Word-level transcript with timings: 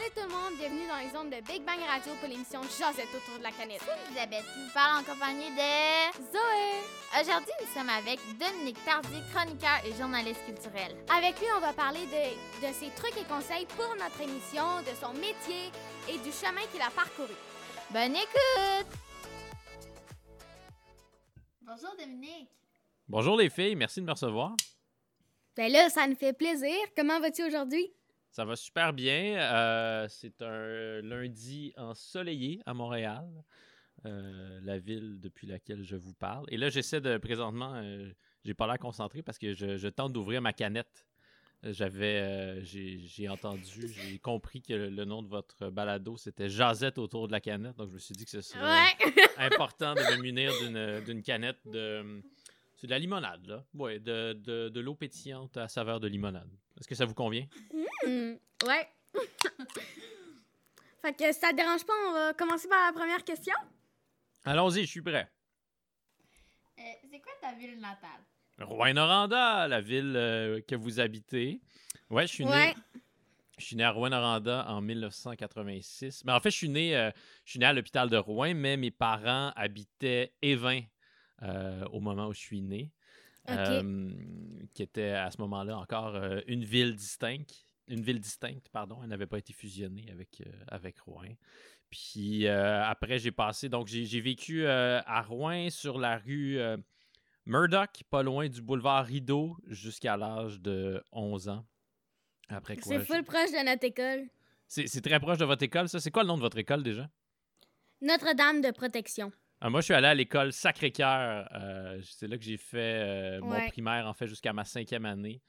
Salut 0.00 0.12
tout 0.16 0.22
le 0.22 0.32
monde, 0.32 0.56
bienvenue 0.58 0.88
dans 0.88 0.96
les 0.96 1.14
ondes 1.14 1.30
de 1.30 1.46
Big 1.46 1.62
Bang 1.62 1.78
Radio 1.86 2.14
pour 2.20 2.28
l'émission 2.28 2.62
Josette 2.62 3.12
autour 3.14 3.36
de 3.36 3.42
la 3.42 3.50
canette. 3.50 3.82
C'est 3.84 4.08
Elisabeth 4.08 4.44
qui 4.54 4.64
vous 4.64 4.72
parle 4.72 5.00
en 5.00 5.04
compagnie 5.04 5.50
de 5.50 6.12
Zoé! 6.32 7.20
Aujourd'hui, 7.20 7.52
nous 7.60 7.66
sommes 7.74 7.90
avec 7.90 8.18
Dominique 8.38 8.82
Tardy, 8.86 9.20
chroniqueur 9.34 9.84
et 9.84 9.92
journaliste 9.92 10.40
culturel. 10.46 10.96
Avec 11.14 11.38
lui, 11.38 11.48
on 11.54 11.60
va 11.60 11.74
parler 11.74 12.00
de, 12.06 12.66
de 12.66 12.72
ses 12.72 12.88
trucs 12.96 13.14
et 13.18 13.28
conseils 13.28 13.66
pour 13.76 13.94
notre 13.96 14.18
émission, 14.22 14.80
de 14.88 14.96
son 14.96 15.12
métier 15.12 15.68
et 16.08 16.16
du 16.16 16.32
chemin 16.32 16.64
qu'il 16.72 16.80
a 16.80 16.88
parcouru. 16.88 17.34
Bonne 17.90 18.16
écoute! 18.16 18.96
Bonjour 21.60 21.94
Dominique. 21.98 22.48
Bonjour 23.06 23.36
les 23.36 23.50
filles, 23.50 23.76
merci 23.76 24.00
de 24.00 24.06
me 24.06 24.12
recevoir. 24.12 24.56
Ben 25.56 25.70
là, 25.70 25.90
ça 25.90 26.06
nous 26.06 26.16
fait 26.16 26.32
plaisir. 26.32 26.74
Comment 26.96 27.20
vas-tu 27.20 27.44
aujourd'hui? 27.44 27.92
Ça 28.30 28.44
va 28.44 28.56
super 28.56 28.92
bien. 28.92 29.38
Euh, 29.38 30.06
c'est 30.08 30.40
un 30.42 31.00
lundi 31.02 31.72
ensoleillé 31.76 32.60
à 32.64 32.74
Montréal, 32.74 33.28
euh, 34.06 34.60
la 34.62 34.78
ville 34.78 35.20
depuis 35.20 35.46
laquelle 35.46 35.82
je 35.82 35.96
vous 35.96 36.14
parle. 36.14 36.46
Et 36.48 36.56
là, 36.56 36.68
j'essaie 36.70 37.00
de 37.00 37.18
présentement, 37.18 37.74
euh, 37.74 38.08
j'ai 38.44 38.54
pas 38.54 38.66
l'air 38.66 38.78
concentré 38.78 39.22
parce 39.22 39.38
que 39.38 39.52
je, 39.52 39.76
je 39.76 39.88
tente 39.88 40.12
d'ouvrir 40.12 40.40
ma 40.42 40.52
canette. 40.52 41.06
J'avais, 41.62 42.20
euh, 42.22 42.60
j'ai 42.64 43.28
entendu, 43.28 43.86
j'ai 43.88 44.18
compris 44.18 44.62
que 44.62 44.72
le, 44.72 44.88
le 44.88 45.04
nom 45.04 45.22
de 45.22 45.28
votre 45.28 45.68
balado 45.68 46.16
c'était 46.16 46.48
Jazette 46.48 46.96
autour 46.96 47.26
de 47.26 47.32
la 47.32 47.40
canette. 47.40 47.76
Donc 47.76 47.90
je 47.90 47.94
me 47.94 47.98
suis 47.98 48.14
dit 48.14 48.24
que 48.24 48.30
ce 48.30 48.40
serait 48.40 48.62
Ouais! 48.62 49.12
important 49.36 49.92
de 49.94 50.00
me 50.00 50.22
munir 50.22 50.52
d'une 50.62 51.04
d'une 51.04 51.22
canette 51.22 51.58
de. 51.66 52.22
C'est 52.80 52.86
de 52.86 52.92
la 52.92 52.98
limonade, 52.98 53.46
là. 53.46 53.62
Oui, 53.74 54.00
de, 54.00 54.32
de, 54.32 54.70
de 54.70 54.80
l'eau 54.80 54.94
pétillante 54.94 55.54
à 55.58 55.68
saveur 55.68 56.00
de 56.00 56.08
limonade. 56.08 56.48
Est-ce 56.78 56.88
que 56.88 56.94
ça 56.94 57.04
vous 57.04 57.12
convient? 57.12 57.46
Hmm, 58.06 58.36
ouais. 58.66 58.88
fait 61.02 61.12
que 61.12 61.30
si 61.30 61.40
ça 61.40 61.50
te 61.50 61.56
dérange 61.56 61.84
pas, 61.84 61.92
on 62.08 62.12
va 62.14 62.32
commencer 62.32 62.68
par 62.68 62.86
la 62.86 62.98
première 62.98 63.22
question. 63.22 63.54
Allons-y, 64.46 64.86
je 64.86 64.90
suis 64.92 65.02
prêt. 65.02 65.30
Euh, 66.78 66.82
c'est 67.10 67.20
quoi 67.20 67.32
ta 67.42 67.52
ville 67.52 67.78
natale? 67.78 68.24
Rouen-Noranda, 68.58 69.68
la 69.68 69.82
ville 69.82 70.14
euh, 70.16 70.62
que 70.66 70.74
vous 70.74 71.00
habitez. 71.00 71.60
Ouais, 72.08 72.26
je 72.26 72.32
suis 72.32 72.46
né. 72.46 72.50
Ouais. 72.50 72.74
Je 73.58 73.66
suis 73.66 73.76
né 73.76 73.84
à 73.84 73.90
Rouen-Noranda 73.90 74.64
en 74.68 74.80
1986. 74.80 76.24
Mais 76.24 76.32
en 76.32 76.40
fait, 76.40 76.50
je 76.50 76.56
suis 76.56 76.70
né, 76.70 76.96
euh, 76.96 77.10
je 77.44 77.50
suis 77.50 77.60
né 77.60 77.66
à 77.66 77.74
l'hôpital 77.74 78.08
de 78.08 78.16
Rouen, 78.16 78.54
mais 78.54 78.78
mes 78.78 78.90
parents 78.90 79.52
habitaient 79.54 80.32
Évin 80.40 80.80
euh, 81.42 81.84
au 81.86 82.00
moment 82.00 82.28
où 82.28 82.32
je 82.32 82.40
suis 82.40 82.62
né. 82.62 82.92
Euh, 83.48 84.12
qui 84.74 84.82
était 84.82 85.10
à 85.10 85.30
ce 85.30 85.40
moment-là 85.40 85.76
encore 85.78 86.14
euh, 86.14 86.40
une 86.46 86.64
ville 86.64 86.94
distincte. 86.94 87.64
Une 87.88 88.02
ville 88.02 88.20
distincte, 88.20 88.68
pardon. 88.68 88.98
Elle 89.02 89.08
n'avait 89.08 89.26
pas 89.26 89.38
été 89.38 89.52
fusionnée 89.52 90.08
avec, 90.12 90.42
avec 90.68 91.00
Rouen. 91.00 91.34
Puis 91.88 92.46
après, 92.46 93.18
j'ai 93.18 93.32
passé. 93.32 93.68
Donc, 93.68 93.88
j'ai 93.88 94.20
vécu 94.20 94.64
à 94.66 95.22
Rouen 95.22 95.70
sur 95.70 95.98
la 95.98 96.18
rue 96.18 96.60
Murdoch, 97.46 98.04
pas 98.08 98.22
loin 98.22 98.48
du 98.48 98.62
boulevard 98.62 99.04
Rideau, 99.06 99.56
jusqu'à 99.66 100.16
l'âge 100.16 100.60
de 100.60 101.02
11 101.10 101.48
ans. 101.48 101.66
Après 102.48 102.76
quoi? 102.76 102.92
C'est 102.92 103.04
full 103.04 103.24
proche 103.24 103.50
de 103.50 103.64
notre 103.64 103.84
école. 103.84 104.28
C'est 104.68 104.86
c'est 104.86 105.00
très 105.00 105.18
proche 105.18 105.38
de 105.38 105.44
votre 105.44 105.64
école, 105.64 105.88
ça? 105.88 105.98
C'est 105.98 106.12
quoi 106.12 106.22
le 106.22 106.28
nom 106.28 106.36
de 106.36 106.42
votre 106.42 106.58
école 106.58 106.84
déjà? 106.84 107.10
Notre-Dame 108.02 108.60
de 108.60 108.70
protection. 108.70 109.32
Ah, 109.60 109.68
moi, 109.68 109.80
je 109.80 109.86
suis 109.86 109.94
allé 109.94 110.06
à 110.06 110.14
l'école 110.14 110.52
Sacré-Cœur. 110.52 111.48
Euh, 111.54 112.00
c'est 112.02 112.26
là 112.26 112.38
que 112.38 112.44
j'ai 112.44 112.56
fait 112.56 112.78
euh, 112.78 113.40
mon 113.40 113.50
Ouais. 113.50 113.68
primaire, 113.68 114.06
en 114.06 114.14
fait, 114.14 114.26
jusqu'à 114.26 114.52
ma 114.54 114.64
cinquième 114.64 115.04
année. 115.04 115.42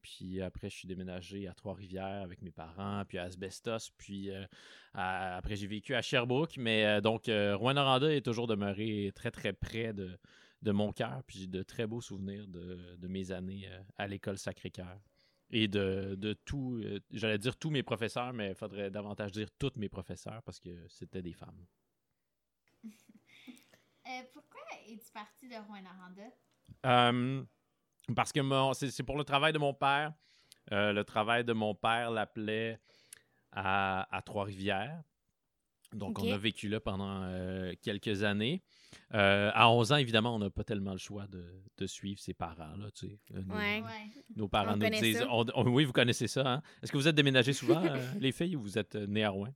Puis 0.00 0.40
après, 0.40 0.70
je 0.70 0.76
suis 0.76 0.88
déménagé 0.88 1.48
à 1.48 1.52
Trois-Rivières 1.54 2.22
avec 2.22 2.40
mes 2.40 2.50
parents, 2.52 3.02
puis 3.06 3.18
à 3.18 3.24
Asbestos. 3.24 3.90
Puis 3.98 4.30
euh, 4.30 4.44
à- 4.94 5.36
après, 5.36 5.56
j'ai 5.56 5.66
vécu 5.66 5.94
à 5.94 6.00
Sherbrooke. 6.00 6.56
Mais 6.56 7.00
donc, 7.02 7.24
Rouen-Noranda 7.26 8.10
est 8.14 8.24
toujours 8.24 8.46
demeuré 8.46 9.12
très, 9.14 9.30
très 9.30 9.52
près 9.52 9.92
de, 9.92 10.18
de 10.62 10.70
mon 10.70 10.92
cœur. 10.92 11.22
Puis 11.26 11.40
j'ai 11.40 11.46
de 11.46 11.62
très 11.62 11.86
beaux 11.86 12.00
souvenirs 12.00 12.46
de, 12.48 12.96
de 12.96 13.08
mes 13.08 13.32
années 13.32 13.68
à 13.98 14.06
l'école 14.06 14.38
Sacré-Cœur. 14.38 14.98
Et 15.50 15.66
de, 15.68 16.14
de 16.16 16.32
tout, 16.32 16.82
j'allais 17.10 17.38
dire 17.38 17.56
tous 17.56 17.70
mes 17.70 17.82
professeurs, 17.82 18.32
mais 18.32 18.50
il 18.50 18.54
faudrait 18.54 18.90
davantage 18.90 19.32
dire 19.32 19.48
toutes 19.58 19.76
mes 19.76 19.88
professeurs 19.90 20.42
parce 20.42 20.58
que 20.60 20.70
c'était 20.88 21.22
des 21.22 21.32
femmes. 21.34 21.66
Euh, 24.08 24.22
pourquoi 24.32 24.60
es-tu 24.88 25.10
parti 25.12 25.48
de 25.48 25.54
Rouen-Noranda? 25.54 26.22
Euh, 26.86 27.44
parce 28.16 28.32
que 28.32 28.40
mon- 28.40 28.72
c'est 28.74 28.90
c'est 28.90 29.02
pour 29.02 29.18
le 29.18 29.24
travail 29.24 29.52
de 29.52 29.58
mon 29.58 29.74
père. 29.74 30.12
Euh, 30.72 30.92
le 30.92 31.04
travail 31.04 31.44
de 31.44 31.52
mon 31.52 31.74
père 31.74 32.10
l'appelait 32.10 32.78
à, 33.52 34.06
à 34.14 34.22
Trois-Rivières. 34.22 35.02
Donc, 35.94 36.18
on 36.18 36.30
a 36.34 36.36
vécu 36.38 36.68
là 36.68 36.80
pendant 36.80 37.22
euh, 37.22 37.72
quelques 37.80 38.22
années. 38.22 38.62
Euh, 39.14 39.50
à 39.54 39.70
11 39.70 39.92
ans, 39.92 39.96
évidemment, 39.96 40.34
on 40.34 40.38
n'a 40.38 40.50
pas 40.50 40.64
tellement 40.64 40.92
le 40.92 40.98
choix 40.98 41.26
de, 41.26 41.62
de 41.78 41.86
suivre 41.86 42.20
ses 42.20 42.34
parents. 42.34 42.76
Là, 42.76 42.90
tu 42.90 43.08
sais. 43.08 43.18
Nos, 43.30 43.54
Ouais. 43.54 43.82
Nos 44.36 44.48
parents 44.48 44.72
On 44.74 44.76
nous 44.76 44.90
disent... 44.90 45.18
ça. 45.20 45.26
on- 45.30 45.46
on- 45.54 45.68
oui, 45.68 45.84
vous 45.86 45.92
connaissez 45.94 46.28
ça. 46.28 46.46
hein? 46.46 46.62
Est-ce 46.82 46.92
que 46.92 46.98
vous 46.98 47.08
êtes 47.08 47.14
déménagés 47.16 47.54
souvent, 47.54 47.82
euh, 47.82 47.96
les 48.20 48.32
filles, 48.32 48.56
ou 48.56 48.60
vous 48.62 48.76
êtes 48.78 48.94
nées 48.96 49.24
à 49.24 49.30
Rouen? 49.30 49.48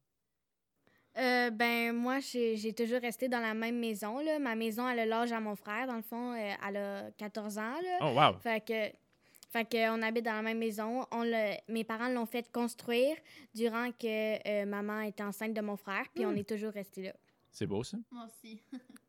Euh, 1.18 1.50
ben, 1.50 1.92
moi, 1.92 2.20
j'ai 2.20 2.72
toujours 2.72 3.00
resté 3.00 3.28
dans 3.28 3.40
la 3.40 3.54
même 3.54 3.78
maison. 3.78 4.18
Là. 4.18 4.38
Ma 4.38 4.54
maison, 4.54 4.88
elle 4.88 5.00
a 5.00 5.06
l'âge 5.06 5.32
à 5.32 5.40
mon 5.40 5.54
frère. 5.56 5.86
Dans 5.86 5.96
le 5.96 6.02
fond, 6.02 6.32
euh, 6.32 6.54
elle 6.66 6.76
a 6.76 7.10
14 7.18 7.58
ans. 7.58 7.74
Là. 7.82 7.98
Oh, 8.00 8.18
wow! 8.18 8.38
Fait 8.38 8.64
que, 8.64 8.96
fait 9.50 9.64
que 9.66 9.90
on 9.90 10.02
habite 10.02 10.24
dans 10.24 10.32
la 10.32 10.42
même 10.42 10.58
maison. 10.58 11.04
On 11.10 11.24
mes 11.68 11.84
parents 11.84 12.08
l'ont 12.08 12.26
fait 12.26 12.50
construire 12.50 13.16
durant 13.54 13.90
que 13.92 14.48
euh, 14.48 14.64
maman 14.64 15.00
était 15.02 15.22
enceinte 15.22 15.52
de 15.52 15.60
mon 15.60 15.76
frère. 15.76 16.06
Puis 16.14 16.24
on 16.24 16.32
est 16.32 16.48
toujours 16.48 16.72
resté 16.72 17.02
là. 17.02 17.12
C'est 17.50 17.66
beau, 17.66 17.84
ça. 17.84 17.98
Moi 18.10 18.26
aussi. 18.26 18.62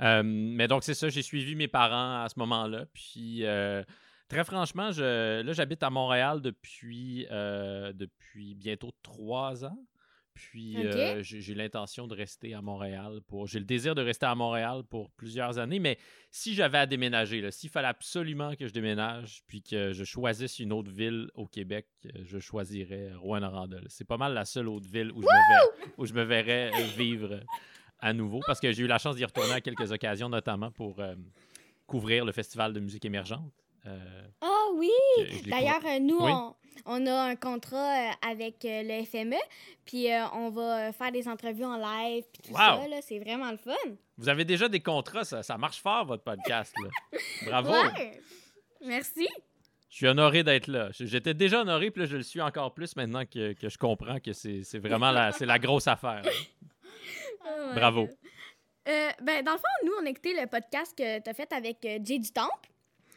Euh, 0.00 0.22
mais 0.24 0.68
donc, 0.68 0.84
c'est 0.84 0.94
ça, 0.94 1.08
j'ai 1.08 1.22
suivi 1.22 1.54
mes 1.54 1.68
parents 1.68 2.22
à 2.22 2.28
ce 2.28 2.38
moment-là. 2.38 2.86
Puis, 2.92 3.44
euh, 3.44 3.82
très 4.28 4.44
franchement, 4.44 4.92
je, 4.92 5.42
là, 5.42 5.52
j'habite 5.52 5.82
à 5.82 5.90
Montréal 5.90 6.40
depuis, 6.40 7.26
euh, 7.30 7.92
depuis 7.92 8.54
bientôt 8.54 8.92
trois 9.02 9.64
ans. 9.64 9.76
Puis, 10.38 10.76
euh, 10.86 11.22
j'ai 11.22 11.54
l'intention 11.54 12.06
de 12.06 12.14
rester 12.14 12.54
à 12.54 12.62
Montréal 12.62 13.20
pour. 13.26 13.46
J'ai 13.46 13.58
le 13.58 13.64
désir 13.64 13.94
de 13.94 14.02
rester 14.02 14.26
à 14.26 14.34
Montréal 14.34 14.82
pour 14.88 15.10
plusieurs 15.10 15.58
années. 15.58 15.80
Mais 15.80 15.98
si 16.30 16.54
j'avais 16.54 16.78
à 16.78 16.86
déménager, 16.86 17.50
s'il 17.50 17.70
fallait 17.70 17.88
absolument 17.88 18.54
que 18.54 18.66
je 18.66 18.72
déménage, 18.72 19.42
puis 19.48 19.62
que 19.62 19.92
je 19.92 20.04
choisisse 20.04 20.58
une 20.60 20.72
autre 20.72 20.90
ville 20.90 21.30
au 21.34 21.46
Québec, 21.46 21.86
euh, 22.06 22.10
je 22.24 22.38
choisirais 22.38 23.12
Rouen-Noranda. 23.14 23.78
C'est 23.88 24.06
pas 24.06 24.16
mal 24.16 24.32
la 24.32 24.44
seule 24.44 24.68
autre 24.68 24.88
ville 24.88 25.10
où 25.12 25.20
je, 25.22 25.26
me 25.26 25.48
verrais, 25.48 25.92
où 25.98 26.06
je 26.06 26.14
me 26.14 26.22
verrais 26.22 26.70
vivre 26.96 27.40
à 28.00 28.12
nouveau 28.12 28.40
parce 28.46 28.60
que 28.60 28.72
j'ai 28.72 28.84
eu 28.84 28.86
la 28.86 28.98
chance 28.98 29.16
d'y 29.16 29.24
retourner 29.24 29.52
à 29.52 29.60
quelques 29.60 29.90
occasions, 29.90 30.28
notamment 30.28 30.70
pour 30.70 31.00
euh, 31.00 31.14
couvrir 31.86 32.24
le 32.24 32.32
festival 32.32 32.72
de 32.72 32.80
musique 32.80 33.04
émergente. 33.04 33.52
Euh, 33.88 34.22
Ah 34.40 34.66
oui! 34.76 34.90
D'ailleurs, 35.46 35.80
nous, 36.00 36.18
Oui. 36.20 36.30
on, 36.32 36.54
on 36.86 37.06
a 37.06 37.22
un 37.30 37.36
contrat 37.36 37.76
euh, 38.08 38.10
avec 38.30 38.64
euh, 38.64 38.82
le 38.84 39.04
FME. 39.04 39.36
Puis 39.84 40.12
euh, 40.12 40.24
on 40.34 40.50
va 40.50 40.92
faire 40.92 41.10
des 41.12 41.26
entrevues 41.28 41.64
en 41.64 41.76
live. 41.76 42.24
Puis 42.32 42.42
tout 42.42 42.50
Wow! 42.52 42.58
ça. 42.58 43.00
C'est 43.02 43.18
vraiment 43.18 43.50
le 43.50 43.56
fun. 43.56 43.72
vous 44.16 44.28
avez 44.28 44.44
déjà 44.44 44.68
des 44.68 44.80
contrats, 44.80 45.24
ça, 45.24 45.42
ça 45.42 45.56
marche 45.58 45.80
fort, 45.80 46.04
votre 46.06 46.22
podcast. 46.24 46.72
Là. 46.82 47.18
Bravo! 47.46 47.72
Ouais! 47.72 48.20
Merci! 48.84 49.26
Je 49.90 49.96
suis 49.96 50.06
honoré 50.06 50.42
d'être 50.44 50.66
là. 50.66 50.90
J'étais 50.92 51.32
déjà 51.34 51.62
honoré, 51.62 51.90
puis 51.90 52.02
là, 52.02 52.06
je 52.08 52.16
le 52.18 52.22
suis 52.22 52.42
encore 52.42 52.74
plus 52.74 52.94
maintenant 52.94 53.24
que, 53.24 53.54
que 53.54 53.68
je 53.70 53.78
comprends 53.78 54.20
que 54.20 54.32
c'est 54.34 54.78
vraiment 54.78 55.10
la, 55.10 55.32
c'est 55.32 55.46
la 55.46 55.58
grosse 55.58 55.88
affaire. 55.88 56.22
Oh 57.50 57.74
Bravo. 57.74 58.08
Euh, 58.88 59.08
ben, 59.22 59.42
dans 59.42 59.52
le 59.52 59.58
fond, 59.58 59.86
nous, 59.86 59.92
on 60.02 60.06
a 60.06 60.10
écouté 60.10 60.34
le 60.38 60.46
podcast 60.46 60.94
que 60.96 61.18
tu 61.20 61.30
as 61.30 61.32
fait 61.34 61.50
avec 61.52 61.78
Jay 61.82 62.18
du 62.18 62.30
Temple. 62.30 62.68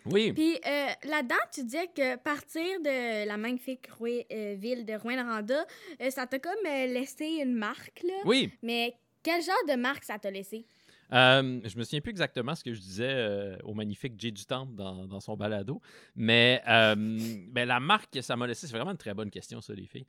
Oui, 0.06 0.34
Puis 0.34 0.56
euh, 0.66 0.88
là-dedans, 1.10 1.36
tu 1.54 1.64
disais 1.64 1.88
que 1.88 2.16
partir 2.18 2.64
de 2.82 3.28
la 3.28 3.38
magnifique 3.38 3.88
euh, 4.02 4.56
ville 4.58 4.86
de 4.86 4.94
Rouen-Noranda, 4.94 5.66
euh, 6.02 6.10
ça 6.10 6.26
t'a 6.28 6.40
comme 6.40 6.54
laissé 6.66 7.26
une 7.44 7.54
marque, 7.54 8.02
là. 8.04 8.14
oui. 8.26 8.52
Mais 8.64 8.96
quel 9.24 9.42
genre 9.44 9.56
de 9.70 9.76
marque 9.76 10.04
ça 10.04 10.18
t'a 10.18 10.32
laissé? 10.32 10.66
Euh, 11.14 11.60
je 11.66 11.78
me 11.78 11.84
souviens 11.84 12.00
plus 12.00 12.12
exactement 12.12 12.56
ce 12.56 12.64
que 12.64 12.74
je 12.74 12.80
disais 12.80 13.04
euh, 13.12 13.58
au 13.66 13.74
magnifique 13.74 14.14
Jay 14.18 14.32
du 14.32 14.46
Temple 14.46 14.74
dans, 14.76 15.06
dans 15.08 15.20
son 15.20 15.36
balado, 15.36 15.82
mais 16.16 16.62
euh, 16.70 16.96
ben, 17.50 17.68
la 17.68 17.82
marque 17.82 18.14
que 18.14 18.22
ça 18.22 18.38
m'a 18.38 18.48
laissé, 18.48 18.66
c'est 18.66 18.74
vraiment 18.76 18.92
une 18.92 18.98
très 18.98 19.14
bonne 19.14 19.30
question, 19.30 19.60
ça, 19.60 19.74
les 19.74 19.88
filles. 19.88 20.06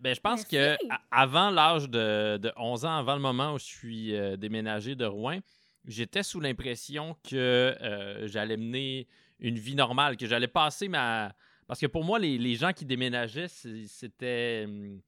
Ben, 0.00 0.14
je 0.14 0.20
pense 0.20 0.44
que 0.44 0.56
Merci. 0.56 0.86
a- 0.88 1.00
avant 1.10 1.50
l'âge 1.50 1.90
de, 1.90 2.36
de 2.36 2.52
11 2.56 2.84
ans, 2.84 2.96
avant 2.98 3.14
le 3.16 3.20
moment 3.20 3.54
où 3.54 3.58
je 3.58 3.64
suis 3.64 4.14
déménagé 4.38 4.94
de 4.94 5.04
Rouen, 5.04 5.40
j'étais 5.86 6.22
sous 6.22 6.40
l'impression 6.40 7.16
que 7.28 7.36
euh, 7.80 8.26
j'allais 8.28 8.56
mener 8.56 9.06
une 9.38 9.58
vie 9.58 9.74
normale, 9.74 10.16
que 10.16 10.26
j'allais 10.26 10.48
passer 10.48 10.88
ma... 10.88 11.34
Parce 11.66 11.80
que 11.80 11.86
pour 11.86 12.04
moi, 12.04 12.18
les, 12.18 12.36
les 12.38 12.54
gens 12.56 12.72
qui 12.72 12.84
déménageaient, 12.84 13.48
c'était... 13.48 14.64
hum, 14.66 15.00
Tu 15.00 15.02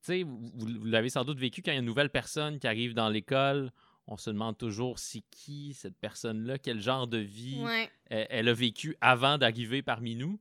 sais, 0.00 0.22
vous, 0.22 0.50
vous 0.54 0.84
l'avez 0.84 1.10
sans 1.10 1.24
doute 1.24 1.38
vécu 1.38 1.62
quand 1.62 1.70
il 1.70 1.74
y 1.74 1.76
a 1.76 1.80
une 1.80 1.86
nouvelle 1.86 2.10
personne 2.10 2.58
qui 2.58 2.66
arrive 2.66 2.94
dans 2.94 3.08
l'école, 3.08 3.70
on 4.06 4.16
se 4.16 4.30
demande 4.30 4.56
toujours 4.56 4.98
c'est 4.98 5.22
qui 5.30 5.74
cette 5.74 5.98
personne-là, 5.98 6.58
quel 6.58 6.80
genre 6.80 7.06
de 7.06 7.18
vie 7.18 7.60
Ouais. 7.62 7.90
elle, 8.06 8.26
elle 8.30 8.48
a 8.48 8.54
vécu 8.54 8.96
avant 9.00 9.36
d'arriver 9.38 9.82
parmi 9.82 10.16
nous? 10.16 10.40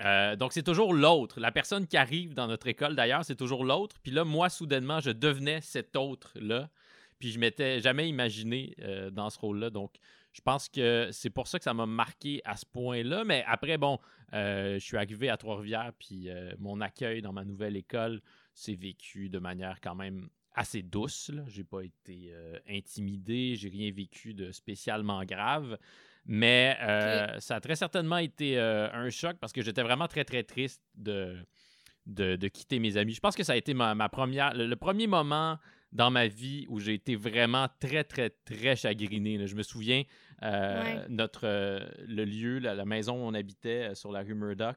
Euh, 0.00 0.36
donc, 0.36 0.54
c'est 0.54 0.62
toujours 0.62 0.94
l'autre. 0.94 1.38
La 1.38 1.52
personne 1.52 1.86
qui 1.86 1.98
arrive 1.98 2.32
dans 2.32 2.46
notre 2.46 2.66
école, 2.66 2.96
d'ailleurs, 2.96 3.26
c'est 3.26 3.36
toujours 3.36 3.62
l'autre. 3.62 3.96
Puis 4.02 4.10
là, 4.10 4.24
moi, 4.24 4.48
soudainement, 4.48 5.00
je 5.00 5.10
devenais 5.10 5.60
cet 5.60 5.96
autre-là. 5.96 6.70
Puis 7.22 7.30
je 7.30 7.38
m'étais 7.38 7.80
jamais 7.80 8.08
imaginé 8.08 8.74
euh, 8.80 9.10
dans 9.10 9.30
ce 9.30 9.38
rôle-là. 9.38 9.70
Donc, 9.70 9.94
je 10.32 10.40
pense 10.40 10.68
que 10.68 11.08
c'est 11.12 11.30
pour 11.30 11.46
ça 11.46 11.58
que 11.58 11.64
ça 11.64 11.72
m'a 11.72 11.86
marqué 11.86 12.42
à 12.44 12.56
ce 12.56 12.66
point-là. 12.66 13.22
Mais 13.22 13.44
après, 13.46 13.78
bon, 13.78 14.00
euh, 14.34 14.74
je 14.74 14.84
suis 14.84 14.96
arrivé 14.96 15.28
à 15.28 15.36
Trois-Rivières, 15.36 15.92
puis 15.96 16.28
mon 16.58 16.80
accueil 16.80 17.22
dans 17.22 17.32
ma 17.32 17.44
nouvelle 17.44 17.76
école 17.76 18.20
s'est 18.54 18.74
vécu 18.74 19.28
de 19.28 19.38
manière 19.38 19.80
quand 19.80 19.94
même 19.94 20.28
assez 20.54 20.82
douce. 20.82 21.30
Je 21.46 21.58
n'ai 21.58 21.64
pas 21.64 21.82
été 21.82 22.34
intimidé, 22.68 23.54
j'ai 23.54 23.68
rien 23.68 23.92
vécu 23.92 24.34
de 24.34 24.50
spécialement 24.50 25.22
grave. 25.24 25.78
Mais 26.26 26.76
euh, 26.80 27.40
ça 27.40 27.56
a 27.56 27.60
très 27.60 27.76
certainement 27.76 28.18
été 28.18 28.58
euh, 28.58 28.88
un 28.92 29.10
choc 29.10 29.36
parce 29.40 29.52
que 29.52 29.62
j'étais 29.62 29.82
vraiment 29.82 30.06
très, 30.06 30.24
très 30.24 30.44
triste 30.44 30.82
de, 30.94 31.36
de, 32.06 32.48
quitter 32.48 32.78
mes 32.78 32.96
amis. 32.96 33.12
Je 33.12 33.20
pense 33.20 33.34
que 33.34 33.42
ça 33.42 33.54
a 33.54 33.56
été 33.56 33.74
ma, 33.74 34.08
première, 34.08 34.54
le, 34.54 34.74
premier 34.76 35.06
moment 35.06 35.58
dans 35.92 36.10
ma 36.10 36.26
vie 36.26 36.66
où 36.68 36.80
j'ai 36.80 36.94
été 36.94 37.16
vraiment 37.16 37.68
très, 37.80 38.04
très, 38.04 38.30
très 38.30 38.76
chagriné. 38.76 39.46
Je 39.46 39.54
me 39.54 39.62
souviens, 39.62 40.04
euh, 40.42 41.04
notre, 41.08 41.46
le 42.06 42.24
lieu, 42.24 42.58
la, 42.58 42.84
maison 42.84 43.14
où 43.14 43.28
on 43.28 43.34
habitait 43.34 43.94
sur 43.94 44.10
la 44.10 44.22
rue 44.22 44.34
Murdoch, 44.34 44.76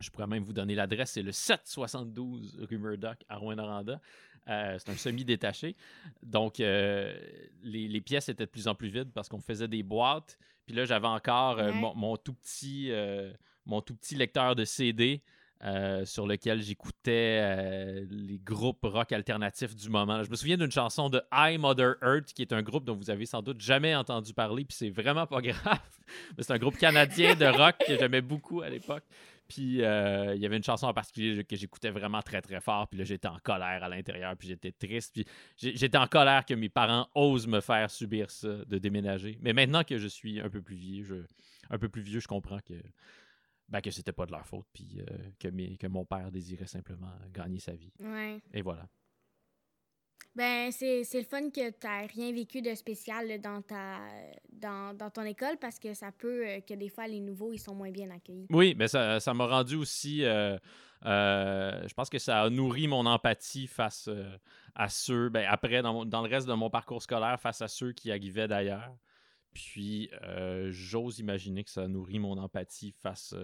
je 0.00 0.10
pourrais 0.10 0.26
même 0.26 0.42
vous 0.42 0.52
donner 0.52 0.74
l'adresse, 0.74 1.12
c'est 1.12 1.22
le 1.22 1.32
772 1.32 2.58
rue 2.68 2.78
Murdoch 2.78 3.18
à 3.28 3.36
Rouen-Noranda. 3.36 4.00
c'est 4.46 4.88
un 4.88 4.96
semi-détaché. 4.96 5.76
Donc, 6.22 6.58
les, 6.58 8.00
pièces 8.00 8.28
étaient 8.28 8.46
de 8.46 8.50
plus 8.50 8.68
en 8.68 8.74
plus 8.74 8.88
vides 8.88 9.12
parce 9.12 9.28
qu'on 9.28 9.40
faisait 9.40 9.68
des 9.68 9.82
boîtes. 9.82 10.38
Puis 10.66 10.74
là, 10.74 10.84
j'avais 10.84 11.08
encore 11.08 11.58
euh, 11.58 11.72
mon, 11.72 12.16
tout 12.16 12.34
petit, 12.34 12.90
euh, 12.90 13.32
mon 13.66 13.80
tout 13.80 13.94
petit 13.94 14.14
lecteur 14.14 14.54
de 14.54 14.64
CD 14.64 15.22
euh, 15.64 16.04
sur 16.04 16.26
lequel 16.26 16.60
j'écoutais 16.62 18.04
les 18.10 18.38
groupes 18.38 18.80
rock 18.82 19.12
alternatifs 19.12 19.74
du 19.74 19.88
moment. 19.88 20.22
Je 20.22 20.30
me 20.30 20.36
souviens 20.36 20.56
d'une 20.56 20.70
chanson 20.70 21.08
de 21.08 21.22
I 21.32 21.58
Mother 21.58 21.94
Earth, 22.02 22.32
qui 22.32 22.42
est 22.42 22.52
un 22.52 22.62
groupe 22.62 22.84
dont 22.84 22.96
vous 22.96 23.10
avez 23.10 23.26
sans 23.26 23.42
doute 23.42 23.60
jamais 23.60 23.94
entendu 23.94 24.34
parler, 24.34 24.64
puis 24.64 24.76
c'est 24.76 24.90
vraiment 24.90 25.26
pas 25.26 25.40
grave. 25.42 25.80
c'est 26.38 26.52
un 26.52 26.58
groupe 26.58 26.76
canadien 26.76 27.34
de 27.34 27.46
rock 27.46 27.76
que 27.86 27.96
j'aimais 27.98 28.22
beaucoup 28.22 28.62
à 28.62 28.68
l'époque. 28.68 29.04
Puis 29.48 29.82
euh, 29.82 30.34
il 30.34 30.40
y 30.40 30.46
avait 30.46 30.56
une 30.56 30.64
chanson 30.64 30.86
en 30.86 30.94
particulier 30.94 31.44
que 31.44 31.56
j'écoutais 31.56 31.90
vraiment 31.90 32.22
très 32.22 32.40
très 32.40 32.60
fort. 32.60 32.88
Puis 32.88 32.98
là, 32.98 33.04
j'étais 33.04 33.28
en 33.28 33.38
colère 33.42 33.82
à 33.82 33.88
l'intérieur. 33.88 34.34
Puis 34.36 34.48
j'étais 34.48 34.72
triste. 34.72 35.12
Puis 35.12 35.26
j'étais 35.56 35.98
en 35.98 36.06
colère 36.06 36.46
que 36.46 36.54
mes 36.54 36.70
parents 36.70 37.08
osent 37.14 37.46
me 37.46 37.60
faire 37.60 37.90
subir 37.90 38.30
ça, 38.30 38.48
de 38.48 38.78
déménager. 38.78 39.38
Mais 39.42 39.52
maintenant 39.52 39.84
que 39.84 39.98
je 39.98 40.08
suis 40.08 40.40
un 40.40 40.48
peu 40.48 40.62
plus 40.62 40.76
vieux, 40.76 41.26
un 41.68 41.78
peu 41.78 41.90
plus 41.90 42.00
vieux, 42.00 42.20
je 42.20 42.28
comprends 42.28 42.60
que, 42.60 42.74
ben, 43.68 43.80
que 43.80 43.90
c'était 43.90 44.12
pas 44.12 44.26
de 44.26 44.32
leur 44.32 44.46
faute. 44.46 44.66
Puis 44.72 45.00
euh, 45.00 45.30
que, 45.38 45.76
que 45.76 45.86
mon 45.86 46.04
père 46.04 46.30
désirait 46.30 46.66
simplement 46.66 47.12
gagner 47.32 47.58
sa 47.58 47.72
vie. 47.72 47.92
Et 48.52 48.62
voilà. 48.62 48.88
Ben, 50.34 50.72
c'est, 50.72 51.02
le 51.12 51.24
fun 51.24 51.50
que 51.50 51.70
tu 51.70 51.86
n'as 51.86 52.06
rien 52.06 52.32
vécu 52.32 52.62
de 52.62 52.74
spécial 52.74 53.38
dans, 53.42 53.60
ta, 53.60 53.98
dans, 54.50 55.10
ton 55.10 55.24
école 55.24 55.58
parce 55.60 55.78
que 55.78 55.92
ça 55.92 56.10
peut 56.10 56.46
euh, 56.46 56.60
que 56.60 56.72
des 56.72 56.88
fois, 56.88 57.06
les 57.06 57.20
nouveaux, 57.20 57.52
ils 57.52 57.58
sont 57.58 57.74
moins 57.74 57.90
bien 57.90 58.10
accueillis. 58.10 58.46
Oui, 58.48 58.74
mais 58.78 58.88
ça, 58.88 59.20
ça 59.20 59.34
m'a 59.34 59.46
rendu 59.46 59.76
aussi. 59.76 60.24
Euh, 60.24 60.56
euh, 61.04 61.86
je 61.86 61.92
pense 61.92 62.08
que 62.08 62.18
ça 62.18 62.42
a 62.42 62.50
nourri 62.50 62.88
mon 62.88 63.04
empathie 63.04 63.66
face 63.66 64.08
à 64.74 64.88
ceux, 64.88 65.28
ben, 65.28 65.46
après, 65.50 65.82
dans, 65.82 66.06
dans, 66.06 66.22
le 66.22 66.30
reste 66.30 66.48
de 66.48 66.54
mon 66.54 66.70
parcours 66.70 67.02
scolaire, 67.02 67.38
face 67.38 67.60
à 67.60 67.68
ceux 67.68 67.92
qui 67.92 68.10
arrivaient 68.10 68.48
d'ailleurs. 68.48 68.96
Puis, 69.52 70.10
j'ose 70.68 71.18
imaginer 71.18 71.64
que 71.64 71.70
ça 71.70 71.82
a 71.82 71.88
nourri 71.88 72.18
mon 72.18 72.38
empathie 72.38 72.92
face 73.02 73.34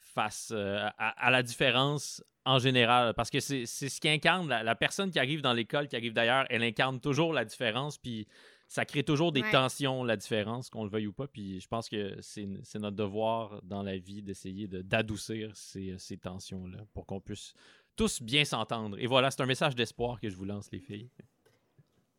face 0.00 0.52
euh, 0.54 0.88
à, 0.98 1.30
la 1.30 1.42
différence 1.42 2.22
en 2.44 2.58
général. 2.58 3.14
Parce 3.14 3.30
que 3.30 3.40
c'est 3.40 3.66
ce 3.66 4.00
qui 4.00 4.08
incarne 4.08 4.48
la, 4.48 4.74
personne 4.74 5.10
qui 5.10 5.18
arrive 5.18 5.42
dans 5.42 5.52
l'école, 5.52 5.88
qui 5.88 5.96
arrive 5.96 6.12
d'ailleurs, 6.12 6.46
elle 6.50 6.62
incarne 6.62 7.00
toujours 7.00 7.32
la 7.32 7.44
différence. 7.44 7.98
Puis 7.98 8.26
ça 8.68 8.84
crée 8.84 9.02
toujours 9.02 9.32
des 9.32 9.42
tensions, 9.50 10.04
la 10.04 10.16
différence, 10.16 10.70
qu'on 10.70 10.84
le 10.84 10.90
veuille 10.90 11.06
ou 11.06 11.12
pas. 11.12 11.26
Puis 11.26 11.60
je 11.60 11.68
pense 11.68 11.88
que 11.88 12.16
c'est 12.20 12.46
notre 12.76 12.96
devoir 12.96 13.60
dans 13.62 13.82
la 13.82 13.96
vie 13.96 14.22
d'essayer 14.22 14.68
d'adoucir 14.68 15.54
ces, 15.54 15.94
ces 15.98 16.16
tensions-là 16.16 16.78
pour 16.92 17.06
qu'on 17.06 17.20
puisse 17.20 17.54
tous 17.96 18.22
bien 18.22 18.44
s'entendre. 18.44 18.96
Et 18.98 19.06
voilà, 19.06 19.30
c'est 19.30 19.42
un 19.42 19.46
message 19.46 19.74
d'espoir 19.74 20.20
que 20.20 20.28
je 20.28 20.36
vous 20.36 20.44
lance, 20.44 20.70
les 20.72 20.80
filles. 20.80 21.10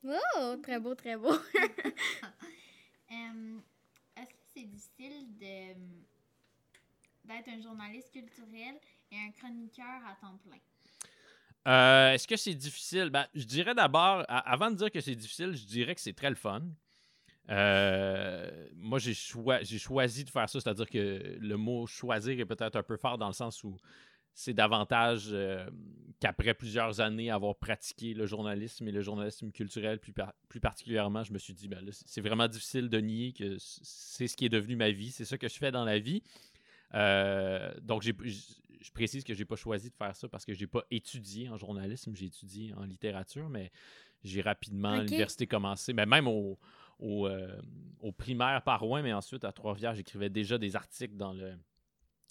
Oh, 0.04 0.56
très 0.64 0.80
beau, 0.80 0.96
très 0.96 1.16
beau. 1.16 1.34
Est-ce 3.12 4.34
que 4.34 4.40
c'est 4.54 4.64
difficile 4.64 5.38
de 5.38 5.74
d'être 7.24 7.50
un 7.50 7.62
journaliste 7.62 8.12
culturel 8.12 8.76
et 9.12 9.16
un 9.16 9.32
chroniqueur 9.32 10.02
à 10.08 10.16
temps 10.16 10.38
plein? 10.38 10.58
Euh, 11.68 12.14
est-ce 12.14 12.28
que 12.28 12.36
c'est 12.36 12.56
difficile? 12.56 13.10
Ben, 13.12 13.28
je 13.36 13.44
dirais 13.44 13.76
d'abord, 13.76 14.26
avant 14.28 14.72
de 14.72 14.76
dire 14.76 14.90
que 14.90 15.00
c'est 15.00 15.16
difficile, 15.16 15.54
je 15.54 15.66
dirais 15.66 15.94
que 15.94 16.02
c'est 16.02 16.14
très 16.14 16.30
le 16.30 16.36
fun. 16.36 16.64
Euh, 17.50 18.68
moi, 18.76 18.98
j'ai, 19.00 19.14
choisi 19.14 20.24
de 20.24 20.30
faire 20.30 20.50
ça, 20.50 20.60
c'est-à-dire 20.60 20.90
que 20.90 21.38
le 21.40 21.58
mot 21.58 21.86
choisir 21.86 22.40
est 22.40 22.46
peut-être 22.46 22.78
un 22.78 22.84
peu 22.84 22.98
fort 22.98 23.18
dans 23.18 23.28
le 23.28 23.34
sens 23.34 23.64
où 23.64 23.78
c'est 24.34 24.54
davantage 24.54 25.30
euh, 25.32 25.70
qu'après 26.20 26.54
plusieurs 26.54 27.02
années 27.02 27.30
avoir 27.30 27.56
pratiqué 27.56 28.14
le 28.14 28.26
journalisme 28.26 28.88
et 28.88 28.92
le 28.92 29.02
journalisme 29.02 29.52
culturel 29.52 30.00
plus, 30.00 30.14
plus 30.48 30.60
particulièrement, 30.60 31.24
je 31.24 31.34
me 31.34 31.38
suis 31.38 31.54
dit, 31.54 31.68
ben 31.68 31.84
c'est 31.92 32.22
vraiment 32.22 32.48
difficile 32.48 32.90
de 32.90 33.00
nier 33.00 33.34
que 33.34 33.58
c'est 33.60 34.28
ce 34.28 34.38
qui 34.38 34.46
est 34.46 34.50
devenu 34.50 34.76
ma 34.76 34.92
vie, 34.92 35.12
c'est 35.12 35.26
ça 35.26 35.38
que 35.38 35.48
je 35.48 35.56
fais 35.56 35.72
dans 35.72 35.86
la 35.86 36.00
vie. 36.00 36.24
Euh, 36.94 37.74
donc, 37.82 38.04
je 38.04 38.92
précise 38.94 39.24
que 39.24 39.34
je 39.34 39.40
n'ai 39.40 39.46
pas 39.46 39.56
choisi 39.56 39.90
de 39.90 39.96
faire 39.96 40.16
ça 40.16 40.28
parce 40.28 40.46
que 40.46 40.54
je 40.54 40.62
n'ai 40.62 40.68
pas 40.68 40.84
étudié 40.92 41.50
en 41.50 41.58
journalisme, 41.58 42.16
j'ai 42.16 42.26
étudié 42.26 42.74
en 42.76 42.84
littérature, 42.84 43.50
mais 43.50 43.72
j'ai 44.24 44.42
rapidement 44.42 44.92
à 44.92 45.04
l'université 45.04 45.48
commencé, 45.48 45.94
mais 45.94 46.06
même 46.06 46.28
au, 46.28 46.60
au, 47.00 47.28
euh, 47.28 47.58
primaire 48.18 48.62
par 48.64 48.82
Rouen, 48.82 49.02
mais 49.02 49.14
ensuite 49.14 49.44
à 49.44 49.52
Trois-Rivières, 49.52 49.96
j'écrivais 49.96 50.30
déjà 50.30 50.58
des 50.58 50.76
articles 50.76 51.16
dans 51.16 51.34
le, 51.34 51.54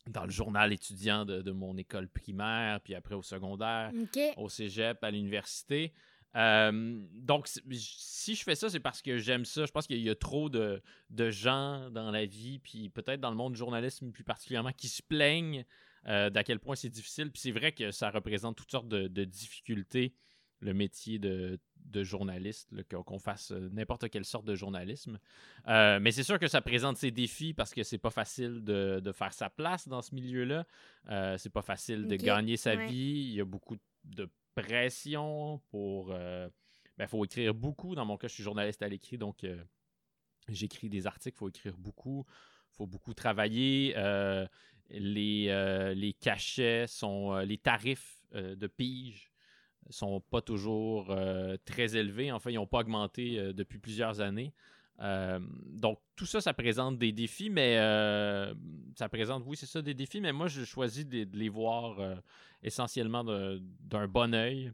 dans 0.09 0.25
le 0.25 0.31
journal 0.31 0.73
étudiant 0.73 1.25
de, 1.25 1.51
mon 1.51 1.77
école 1.77 2.09
primaire, 2.09 2.81
puis 2.81 2.95
après 2.95 3.15
au 3.15 3.23
secondaire, 3.23 3.93
au 4.37 4.49
cégep, 4.49 5.03
à 5.03 5.11
l'université. 5.11 5.93
Euh, 6.37 7.01
donc, 7.13 7.49
si 7.49 8.35
je 8.35 8.45
fais 8.45 8.55
ça, 8.55 8.69
c'est 8.71 8.81
parce 8.81 9.03
que 9.03 9.19
j'aime 9.19 9.45
ça. 9.45 9.67
Je 9.67 9.73
pense 9.73 9.87
qu'il 9.87 10.01
y 10.01 10.11
a 10.11 10.15
trop 10.15 10.49
de, 10.49 10.83
gens 11.31 11.91
dans 11.91 12.11
la 12.11 12.25
vie, 12.25 12.59
puis 12.61 12.89
peut-être 12.89 13.21
dans 13.21 13.31
le 13.31 13.37
monde 13.37 13.53
du 13.53 13.59
journalisme 13.59 14.11
plus 14.11 14.25
particulièrement, 14.25 14.73
qui 14.73 14.89
se 14.89 15.03
plaignent 15.03 15.65
euh, 16.07 16.31
d'à 16.31 16.45
quel 16.45 16.61
point 16.61 16.77
c'est 16.77 16.89
difficile. 16.89 17.31
Puis 17.31 17.43
c'est 17.43 17.53
vrai 17.53 17.73
que 17.73 17.91
ça 17.91 18.11
représente 18.11 18.57
toutes 18.57 18.71
sortes 18.71 18.89
de, 18.89 19.25
difficultés, 19.25 20.15
le 20.61 20.75
métier 20.75 21.19
de, 21.19 21.59
journaliste, 22.03 22.71
qu'on 22.89 23.19
fasse 23.19 23.51
euh, 23.51 23.69
n'importe 23.73 24.09
quelle 24.11 24.25
sorte 24.25 24.45
de 24.45 24.55
journalisme. 24.55 25.19
mais 25.67 26.13
c'est 26.13 26.23
sûr 26.23 26.39
que 26.39 26.47
ça 26.47 26.61
présente 26.61 26.97
ses 26.97 27.11
défis 27.11 27.53
parce 27.53 27.75
que 27.75 27.83
c'est 27.83 27.99
pas 27.99 28.11
facile 28.11 28.63
de, 28.63 29.13
faire 29.13 29.33
sa 29.33 29.51
place 29.51 29.89
dans 29.89 30.03
ce 30.03 30.15
milieu-là. 30.15 30.67
c'est 31.39 31.53
pas 31.53 31.63
facile 31.63 32.07
de 32.07 32.17
gagner 32.17 32.57
sa 32.57 32.77
vie. 32.77 33.27
Il 33.29 33.35
y 33.35 33.41
a 33.41 33.45
beaucoup 33.45 33.77
de 34.05 34.29
pression 34.55 35.61
pour. 35.71 36.09
Il 36.09 36.17
euh, 36.17 36.49
ben, 36.99 37.07
faut 37.07 37.25
écrire 37.25 37.55
beaucoup. 37.55 37.95
Dans 37.95 38.05
mon 38.05 38.17
cas, 38.17 38.29
je 38.29 38.35
suis 38.35 38.43
journaliste 38.43 38.83
à 38.83 38.89
l'écrit, 38.89 39.19
donc 39.19 39.45
euh, 39.45 39.63
j'écris 40.49 40.89
des 40.89 41.07
articles, 41.07 41.37
il 41.37 41.39
faut 41.39 41.49
écrire 41.49 41.77
beaucoup. 41.77 42.25
Il 42.73 42.77
faut 42.77 42.87
beaucoup 42.87 43.15
travailler. 43.15 43.95
Euh, 43.97 44.47
les, 44.91 45.95
les 45.95 46.13
cachets 46.15 46.87
sont. 46.87 47.37
les 47.39 47.59
tarifs 47.59 48.17
de 48.33 48.67
pige 48.67 49.30
sont 49.89 50.21
pas 50.21 50.41
toujours 50.43 51.15
très 51.65 51.97
élevés. 51.97 52.31
En 52.31 52.39
fait, 52.39 52.53
ils 52.53 52.57
n'ont 52.57 52.67
pas 52.67 52.81
augmenté 52.81 53.53
depuis 53.55 53.79
plusieurs 53.79 54.21
années. 54.21 54.53
donc, 54.99 55.99
tout 56.17 56.27
ça, 56.27 56.41
ça 56.41 56.53
présente 56.53 56.99
des 56.99 57.13
défis, 57.13 57.51
mais 57.51 57.77
ça 58.97 59.09
présente, 59.09 59.45
oui, 59.47 59.57
c'est 59.57 59.67
ça, 59.67 59.83
des 59.83 59.95
défis, 59.95 60.21
mais 60.21 60.33
moi, 60.33 60.49
je 60.49 60.65
choisis 60.65 61.07
de 61.07 61.27
les 61.33 61.49
voir 61.49 61.99
essentiellement 62.63 63.25
d'un 63.25 64.09
bon 64.09 64.35
oeil. 64.35 64.73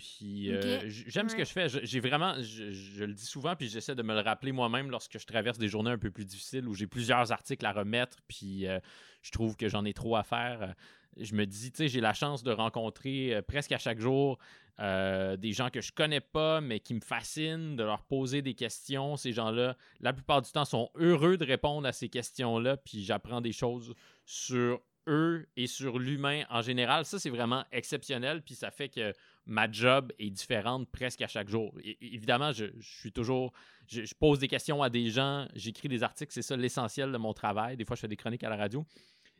Puis 0.00 0.50
euh, 0.50 0.80
j'aime 0.86 1.28
ce 1.28 1.36
que 1.36 1.44
je 1.44 1.50
fais. 1.50 1.68
J'ai 1.68 2.00
vraiment, 2.00 2.34
je, 2.40 3.04
le 3.04 3.12
dis 3.12 3.26
souvent, 3.26 3.54
puis 3.54 3.68
j'essaie 3.68 3.94
de 3.94 4.02
me 4.02 4.14
le 4.14 4.20
rappeler 4.20 4.50
moi-même 4.50 4.90
lorsque 4.90 5.18
je 5.18 5.26
traverse 5.26 5.58
des 5.58 5.68
journées 5.68 5.90
un 5.90 5.98
peu 5.98 6.10
plus 6.10 6.24
difficiles 6.24 6.66
où 6.66 6.74
j'ai 6.74 6.86
plusieurs 6.86 7.32
articles 7.32 7.66
à 7.66 7.72
remettre, 7.72 8.16
puis 8.26 8.66
euh, 8.66 8.80
je 9.20 9.30
trouve 9.30 9.56
que 9.56 9.68
j'en 9.68 9.84
ai 9.84 9.92
trop 9.92 10.16
à 10.16 10.22
faire. 10.22 10.74
Je 11.16 11.34
me 11.34 11.46
dis, 11.46 11.70
tu 11.72 11.78
sais, 11.78 11.88
j'ai 11.88 12.00
la 12.00 12.12
chance 12.12 12.42
de 12.42 12.52
rencontrer 12.52 13.34
euh, 13.34 13.42
presque 13.42 13.72
à 13.72 13.78
chaque 13.78 14.00
jour 14.00 14.38
des 14.78 15.52
gens 15.52 15.68
que 15.68 15.82
je 15.82 15.92
connais 15.92 16.22
pas, 16.22 16.62
mais 16.62 16.80
qui 16.80 16.94
me 16.94 17.00
fascinent, 17.00 17.76
de 17.76 17.84
leur 17.84 18.02
poser 18.02 18.40
des 18.40 18.54
questions. 18.54 19.18
Ces 19.18 19.34
gens-là, 19.34 19.76
la 20.00 20.14
plupart 20.14 20.40
du 20.40 20.50
temps, 20.50 20.64
sont 20.64 20.88
heureux 20.94 21.36
de 21.36 21.44
répondre 21.44 21.86
à 21.86 21.92
ces 21.92 22.08
questions-là, 22.08 22.78
puis 22.78 23.04
j'apprends 23.04 23.42
des 23.42 23.52
choses 23.52 23.92
sur 24.24 24.80
eux 25.06 25.46
et 25.56 25.66
sur 25.66 25.98
l'humain 25.98 26.44
en 26.50 26.62
général. 26.62 27.04
Ça, 27.04 27.18
c'est 27.18 27.30
vraiment 27.30 27.64
exceptionnel, 27.72 28.42
puis 28.42 28.54
ça 28.54 28.70
fait 28.70 28.88
que 28.88 29.12
ma 29.46 29.70
job 29.70 30.12
est 30.18 30.30
différente 30.30 30.88
presque 30.90 31.22
à 31.22 31.26
chaque 31.26 31.48
jour. 31.48 31.74
évidemment, 32.00 32.52
je, 32.52 32.66
suis 32.80 33.12
toujours. 33.12 33.52
Je, 33.88 34.14
pose 34.14 34.38
des 34.38 34.48
questions 34.48 34.82
à 34.82 34.90
des 34.90 35.10
gens, 35.10 35.48
j'écris 35.54 35.88
des 35.88 36.02
articles, 36.02 36.32
c'est 36.32 36.42
ça 36.42 36.56
l'essentiel 36.56 37.10
de 37.12 37.18
mon 37.18 37.32
travail. 37.32 37.76
Des 37.76 37.84
fois, 37.84 37.96
je 37.96 38.02
fais 38.02 38.08
des 38.08 38.16
chroniques 38.16 38.44
à 38.44 38.50
la 38.50 38.56
radio. 38.56 38.86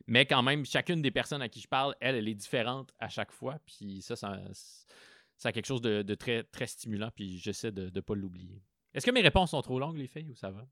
Mais 0.07 0.26
quand 0.26 0.42
même, 0.42 0.64
chacune 0.64 1.02
des 1.02 1.11
personnes 1.11 1.42
à 1.42 1.49
qui 1.49 1.61
je 1.61 1.69
parle, 1.69 1.95
elle, 2.00 2.16
elle 2.16 2.28
est 2.28 2.35
différente 2.35 2.92
à 2.99 3.09
chaque 3.09 3.33
fois. 3.33 3.59
Puis 3.66 4.02
ça, 4.02 4.16
ça, 4.16 4.40
ça 5.37 5.49
a 5.49 5.52
quelque 5.52 5.66
chose 5.66 5.83
de, 5.83 6.14
très, 6.14 6.42
très 6.45 6.66
stimulant. 6.66 7.11
Puis 7.14 7.38
j'essaie 7.38 7.73
de 7.73 7.90
ne 7.95 8.00
pas 8.00 8.14
l'oublier. 8.14 8.62
Est-ce 8.95 9.07
que 9.07 9.11
mes 9.11 9.23
réponses 9.23 9.50
sont 9.50 9.62
trop 9.62 9.78
longues, 9.78 9.97
les 9.97 10.09
filles, 10.09 10.30
ou 10.30 10.37
ça 10.37 10.50
va? 10.50 10.66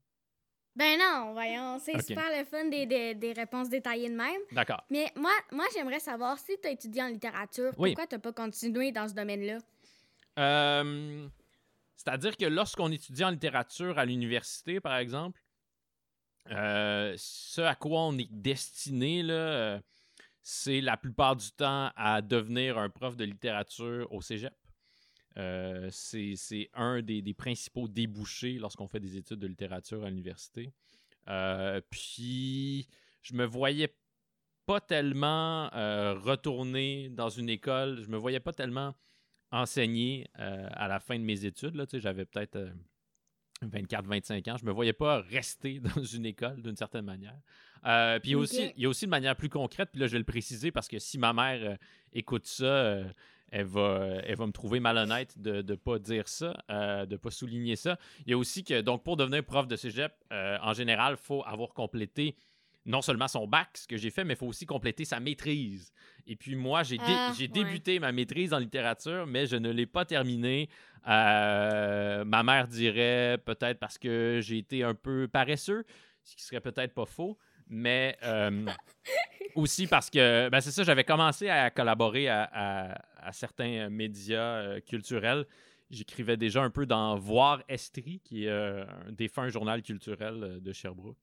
Ben 0.75 0.97
non, 0.97 1.33
voyons, 1.33 1.77
c'est 1.79 1.99
super 2.01 2.29
le 2.37 2.45
fun 2.45 2.65
des, 2.65 2.85
des, 3.15 3.33
réponses 3.33 3.69
détaillées 3.69 4.09
de 4.09 4.15
même. 4.15 4.41
D'accord. 4.51 4.81
Mais 4.89 5.11
moi, 5.15 5.31
moi 5.51 5.65
j'aimerais 5.73 5.99
savoir 5.99 6.37
si 6.37 6.57
tu 6.61 6.67
as 6.67 6.71
étudié 6.71 7.01
en 7.03 7.07
littérature, 7.07 7.71
pourquoi 7.75 8.07
tu 8.07 8.15
n'as 8.15 8.19
pas 8.19 8.31
continué 8.31 8.91
dans 8.91 9.07
ce 9.07 9.13
domaine-là? 9.13 9.57
Euh, 10.37 11.27
c'est-à-dire 11.97 12.37
que 12.37 12.45
lorsqu'on 12.45 12.91
étudie 12.91 13.25
en 13.25 13.31
littérature 13.31 13.97
à 13.97 14.05
l'université, 14.05 14.79
par 14.79 14.95
exemple, 14.97 15.41
euh, 16.51 17.13
ce 17.17 17.61
à 17.61 17.75
quoi 17.75 18.01
on 18.01 18.17
est 18.17 18.31
destiné, 18.31 19.23
euh, 19.29 19.79
c'est 20.41 20.81
la 20.81 20.97
plupart 20.97 21.35
du 21.35 21.51
temps 21.51 21.91
à 21.95 22.21
devenir 22.21 22.77
un 22.77 22.89
prof 22.89 23.15
de 23.15 23.25
littérature 23.25 24.11
au 24.11 24.21
cégep. 24.21 24.53
Euh, 25.37 25.89
c'est 25.91 26.69
un 26.73 27.01
des, 27.01 27.33
principaux 27.33 27.87
débouchés 27.87 28.53
lorsqu'on 28.53 28.87
fait 28.87 28.99
des 28.99 29.15
études 29.15 29.39
de 29.39 29.47
littérature 29.47 30.03
à 30.03 30.09
l'université. 30.09 30.71
puis, 31.89 32.87
je 33.21 33.33
me 33.35 33.45
voyais 33.45 33.95
pas 34.65 34.81
tellement 34.81 35.69
retourner 35.69 37.09
dans 37.09 37.29
une 37.29 37.49
école, 37.49 38.01
je 38.01 38.09
me 38.09 38.17
voyais 38.17 38.39
pas 38.39 38.53
tellement 38.53 38.95
enseigner 39.51 40.27
à 40.33 40.87
la 40.87 40.99
fin 40.99 41.17
de 41.17 41.23
mes 41.23 41.45
études. 41.45 41.85
J'avais 41.93 42.25
peut-être 42.25 42.71
24-25 43.65 44.51
ans. 44.51 44.57
Je 44.57 44.65
me 44.65 44.71
voyais 44.71 44.93
pas 44.93 45.21
rester 45.21 45.79
dans 45.95 46.03
une 46.03 46.25
école 46.25 46.61
d'une 46.61 46.75
certaine 46.75 47.05
manière. 47.05 47.39
Euh, 47.85 48.19
puis 48.19 48.31
il 48.31 48.33
y, 48.33 48.35
a 48.35 48.39
aussi, 48.39 48.71
il 48.75 48.83
y 48.83 48.85
a 48.85 48.89
aussi 48.89 49.05
de 49.05 49.09
manière 49.09 49.35
plus 49.35 49.49
concrète, 49.49 49.89
puis 49.91 50.01
là 50.01 50.07
je 50.07 50.13
vais 50.13 50.19
le 50.19 50.25
préciser 50.25 50.69
parce 50.69 50.89
que 50.89 50.99
si 50.99 51.17
ma 51.17 51.31
mère 51.31 51.59
euh, 51.61 51.75
écoute 52.11 52.45
ça, 52.45 52.65
euh, 52.65 53.05
elle, 53.51 53.67
va, 53.67 54.19
elle 54.25 54.35
va 54.35 54.47
me 54.47 54.51
trouver 54.51 54.81
malhonnête 54.81 55.39
de 55.39 55.61
ne 55.61 55.75
pas 55.75 55.97
dire 55.97 56.27
ça, 56.27 56.57
de 56.69 57.09
ne 57.09 57.17
pas 57.17 57.31
souligner 57.31 57.77
ça. 57.77 57.97
Il 58.25 58.31
y 58.31 58.33
a 58.33 58.37
aussi 58.37 58.63
que, 58.63 58.81
donc 58.81 59.03
pour 59.03 59.15
devenir 59.15 59.43
prof 59.45 59.67
de 59.67 59.75
cégep, 59.75 60.13
en 60.29 60.73
général, 60.73 61.15
il 61.17 61.23
faut 61.23 61.43
avoir 61.45 61.73
complété 61.73 62.35
non 62.85 63.01
seulement 63.01 63.27
son 63.27 63.47
bac, 63.47 63.69
ce 63.75 63.87
que 63.87 63.97
j'ai 63.97 64.09
fait, 64.09 64.23
mais 64.23 64.33
il 64.33 64.37
faut 64.37 64.47
aussi 64.47 64.65
compléter 64.65 65.05
sa 65.05 65.19
maîtrise. 65.19 65.93
Et 66.27 66.35
puis 66.35 66.55
moi, 66.55 66.83
j'ai 66.83 66.97
ah, 66.99 67.33
débuté 67.51 67.99
ma 67.99 68.11
maîtrise 68.11 68.53
en 68.53 68.59
littérature, 68.59 69.27
mais 69.27 69.45
je 69.45 69.55
ne 69.55 69.69
l'ai 69.69 69.85
pas 69.85 70.05
terminée. 70.05 70.69
Euh, 71.07 72.23
ma 72.25 72.43
mère 72.43 72.67
dirait 72.67 73.37
peut-être 73.45 73.79
parce 73.79 73.97
que 73.97 74.39
j'ai 74.41 74.57
été 74.57 74.83
un 74.83 74.95
peu 74.95 75.27
paresseux, 75.27 75.85
ce 76.23 76.35
qui 76.35 76.43
serait 76.43 76.61
peut-être 76.61 76.93
pas 76.93 77.05
faux, 77.05 77.37
mais 77.67 78.17
euh, 78.23 78.65
aussi 79.55 79.87
parce 79.87 80.09
que, 80.09 80.49
ben 80.49 80.61
c'est 80.61 80.71
ça, 80.71 80.83
j'avais 80.83 81.03
commencé 81.03 81.49
à 81.49 81.69
collaborer 81.69 82.27
à, 82.29 83.01
certains 83.31 83.89
médias 83.89 84.57
euh, 84.57 84.79
culturels. 84.81 85.45
J'écrivais 85.89 86.37
déjà 86.37 86.61
un 86.61 86.69
peu 86.69 86.85
dans 86.85 87.17
Voir 87.17 87.63
Estrie, 87.67 88.21
qui 88.23 88.45
est 88.45 88.51
un 88.51 89.11
défunt 89.11 89.49
journal 89.49 89.81
culturel 89.81 90.59
de 90.61 90.73
Sherbrooke. 90.73 91.17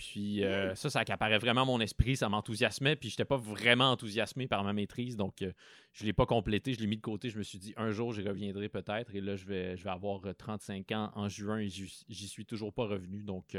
Puis 0.00 0.42
euh, 0.42 0.74
ça, 0.76 0.88
ça 0.88 1.00
accaparait 1.00 1.36
vraiment 1.36 1.66
mon 1.66 1.78
esprit, 1.78 2.16
ça 2.16 2.30
m'enthousiasmait, 2.30 2.96
puis 2.96 3.10
je 3.10 3.14
n'étais 3.14 3.26
pas 3.26 3.36
vraiment 3.36 3.90
enthousiasmé 3.90 4.48
par 4.48 4.64
ma 4.64 4.72
maîtrise, 4.72 5.14
donc 5.14 5.42
euh, 5.42 5.52
je 5.92 6.04
ne 6.04 6.06
l'ai 6.06 6.14
pas 6.14 6.24
complété, 6.24 6.72
je 6.72 6.80
l'ai 6.80 6.86
mis 6.86 6.96
de 6.96 7.02
côté, 7.02 7.28
je 7.28 7.36
me 7.36 7.42
suis 7.42 7.58
dit 7.58 7.74
un 7.76 7.90
jour 7.90 8.10
j'y 8.14 8.26
reviendrai 8.26 8.70
peut-être, 8.70 9.14
et 9.14 9.20
là 9.20 9.36
je 9.36 9.44
vais, 9.44 9.76
je 9.76 9.84
vais 9.84 9.90
avoir 9.90 10.22
35 10.38 10.90
euh, 10.90 10.94
ans 10.96 11.12
en 11.16 11.28
juin 11.28 11.58
et 11.58 11.68
j'y 11.68 12.28
suis 12.28 12.46
toujours 12.46 12.72
pas 12.72 12.86
revenu, 12.86 13.22
donc 13.22 13.54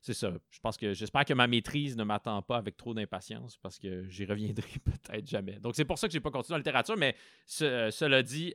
c'est 0.00 0.14
ça. 0.14 0.32
Je 0.50 0.58
pense 0.58 0.76
que 0.76 0.94
j'espère 0.94 1.24
que 1.24 1.34
ma 1.34 1.46
maîtrise 1.46 1.96
ne 1.96 2.02
m'attend 2.02 2.42
pas 2.42 2.56
avec 2.56 2.76
trop 2.76 2.92
d'impatience, 2.92 3.56
parce 3.56 3.78
que 3.78 4.08
j'y 4.08 4.24
reviendrai 4.24 4.66
peut-être 4.84 5.28
jamais. 5.28 5.60
Donc 5.60 5.76
c'est 5.76 5.84
pour 5.84 6.00
ça 6.00 6.08
que 6.08 6.12
j'ai 6.12 6.18
pas 6.18 6.32
continué 6.32 6.56
en 6.56 6.58
littérature, 6.58 6.96
mais 6.96 7.14
cela 7.46 8.22
dit... 8.24 8.54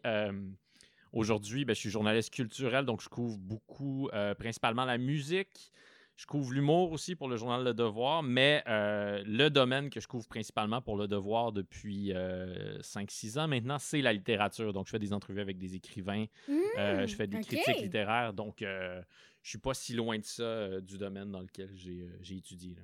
Aujourd'hui, 1.16 1.64
ben, 1.64 1.76
je 1.76 1.80
suis 1.80 1.92
journaliste 1.92 2.34
culturel, 2.34 2.86
donc 2.86 3.00
je 3.00 3.08
couvre 3.08 3.38
beaucoup, 3.38 4.10
principalement 4.40 4.84
la 4.84 4.98
musique, 4.98 5.72
je 6.16 6.28
couvre 6.28 6.54
l'humour 6.54 6.92
aussi 6.92 7.16
pour 7.16 7.28
le 7.28 7.38
journal 7.38 7.64
Le 7.64 7.74
Devoir, 7.74 8.22
mais 8.22 8.64
euh, 8.68 9.24
le 9.26 9.50
domaine 9.50 9.90
que 9.90 10.00
je 10.00 10.08
couvre 10.08 10.28
principalement 10.28 10.82
pour 10.82 10.96
Le 10.96 11.08
Devoir 11.08 11.52
depuis 11.52 12.14
5-6 12.14 12.14
euh, 12.14 13.42
ans 13.42 13.48
maintenant, 13.48 13.80
c'est 13.80 14.02
la 14.02 14.14
littérature. 14.14 14.74
Donc, 14.74 14.86
je 14.86 14.92
fais 14.92 15.00
des 15.00 15.12
entrevues 15.12 15.42
avec 15.42 15.58
des 15.58 15.76
écrivains, 15.76 16.26
euh, 16.78 17.08
je 17.08 17.16
fais 17.16 17.26
des 17.26 17.38
mmh, 17.38 17.46
critiques 17.46 17.82
littéraires. 17.82 18.34
Donc, 18.34 18.58
je 18.60 19.04
suis 19.50 19.58
pas 19.58 19.74
si 19.74 19.94
loin 19.94 20.20
de 20.20 20.26
ça 20.26 20.82
du 20.82 20.98
domaine 20.98 21.32
dans 21.32 21.42
lequel 21.42 21.72
j'ai 21.74 22.36
étudié. 22.36 22.78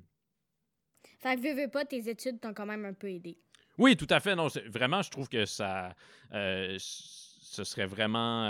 Fait 1.20 1.36
que, 1.36 1.42
veux, 1.42 1.62
veux 1.62 1.70
pas, 1.70 1.86
tes 1.86 2.10
études 2.10 2.40
t'ont 2.40 2.54
quand 2.54 2.66
même 2.66 2.86
un 2.86 2.94
peu 2.94 3.12
aidé. 3.12 3.38
Oui, 3.78 3.96
tout 3.96 4.08
à 4.10 4.20
fait. 4.20 4.36
Non, 4.36 4.48
vraiment, 4.68 5.02
je 5.02 5.12
trouve 5.12 5.30
que 5.30 5.46
ça 5.46 5.96
ce 6.32 7.64
serait 7.64 7.88
vraiment, 7.88 8.50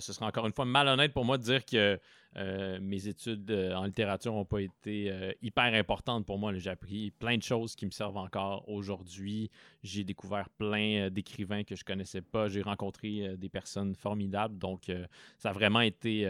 ce 0.00 0.12
serait 0.12 0.26
encore 0.26 0.46
une 0.46 0.52
fois 0.52 0.64
malhonnête 0.64 1.12
pour 1.12 1.24
moi 1.24 1.38
de 1.38 1.44
dire 1.44 1.64
que 1.64 2.00
euh, 2.36 2.78
mes 2.82 3.08
études 3.08 3.50
euh, 3.50 3.74
en 3.74 3.84
littérature 3.84 4.32
n'ont 4.34 4.44
pas 4.44 4.60
été 4.60 5.10
euh, 5.10 5.32
hyper 5.40 5.72
importantes 5.72 6.26
pour 6.26 6.38
moi. 6.38 6.52
J'ai 6.54 6.70
appris 6.70 7.10
plein 7.12 7.38
de 7.38 7.42
choses 7.42 7.74
qui 7.74 7.86
me 7.86 7.90
servent 7.90 8.18
encore 8.18 8.68
aujourd'hui. 8.68 9.50
J'ai 9.82 10.04
découvert 10.04 10.50
plein 10.50 11.08
d'écrivains 11.10 11.64
que 11.64 11.74
je 11.74 11.84
connaissais 11.84 12.20
pas. 12.20 12.48
J'ai 12.48 12.62
rencontré 12.62 13.36
des 13.38 13.48
personnes 13.48 13.94
formidables. 13.94 14.58
Donc, 14.58 14.92
ça 15.38 15.50
a 15.50 15.52
vraiment 15.52 15.80
été 15.80 16.26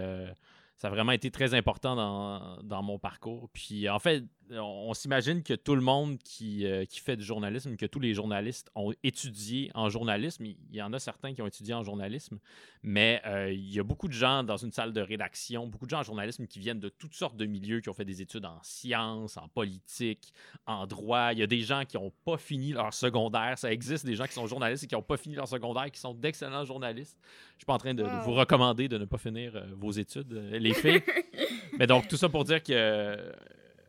très 1.32 1.54
important 1.54 1.96
dans, 1.96 2.62
dans, 2.62 2.82
mon 2.82 2.98
parcours. 2.98 3.48
Puis 3.52 3.88
en 3.88 3.98
fait, 3.98 4.24
on, 4.50 4.94
s'imagine 4.94 5.42
que 5.42 5.54
tout 5.54 5.74
le 5.74 5.80
monde 5.80 6.18
qui, 6.18 6.66
euh, 6.66 6.84
qui, 6.84 7.00
fait 7.00 7.16
du 7.16 7.24
journalisme, 7.24 7.76
que 7.76 7.86
tous 7.86 8.00
les 8.00 8.14
journalistes 8.14 8.70
ont 8.74 8.92
étudié 9.02 9.70
en 9.74 9.88
journalisme. 9.88 10.44
Il 10.44 10.56
y 10.72 10.82
en 10.82 10.92
a 10.92 10.98
certains 10.98 11.34
qui 11.34 11.42
ont 11.42 11.46
étudié 11.46 11.74
en 11.74 11.82
journalisme, 11.82 12.38
mais 12.82 13.20
euh, 13.26 13.52
il 13.52 13.72
y 13.72 13.80
a 13.80 13.82
beaucoup 13.82 14.08
de 14.08 14.12
gens 14.12 14.44
dans 14.44 14.56
une 14.56 14.72
salle 14.72 14.92
de 14.92 15.00
rédaction, 15.00 15.66
beaucoup 15.66 15.86
de 15.86 15.90
gens 15.90 16.00
en 16.00 16.04
journalisme 16.04 16.46
qui 16.46 16.58
viennent 16.58 16.80
de 16.80 16.88
toutes 16.88 17.14
sortes 17.14 17.36
de 17.36 17.46
milieux, 17.46 17.80
qui 17.80 17.88
ont 17.88 17.94
fait 17.94 18.04
des 18.04 18.22
études 18.22 18.44
en 18.44 18.58
sciences, 18.62 19.36
en 19.36 19.48
politique, 19.48 20.32
en 20.66 20.86
droit. 20.86 21.32
Il 21.32 21.38
y 21.38 21.42
a 21.42 21.46
des 21.46 21.60
gens 21.60 21.84
qui 21.84 21.96
n'ont 21.96 22.12
pas 22.24 22.38
fini 22.38 22.72
leur 22.72 22.94
secondaire. 22.94 23.58
Ça 23.58 23.72
existe 23.72 24.06
des 24.06 24.14
gens 24.14 24.26
qui 24.26 24.34
sont 24.34 24.46
journalistes 24.46 24.84
et 24.84 24.86
qui 24.86 24.94
n'ont 24.94 25.02
pas 25.02 25.16
fini 25.16 25.34
leur 25.34 25.48
secondaire, 25.48 25.90
qui 25.90 26.00
sont 26.00 26.14
d'excellents 26.14 26.64
journalistes. 26.64 27.18
Je 27.22 27.54
ne 27.54 27.58
suis 27.58 27.66
pas 27.66 27.74
en 27.74 27.78
train 27.78 27.94
de, 27.94 28.04
vous 28.24 28.32
recommander 28.32 28.88
de 28.88 28.98
ne 28.98 29.04
pas 29.04 29.18
finir 29.18 29.56
euh, 29.56 29.66
vos 29.76 29.90
études, 29.90 30.32
les 30.52 30.74
filles. 30.74 31.02
mais 31.78 31.86
donc, 31.86 32.08
tout 32.08 32.16
ça 32.16 32.28
pour 32.28 32.44
dire 32.44 32.62
que 32.62 33.16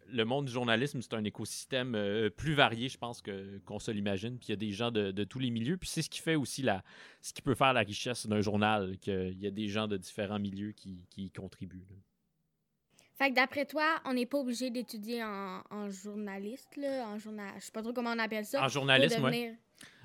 le 0.10 0.26
monde 0.26 0.46
du 0.46 0.52
journalisme, 0.52 1.02
c'est 1.02 1.14
un 1.14 1.24
écosystème 1.24 1.96
euh, 1.96 2.30
plus 2.30 2.54
varié, 2.54 2.90
je 2.90 2.98
pense, 2.98 3.22
que, 3.22 3.60
qu'on 3.66 3.80
se 3.80 3.92
l'imagine. 3.92 4.38
Puis 4.38 4.48
il 4.48 4.52
y 4.52 4.54
a 4.54 4.58
des 4.58 4.72
gens 4.72 4.92
de, 4.92 5.24
tous 5.24 5.40
les 5.40 5.50
milieux. 5.50 5.78
Puis 5.78 5.90
c'est 5.90 6.02
ce 6.02 6.10
qui 6.10 6.20
fait 6.20 6.36
aussi 6.36 6.62
la, 6.62 6.84
ce 7.22 7.34
qui 7.34 7.42
peut 7.42 7.56
faire 7.56 7.74
la 7.74 7.82
richesse 7.82 8.28
d'un 8.28 8.42
journal, 8.42 8.98
qu'il 9.00 9.40
y 9.40 9.48
a 9.48 9.52
des 9.52 9.68
gens 9.68 9.88
de 9.88 9.98
différents 9.98 10.40
milieux 10.40 10.72
qui, 10.72 11.06
qui 11.10 11.26
y 11.26 11.32
contribuent. 11.32 11.86
Fait 13.18 13.32
que 13.32 13.36
d'après 13.36 13.66
toi, 13.66 14.00
on 14.06 14.14
n'est 14.14 14.28
pas 14.28 14.38
obligé 14.38 14.70
d'étudier 14.70 15.24
en, 15.24 15.64
en, 15.72 15.90
journaliste, 15.90 16.76
là, 16.78 17.08
en 17.08 17.18
journal... 17.18 17.52
je 17.58 17.66
sais 17.66 17.72
pas 17.72 17.82
trop 17.82 17.92
comment 17.92 18.12
on 18.12 18.20
appelle 18.20 18.46
ça. 18.46 18.64
En 18.64 18.68
journalisme, 18.68 19.32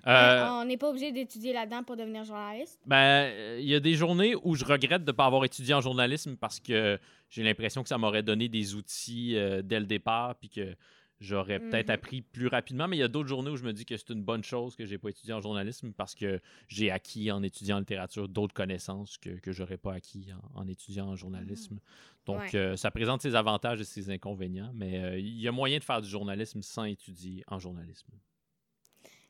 euh, 0.07 0.49
on 0.51 0.65
n'est 0.65 0.77
pas 0.77 0.89
obligé 0.89 1.13
d'étudier 1.13 1.53
là-dedans 1.53 1.85
pour 1.85 1.97
devenir 1.97 2.25
journaliste? 2.25 2.81
Ben, 2.87 3.59
il 3.59 3.67
y 3.67 3.75
a 3.75 3.81
des 3.81 3.95
journées 3.95 4.35
où 4.43 4.55
je 4.55 4.65
regrette 4.65 5.05
de 5.05 5.13
ne 5.13 5.17
pas 5.17 5.27
avoir 5.27 5.45
étudié 5.45 5.75
en 5.75 5.81
journalisme 5.81 6.37
parce 6.37 6.59
que 6.59 6.99
j'ai 7.31 7.43
l'impression 7.43 7.83
que 7.83 7.89
ça 7.89 7.99
m'aurait 7.99 8.23
donné 8.23 8.49
des 8.49 8.75
outils 8.75 9.37
euh, 9.37 9.63
dès 9.63 9.79
le 9.79 9.87
départ 9.87 10.35
puis 10.37 10.49
que 10.49 10.75
j'aurais 11.21 11.61
peut-être 11.61 11.89
mhm. 11.89 11.95
appris 11.95 12.21
plus 12.21 12.49
rapidement. 12.49 12.89
Mais 12.89 12.97
il 12.97 13.01
y 13.01 13.05
a 13.05 13.09
d'autres 13.09 13.29
journées 13.29 13.51
où 13.51 13.57
je 13.57 13.63
me 13.63 13.73
dis 13.73 13.85
que 13.85 13.97
c'est 13.97 14.11
une 14.11 14.25
bonne 14.25 14.43
chose 14.43 14.75
que 14.75 14.85
j'ai 14.85 14.99
pas 14.99 15.11
étudié 15.11 15.35
en 15.35 15.41
journalisme 15.41 15.93
parce 15.93 16.17
que 16.17 16.41
j'ai 16.67 16.91
acquis 16.91 17.31
en 17.31 17.45
étudiant 17.45 17.77
en 17.77 17.81
littérature 17.81 18.29
d'autres 18.29 18.55
connaissances 18.55 19.19
que, 19.19 19.31
que 19.31 19.53
j'aurais 19.53 19.79
pas 19.79 19.95
acquis 19.95 20.31
en, 20.55 20.67
étudiant 20.67 21.07
en 21.07 21.15
journalisme. 21.17 21.75
Mhm. 21.75 21.81
Donc, 22.27 22.55
euh, 22.57 22.77
ça 22.77 22.91
présente 22.91 23.23
ses 23.23 23.37
avantages 23.37 23.81
et 23.81 23.85
ses 23.85 24.11
inconvénients, 24.11 24.73
mais 24.75 25.21
il 25.21 25.41
y 25.41 25.47
a 25.47 25.53
moyen 25.53 25.79
de 25.79 25.85
faire 25.85 26.03
du 26.03 26.09
journalisme 26.09 26.61
sans 26.63 26.85
étudier 26.85 27.45
en 27.47 27.61
journalisme. 27.61 28.13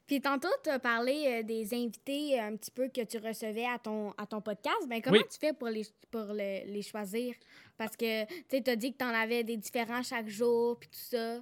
Puis 0.06 0.20
tantôt, 0.20 0.48
tu 0.62 0.70
as 0.70 0.78
parlé 0.78 1.24
euh, 1.26 1.42
des 1.42 1.74
invités 1.74 2.38
euh, 2.38 2.48
un 2.48 2.56
petit 2.56 2.70
peu 2.70 2.88
que 2.88 3.04
tu 3.04 3.18
recevais 3.18 3.66
à 3.66 3.78
ton, 3.78 4.12
à 4.18 4.26
ton 4.26 4.40
podcast. 4.40 4.88
Ben, 4.88 5.00
comment 5.00 5.18
tu 5.18 5.38
fais 5.40 5.52
pour 5.52 5.68
les, 5.68 5.86
pour 6.10 6.32
les 6.32 6.82
choisir? 6.82 7.34
Parce 7.78 7.96
que 7.96 8.24
tu 8.24 8.70
as 8.70 8.76
dit 8.76 8.92
que 8.92 8.98
tu 8.98 9.04
en 9.04 9.14
avais 9.14 9.44
des 9.44 9.56
différents 9.56 10.02
chaque 10.02 10.28
jour, 10.28 10.78
puis 10.78 10.88
tout 10.88 11.16
ça. 11.16 11.40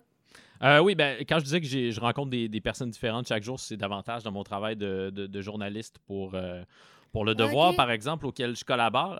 Euh, 0.62 0.79
oui, 0.81 0.95
ben, 0.95 1.25
quand 1.26 1.38
je 1.38 1.45
disais 1.45 1.61
que 1.61 1.67
je 1.67 2.00
rencontre 2.00 2.31
des, 2.31 2.49
des, 2.49 2.61
personnes 2.61 2.90
différentes 2.90 3.26
chaque 3.26 3.43
jour, 3.43 3.59
c'est 3.59 3.79
davantage 3.79 4.23
dans 4.25 4.33
mon 4.33 4.45
travail 4.45 4.76
de, 4.76 5.11
de, 5.11 5.40
journaliste 5.40 5.99
pour, 6.07 6.37
pour 7.12 7.25
Le 7.25 7.35
Devoir, 7.35 7.75
par 7.75 7.90
exemple, 7.90 8.26
auquel 8.26 8.55
je 8.55 8.64
collabore. 8.64 9.19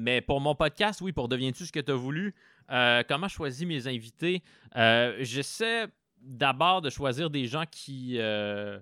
mais 0.00 0.20
pour 0.20 0.40
mon 0.40 0.56
podcast, 0.56 1.00
oui, 1.00 1.12
pour 1.12 1.28
Deviens-tu 1.28 1.66
ce 1.66 1.72
que 1.72 1.78
tu 1.78 1.92
as 1.92 1.94
voulu, 1.94 2.34
comment 2.68 3.28
je 3.28 3.34
choisis 3.34 3.64
mes 3.64 3.86
invités? 3.86 4.42
J'essaie 4.74 5.86
d'abord 6.22 6.82
de 6.82 6.90
choisir 6.90 7.30
des 7.30 7.46
gens 7.46 7.64
qui, 7.70 8.16
euh, 8.18 8.78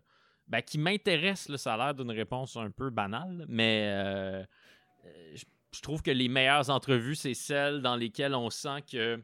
ben, 0.49 0.63
qui 0.63 0.79
m'intéressent. 0.79 1.57
Ça 1.57 1.75
a 1.75 1.77
l'air 1.77 1.95
d'une 1.95 2.11
réponse 2.11 2.57
un 2.57 2.71
peu 2.71 2.91
banale, 2.91 3.45
mais 3.49 3.85
euh, 3.89 4.45
je, 5.35 5.81
trouve 5.81 6.03
que 6.03 6.11
les 6.11 6.29
meilleures 6.29 6.71
entrevues, 6.71 7.15
c'est 7.15 7.35
celles 7.35 7.83
dans 7.83 7.97
lesquelles 7.97 8.35
on 8.35 8.51
sent 8.51 8.83
que 8.91 9.23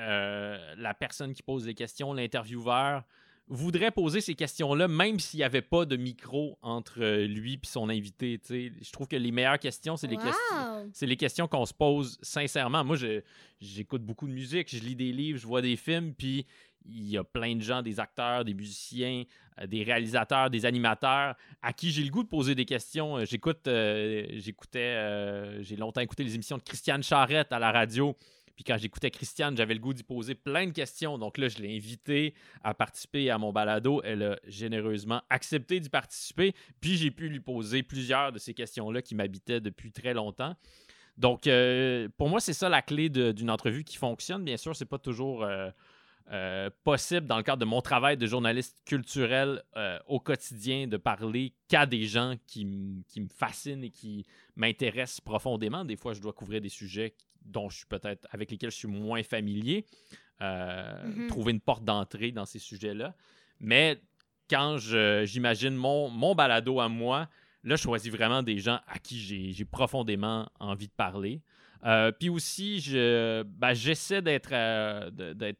euh, 0.00 0.74
la 0.76 0.94
personne 0.94 1.34
qui 1.34 1.42
pose 1.42 1.66
les 1.66 1.74
questions, 1.74 2.12
l'intervieweur, 2.12 3.04
voudrait 3.48 3.90
poser 3.90 4.20
ces 4.20 4.34
questions-là, 4.34 4.88
même 4.88 5.18
s'il 5.20 5.38
n'y 5.38 5.44
avait 5.44 5.62
pas 5.62 5.84
de 5.84 5.96
micro 5.96 6.58
entre 6.62 7.02
euh, 7.02 7.26
lui 7.26 7.54
et 7.54 7.66
son 7.66 7.90
invité. 7.90 8.40
Je 8.48 8.92
trouve 8.92 9.08
que 9.08 9.16
les 9.16 9.30
meilleures 9.30 9.58
questions, 9.58 9.96
c'est 9.96 10.06
les, 10.06 10.16
questions, 10.16 10.90
c'est 10.94 11.06
les 11.06 11.16
questions 11.16 11.48
qu'on 11.48 11.66
se 11.66 11.74
pose 11.74 12.18
sincèrement. 12.22 12.82
Moi, 12.84 12.96
j'écoute 13.60 14.02
beaucoup 14.02 14.26
de 14.26 14.32
musique, 14.32 14.74
je 14.74 14.82
lis 14.82 14.96
des 14.96 15.12
livres, 15.12 15.38
je 15.38 15.46
vois 15.46 15.60
des 15.60 15.76
films, 15.76 16.14
puis 16.14 16.46
il 16.84 17.08
y 17.08 17.16
a 17.16 17.24
plein 17.24 17.56
de 17.56 17.62
gens, 17.62 17.82
des 17.82 18.00
acteurs, 18.00 18.44
des 18.44 18.54
musiciens, 18.54 19.24
euh, 19.60 19.66
des 19.66 19.82
réalisateurs, 19.82 20.50
des 20.50 20.66
animateurs, 20.66 21.34
à 21.62 21.72
qui 21.72 21.90
j'ai 21.90 22.02
le 22.02 22.10
goût 22.10 22.22
de 22.22 22.28
poser 22.28 22.54
des 22.54 22.64
questions. 22.64 23.18
Euh, 23.18 23.24
j'écoute, 23.24 23.60
j'écoutais, 23.64 25.62
j'ai 25.62 25.76
longtemps 25.76 26.00
écouté 26.00 26.24
les 26.24 26.34
émissions 26.34 26.58
de 26.58 26.62
Christiane 26.62 27.02
Charrette 27.02 27.52
à 27.52 27.58
la 27.58 27.72
radio. 27.72 28.16
Puis 28.54 28.64
quand 28.64 28.76
j'écoutais 28.76 29.10
Christiane, 29.10 29.56
j'avais 29.56 29.74
le 29.74 29.80
goût 29.80 29.94
d'y 29.94 30.02
poser 30.02 30.34
plein 30.34 30.66
de 30.66 30.72
questions. 30.72 31.18
Donc 31.18 31.38
là, 31.38 31.48
je 31.48 31.58
l'ai 31.58 31.74
invitée 31.74 32.34
à 32.62 32.74
participer 32.74 33.30
à 33.30 33.38
mon 33.38 33.52
balado. 33.52 34.02
Elle 34.04 34.22
a 34.22 34.38
généreusement 34.46 35.22
accepté 35.30 35.80
d'y 35.80 35.88
participer. 35.88 36.54
Puis 36.80 36.96
j'ai 36.96 37.10
pu 37.10 37.28
lui 37.28 37.40
poser 37.40 37.82
plusieurs 37.82 38.32
de 38.32 38.38
ces 38.38 38.54
questions-là 38.54 39.02
qui 39.02 39.14
m'habitaient 39.14 39.60
depuis 39.60 39.92
très 39.92 40.14
longtemps. 40.14 40.54
Donc, 41.18 41.46
euh, 41.46 42.08
pour 42.16 42.28
moi, 42.28 42.40
c'est 42.40 42.54
ça 42.54 42.68
la 42.68 42.82
clé 42.82 43.08
d'une 43.08 43.50
entrevue 43.50 43.84
qui 43.84 43.96
fonctionne. 43.96 44.44
Bien 44.44 44.56
sûr, 44.56 44.74
c'est 44.74 44.86
pas 44.86 44.98
toujours 44.98 45.46
euh, 46.30 46.52
euh, 46.52 46.70
possible 46.84 47.26
dans 47.26 47.36
le 47.36 47.42
cadre 47.42 47.60
de 47.60 47.64
mon 47.64 47.80
travail 47.80 48.16
de 48.16 48.26
journaliste 48.26 48.78
culturel 48.84 49.62
au 50.06 50.20
quotidien 50.20 50.86
de 50.86 50.96
parler 50.96 51.54
qu'à 51.68 51.86
des 51.86 52.04
gens 52.04 52.34
qui, 52.46 53.04
qui 53.08 53.20
me 53.20 53.28
fascinent 53.28 53.84
et 53.84 53.90
qui 53.90 54.26
m'intéressent 54.56 55.20
profondément. 55.20 55.84
Des 55.84 55.96
fois, 55.96 56.14
je 56.14 56.20
dois 56.20 56.32
couvrir 56.32 56.60
des 56.60 56.68
sujets 56.68 57.14
dont 57.44 57.68
je 57.68 57.78
suis 57.78 57.86
peut-être 57.86 58.26
avec 58.30 58.50
lesquels 58.50 58.70
je 58.70 58.76
suis 58.76 58.88
moins 58.88 59.22
familier, 59.22 59.86
euh, 60.40 61.06
mhm. 61.06 61.28
trouver 61.28 61.52
une 61.52 61.60
porte 61.60 61.84
d'entrée 61.84 62.32
dans 62.32 62.44
ces 62.44 62.58
sujets-là. 62.58 63.14
Mais 63.60 64.00
quand 64.50 64.76
j'imagine 64.78 65.74
mon, 65.74 66.08
mon 66.08 66.34
balado 66.34 66.80
à 66.80 66.88
moi, 66.88 67.28
là, 67.64 67.76
je 67.76 67.82
choisis 67.82 68.10
vraiment 68.10 68.42
des 68.42 68.58
gens 68.58 68.80
à 68.86 68.98
qui 68.98 69.52
j'ai 69.52 69.64
profondément 69.64 70.50
envie 70.60 70.88
de 70.88 70.92
parler. 70.92 71.40
Euh, 71.84 72.12
puis 72.12 72.28
aussi, 72.28 72.80
je, 72.80 73.42
ben, 73.42 73.74
j'essaie 73.74 74.22
d'être 74.22 74.52
euh, 74.52 75.10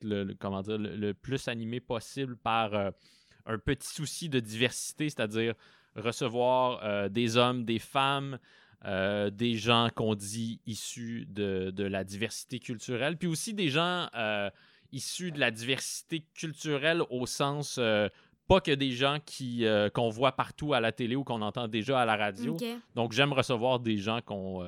le, 0.02 0.34
comment 0.34 0.62
dire, 0.62 0.78
le, 0.78 1.12
plus 1.12 1.48
animé 1.48 1.80
possible 1.80 2.36
par 2.36 2.74
un 2.74 3.58
petit 3.58 3.88
souci 3.88 4.28
de 4.28 4.38
diversité, 4.38 5.08
c'est-à-dire 5.08 5.54
recevoir 5.96 7.10
des 7.10 7.36
hommes, 7.36 7.64
des 7.64 7.78
femmes, 7.80 8.38
euh, 8.84 9.30
des 9.30 9.54
gens 9.54 9.90
qu'on 9.94 10.16
dit 10.16 10.60
issus 10.66 11.24
de, 11.28 11.72
la 11.78 12.02
diversité 12.02 12.58
culturelle, 12.58 13.16
puis 13.16 13.28
aussi 13.28 13.54
des 13.54 13.68
gens 13.68 14.08
euh, 14.16 14.50
issus 14.90 15.30
de 15.30 15.38
la 15.38 15.52
diversité 15.52 16.24
culturelle 16.34 17.00
au 17.10 17.26
sens 17.26 17.76
euh, 17.78 18.08
pas 18.48 18.60
que 18.60 18.72
des 18.72 18.92
gens 18.92 19.18
qui 19.24 19.64
qu'on 19.94 20.08
voit 20.08 20.32
partout 20.32 20.74
à 20.74 20.80
la 20.80 20.92
télé 20.92 21.16
ou 21.16 21.24
qu'on 21.24 21.42
entend 21.42 21.68
déjà 21.68 22.00
à 22.00 22.04
la 22.04 22.16
radio. 22.16 22.56
Donc 22.94 23.12
j'aime 23.12 23.32
recevoir 23.32 23.80
des 23.80 23.98
gens 23.98 24.20
qu'on 24.20 24.64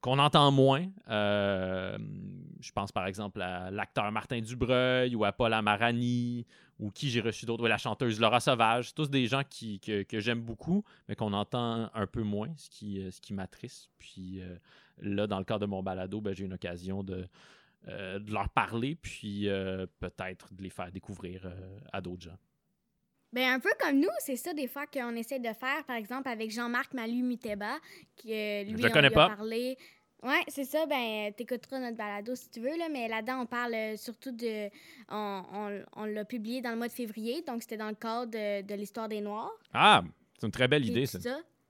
qu'on 0.00 0.18
entend 0.18 0.50
moins. 0.52 0.86
je 1.08 2.72
pense 2.74 2.92
par 2.92 3.06
exemple 3.06 3.42
à 3.42 3.70
l'acteur 3.70 4.10
Martin 4.12 4.40
Dubreuil 4.40 5.14
ou 5.14 5.24
à 5.24 5.32
Paul 5.32 5.52
Amarani 5.52 6.46
ou 6.78 6.90
qui 6.90 7.10
j'ai 7.10 7.20
reçu 7.20 7.46
d'autres, 7.46 7.66
la 7.68 7.78
chanteuse 7.78 8.20
Laura 8.20 8.40
Sauvage, 8.40 8.94
tous 8.94 9.08
des 9.08 9.26
gens 9.26 9.42
qui, 9.48 9.80
que, 9.80 10.20
j'aime 10.20 10.40
beaucoup, 10.40 10.84
mais 11.08 11.14
qu'on 11.14 11.32
entend 11.32 11.90
un 11.94 12.06
peu 12.06 12.22
moins, 12.22 12.52
ce 12.56 12.68
qui, 12.68 13.00
euh, 13.00 13.10
ce 13.10 13.20
qui 13.20 13.32
m'attriste. 13.32 13.90
Puis 13.98 14.40
euh, 14.40 14.56
là, 14.98 15.26
dans 15.26 15.38
le 15.38 15.44
cadre 15.44 15.60
de 15.60 15.66
mon 15.66 15.82
balado, 15.82 16.20
ben, 16.20 16.34
j'ai 16.34 16.44
une 16.44 16.52
occasion 16.52 17.02
de, 17.02 17.26
euh, 17.88 18.18
de, 18.18 18.30
leur 18.30 18.48
parler, 18.50 18.94
puis 18.94 19.48
peut-être 19.98 20.52
de 20.54 20.62
les 20.62 20.70
faire 20.70 20.92
découvrir 20.92 21.50
à 21.92 22.00
d'autres 22.00 22.22
gens. 22.22 22.38
Ben, 23.36 23.52
un 23.52 23.60
peu 23.60 23.68
comme 23.78 24.00
nous, 24.00 24.08
c'est 24.18 24.36
ça 24.36 24.54
des 24.54 24.66
fois 24.66 24.86
qu'on 24.86 25.14
essaie 25.14 25.38
de 25.38 25.52
faire, 25.52 25.84
par 25.86 25.96
exemple 25.96 26.28
avec 26.28 26.50
Jean-Marc 26.50 26.94
Malu-Muteba, 26.94 27.76
qui 28.16 28.28
lui, 28.28 28.80
Je 28.82 28.86
on 28.88 28.90
connais 28.90 29.10
pas. 29.10 29.28
parlé 29.28 29.76
oui, 30.22 30.36
c'est 30.48 30.64
ça. 30.64 30.86
Ben, 30.86 31.32
t'écouteras 31.34 31.78
notre 31.78 31.96
balado 31.96 32.34
si 32.34 32.50
tu 32.50 32.60
veux, 32.60 32.76
là, 32.76 32.88
mais 32.90 33.06
là-dedans, 33.06 33.42
on 33.42 33.46
parle 33.46 33.74
euh, 33.74 33.96
surtout 33.96 34.32
de. 34.32 34.70
On, 35.10 35.82
on, 35.94 36.04
l'a 36.04 36.24
publié 36.24 36.62
dans 36.62 36.70
le 36.70 36.76
mois 36.76 36.88
de 36.88 36.92
février, 36.92 37.42
donc 37.46 37.62
c'était 37.62 37.76
dans 37.76 37.88
le 37.88 37.94
cadre 37.94 38.32
de, 38.32 38.74
l'histoire 38.74 39.08
des 39.08 39.20
Noirs. 39.20 39.52
Ah, 39.72 40.02
c'est 40.38 40.46
une 40.46 40.52
très 40.52 40.66
belle 40.66 40.84
idée, 40.84 41.06
ça. 41.06 41.18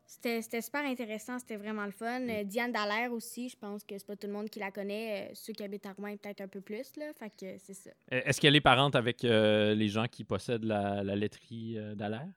C'était 0.06 0.62
super 0.62 0.84
intéressant, 0.84 1.38
c'était 1.38 1.56
vraiment 1.56 1.84
le 1.84 1.90
fun. 1.90 2.28
Euh, 2.28 2.44
Diane 2.44 2.72
Dallaire 2.72 3.12
aussi, 3.12 3.48
je 3.48 3.56
pense 3.56 3.84
que 3.84 3.98
c'est 3.98 4.06
pas 4.06 4.16
tout 4.16 4.28
le 4.28 4.32
monde 4.32 4.48
qui 4.48 4.60
la 4.60 4.70
connaît. 4.70 5.30
Euh, 5.30 5.34
ceux 5.34 5.52
qui 5.52 5.64
habitent 5.64 5.86
à 5.86 5.92
Rouen, 5.92 6.16
peut-être 6.16 6.40
un 6.42 6.48
peu 6.48 6.60
plus, 6.60 6.96
là. 6.96 7.12
Fait 7.18 7.30
que 7.30 7.58
c'est 7.58 7.74
ça. 7.74 7.90
Est-ce 8.10 8.40
qu'elle 8.40 8.56
est 8.56 8.60
parente 8.60 8.94
avec 8.94 9.22
les 9.22 9.88
gens 9.88 10.06
qui 10.06 10.24
possèdent 10.24 10.64
la, 10.64 11.02
la 11.02 11.16
laiterie 11.16 11.76
Dallaire? 11.94 12.28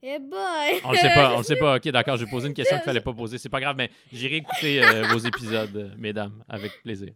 Eh 0.00 0.18
boy! 0.20 0.80
On 0.84 0.92
le 0.92 0.96
sait 0.96 1.14
pas, 1.14 1.34
on 1.34 1.38
le 1.38 1.42
sait 1.42 1.56
pas. 1.56 1.76
Ok, 1.78 1.88
d'accord, 1.88 2.16
j'ai 2.16 2.26
posé 2.26 2.46
une 2.46 2.54
question 2.54 2.76
qu'il 2.76 2.84
fallait 2.84 3.00
pas 3.00 3.12
poser. 3.12 3.38
C'est 3.38 3.48
pas 3.48 3.60
grave, 3.60 3.76
mais 3.76 3.90
j'irai 4.12 4.36
écouter 4.36 4.82
euh, 4.82 5.02
vos 5.12 5.18
épisodes, 5.18 5.76
euh, 5.76 5.94
mesdames, 5.96 6.44
avec 6.48 6.82
plaisir. 6.82 7.12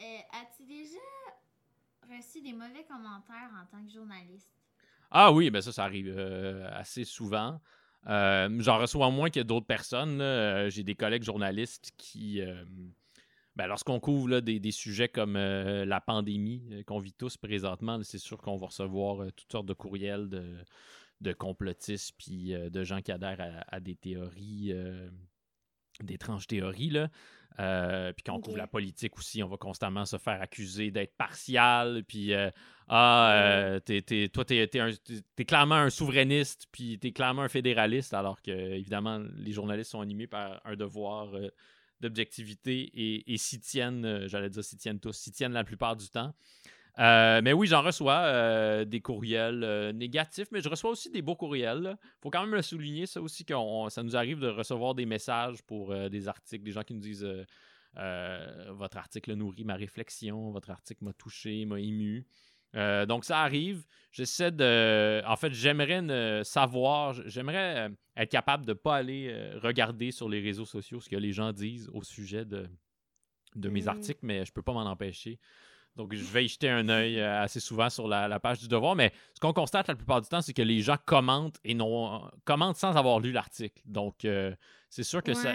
Euh, 0.00 0.18
as-tu 0.32 0.64
déjà 0.64 0.98
reçu 2.02 2.40
des 2.40 2.52
mauvais 2.52 2.84
commentaires 2.88 3.50
en 3.54 3.64
tant 3.70 3.84
que 3.84 3.92
journaliste? 3.92 4.50
Ah 5.16 5.32
oui, 5.32 5.48
ben 5.50 5.62
ça, 5.62 5.72
ça 5.72 5.84
arrive 5.84 6.18
assez 6.72 7.04
souvent. 7.04 7.60
J'en 8.06 8.78
reçois 8.78 9.10
moins 9.10 9.30
que 9.30 9.40
d'autres 9.40 9.66
personnes. 9.66 10.18
J'ai 10.70 10.82
des 10.82 10.96
collègues 10.96 11.22
journalistes 11.22 11.92
qui 11.96 12.42
ben, 13.56 13.68
lorsqu'on 13.68 14.00
couvre 14.00 14.40
des, 14.40 14.72
sujets 14.72 15.08
comme 15.08 15.36
euh, 15.36 15.84
la 15.84 16.00
pandémie 16.00 16.66
euh, 16.72 16.82
qu'on 16.82 16.98
vit 16.98 17.12
tous 17.12 17.36
présentement, 17.36 18.00
c'est 18.02 18.18
sûr 18.18 18.38
qu'on 18.38 18.56
va 18.56 18.66
recevoir 18.66 19.22
euh, 19.22 19.30
toutes 19.30 19.50
sortes 19.52 19.66
de 19.66 19.74
courriels 19.74 20.28
de, 20.28 21.32
complotistes 21.32 22.14
puis 22.18 22.52
de 22.52 22.84
gens 22.84 23.00
qui 23.00 23.10
adhèrent 23.10 23.64
à, 23.68 23.80
des 23.80 23.94
théories, 23.94 24.74
d'étranges 26.02 26.46
théories. 26.46 26.90
Là. 26.90 27.08
puis 28.12 28.22
quand 28.24 28.34
on 28.34 28.40
couvre 28.40 28.56
la 28.56 28.66
politique 28.66 29.16
aussi, 29.16 29.42
on 29.42 29.48
va 29.48 29.56
constamment 29.56 30.04
se 30.04 30.18
faire 30.18 30.40
accuser 30.42 30.90
d'être 30.90 31.16
partial. 31.16 32.04
Puis, 32.04 32.32
ah, 32.88 33.78
toi, 34.32 34.44
t'es 34.44 34.70
es, 34.72 35.44
clairement 35.44 35.76
un 35.76 35.90
souverainiste, 35.90 36.66
puis 36.72 36.98
t'es 36.98 37.12
clairement 37.12 37.42
un 37.42 37.48
fédéraliste, 37.48 38.14
alors 38.14 38.42
que, 38.42 38.50
évidemment, 38.50 39.22
les 39.36 39.52
journalistes 39.52 39.92
sont 39.92 40.00
animés 40.00 40.26
par 40.26 40.60
un 40.64 40.76
devoir 40.76 41.28
d'objectivité 42.04 42.90
et, 43.26 43.36
s'y 43.36 43.60
tiennent, 43.60 44.04
euh, 44.04 44.28
j'allais 44.28 44.50
dire 44.50 44.64
s'y 44.64 44.76
tiennent 44.76 45.00
tous, 45.00 45.16
s'y 45.16 45.32
tiennent 45.32 45.52
la 45.52 45.64
plupart 45.64 45.96
du 45.96 46.08
temps. 46.08 46.34
Euh, 47.00 47.40
mais 47.42 47.52
oui, 47.52 47.66
j'en 47.66 47.82
reçois 47.82 48.18
euh, 48.18 48.84
des 48.84 49.00
courriels 49.00 49.92
négatifs, 49.94 50.48
mais 50.52 50.60
je 50.60 50.68
reçois 50.68 50.90
aussi 50.90 51.10
des 51.10 51.22
beaux 51.22 51.36
courriels. 51.36 51.96
Il 52.02 52.20
faut 52.22 52.30
quand 52.30 52.42
même 52.42 52.54
le 52.54 52.62
souligner, 52.62 53.06
ça 53.06 53.20
aussi, 53.20 53.44
que 53.44 53.54
ça 53.88 54.02
nous 54.02 54.16
arrive 54.16 54.38
de 54.38 54.48
recevoir 54.48 54.94
des 54.94 55.06
messages 55.06 55.62
pour 55.62 55.94
des 56.08 56.28
articles, 56.28 56.64
des 56.64 56.72
gens 56.72 56.82
qui 56.82 56.94
nous 56.94 57.00
disent 57.00 57.28
Votre 57.94 58.96
article 58.96 59.34
nourrit 59.34 59.64
ma 59.64 59.74
réflexion, 59.74 60.50
votre 60.50 60.70
article 60.70 61.04
m'a 61.04 61.12
touché, 61.12 61.64
m'a 61.64 61.80
ému. 61.80 62.26
Euh, 62.76 63.06
donc, 63.06 63.24
ça 63.24 63.40
arrive. 63.40 63.84
J'essaie 64.10 64.50
de. 64.50 65.22
En 65.26 65.36
fait, 65.36 65.52
j'aimerais 65.52 66.44
savoir, 66.44 67.14
j'aimerais 67.26 67.88
euh, 67.88 67.94
être 68.16 68.30
capable 68.30 68.64
de 68.64 68.72
ne 68.72 68.78
pas 68.78 68.96
aller 68.96 69.28
euh, 69.28 69.58
regarder 69.60 70.10
sur 70.10 70.28
les 70.28 70.40
réseaux 70.40 70.64
sociaux 70.64 71.00
ce 71.00 71.08
que 71.08 71.16
les 71.16 71.32
gens 71.32 71.52
disent 71.52 71.88
au 71.92 72.02
sujet 72.02 72.44
de, 72.44 72.68
de 73.54 73.68
mes 73.68 73.82
mm. 73.82 73.88
articles, 73.88 74.20
mais 74.22 74.44
je 74.44 74.50
ne 74.50 74.54
peux 74.54 74.62
pas 74.62 74.72
m'en 74.72 74.86
empêcher. 74.86 75.38
Donc, 75.96 76.14
je 76.14 76.24
vais 76.24 76.44
y 76.44 76.48
jeter 76.48 76.68
un 76.68 76.88
œil 76.88 77.20
assez 77.20 77.60
souvent 77.60 77.88
sur 77.88 78.08
la, 78.08 78.40
page 78.40 78.58
du 78.58 78.68
devoir. 78.68 78.96
Mais 78.96 79.12
ce 79.34 79.40
qu'on 79.40 79.52
constate 79.52 79.88
la 79.88 79.94
plupart 79.94 80.20
du 80.20 80.28
temps, 80.28 80.42
c'est 80.42 80.52
que 80.52 80.62
les 80.62 80.80
gens 80.80 80.96
commentent 81.04 81.58
et 81.64 81.74
non 81.74 82.28
commentent 82.44 82.76
sans 82.76 82.96
avoir 82.96 83.20
lu 83.20 83.30
l'article. 83.30 83.80
Donc, 83.84 84.26
c'est 84.90 85.02
sûr 85.04 85.22
que 85.22 85.34
ça, 85.34 85.52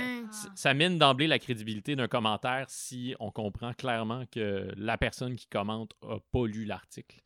ça, 0.56 0.74
mine 0.74 0.98
d'emblée 0.98 1.28
la 1.28 1.40
crédibilité 1.40 1.96
d'un 1.96 2.08
commentaire 2.08 2.66
si 2.70 3.16
on 3.20 3.32
comprend 3.32 3.74
clairement 3.74 4.24
que 4.32 4.72
la 4.78 4.98
personne 4.98 5.36
qui 5.36 5.48
commente 5.48 5.94
n'a 6.04 6.18
pas 6.32 6.46
lu 6.46 6.64
l'article. 6.66 7.20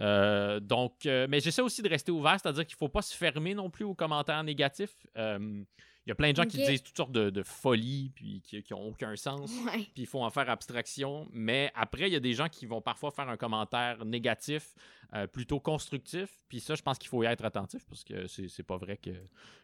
Euh, 0.00 0.60
donc, 0.60 1.06
euh, 1.06 1.26
mais 1.28 1.40
j'essaie 1.40 1.62
aussi 1.62 1.82
de 1.82 1.88
rester 1.88 2.10
ouvert, 2.10 2.38
c'est-à-dire 2.40 2.66
qu'il 2.66 2.74
ne 2.74 2.78
faut 2.78 2.88
pas 2.88 3.02
se 3.02 3.16
fermer 3.16 3.54
non 3.54 3.70
plus 3.70 3.84
aux 3.84 3.94
commentaires 3.94 4.42
négatifs. 4.42 4.96
Euh, 5.16 5.62
il 6.06 6.10
y 6.10 6.12
a 6.12 6.14
plein 6.14 6.32
de 6.32 6.36
gens 6.36 6.44
qui 6.44 6.58
disent 6.58 6.82
toutes 6.82 6.96
sortes 6.96 7.12
de, 7.12 7.42
folies, 7.42 8.10
puis 8.14 8.42
qui 8.42 8.62
n'ont 8.70 8.88
aucun 8.88 9.16
sens, 9.16 9.50
puis 9.94 10.02
il 10.02 10.06
faut 10.06 10.22
en 10.22 10.30
faire 10.30 10.50
abstraction. 10.50 11.26
Mais 11.32 11.70
après, 11.74 12.08
il 12.08 12.12
y 12.12 12.16
a 12.16 12.20
des 12.20 12.34
gens 12.34 12.48
qui 12.48 12.66
vont 12.66 12.82
parfois 12.82 13.10
faire 13.10 13.28
un 13.28 13.38
commentaire 13.38 14.04
négatif, 14.04 14.74
euh, 15.14 15.26
plutôt 15.26 15.60
constructif. 15.60 16.42
Puis 16.48 16.60
ça, 16.60 16.74
je 16.74 16.82
pense 16.82 16.98
qu'il 16.98 17.08
faut 17.08 17.22
y 17.22 17.26
être 17.26 17.44
attentif, 17.44 17.86
parce 17.86 18.04
que 18.04 18.26
c'est 18.26 18.62
pas 18.62 18.76
vrai 18.76 18.98
que 18.98 19.12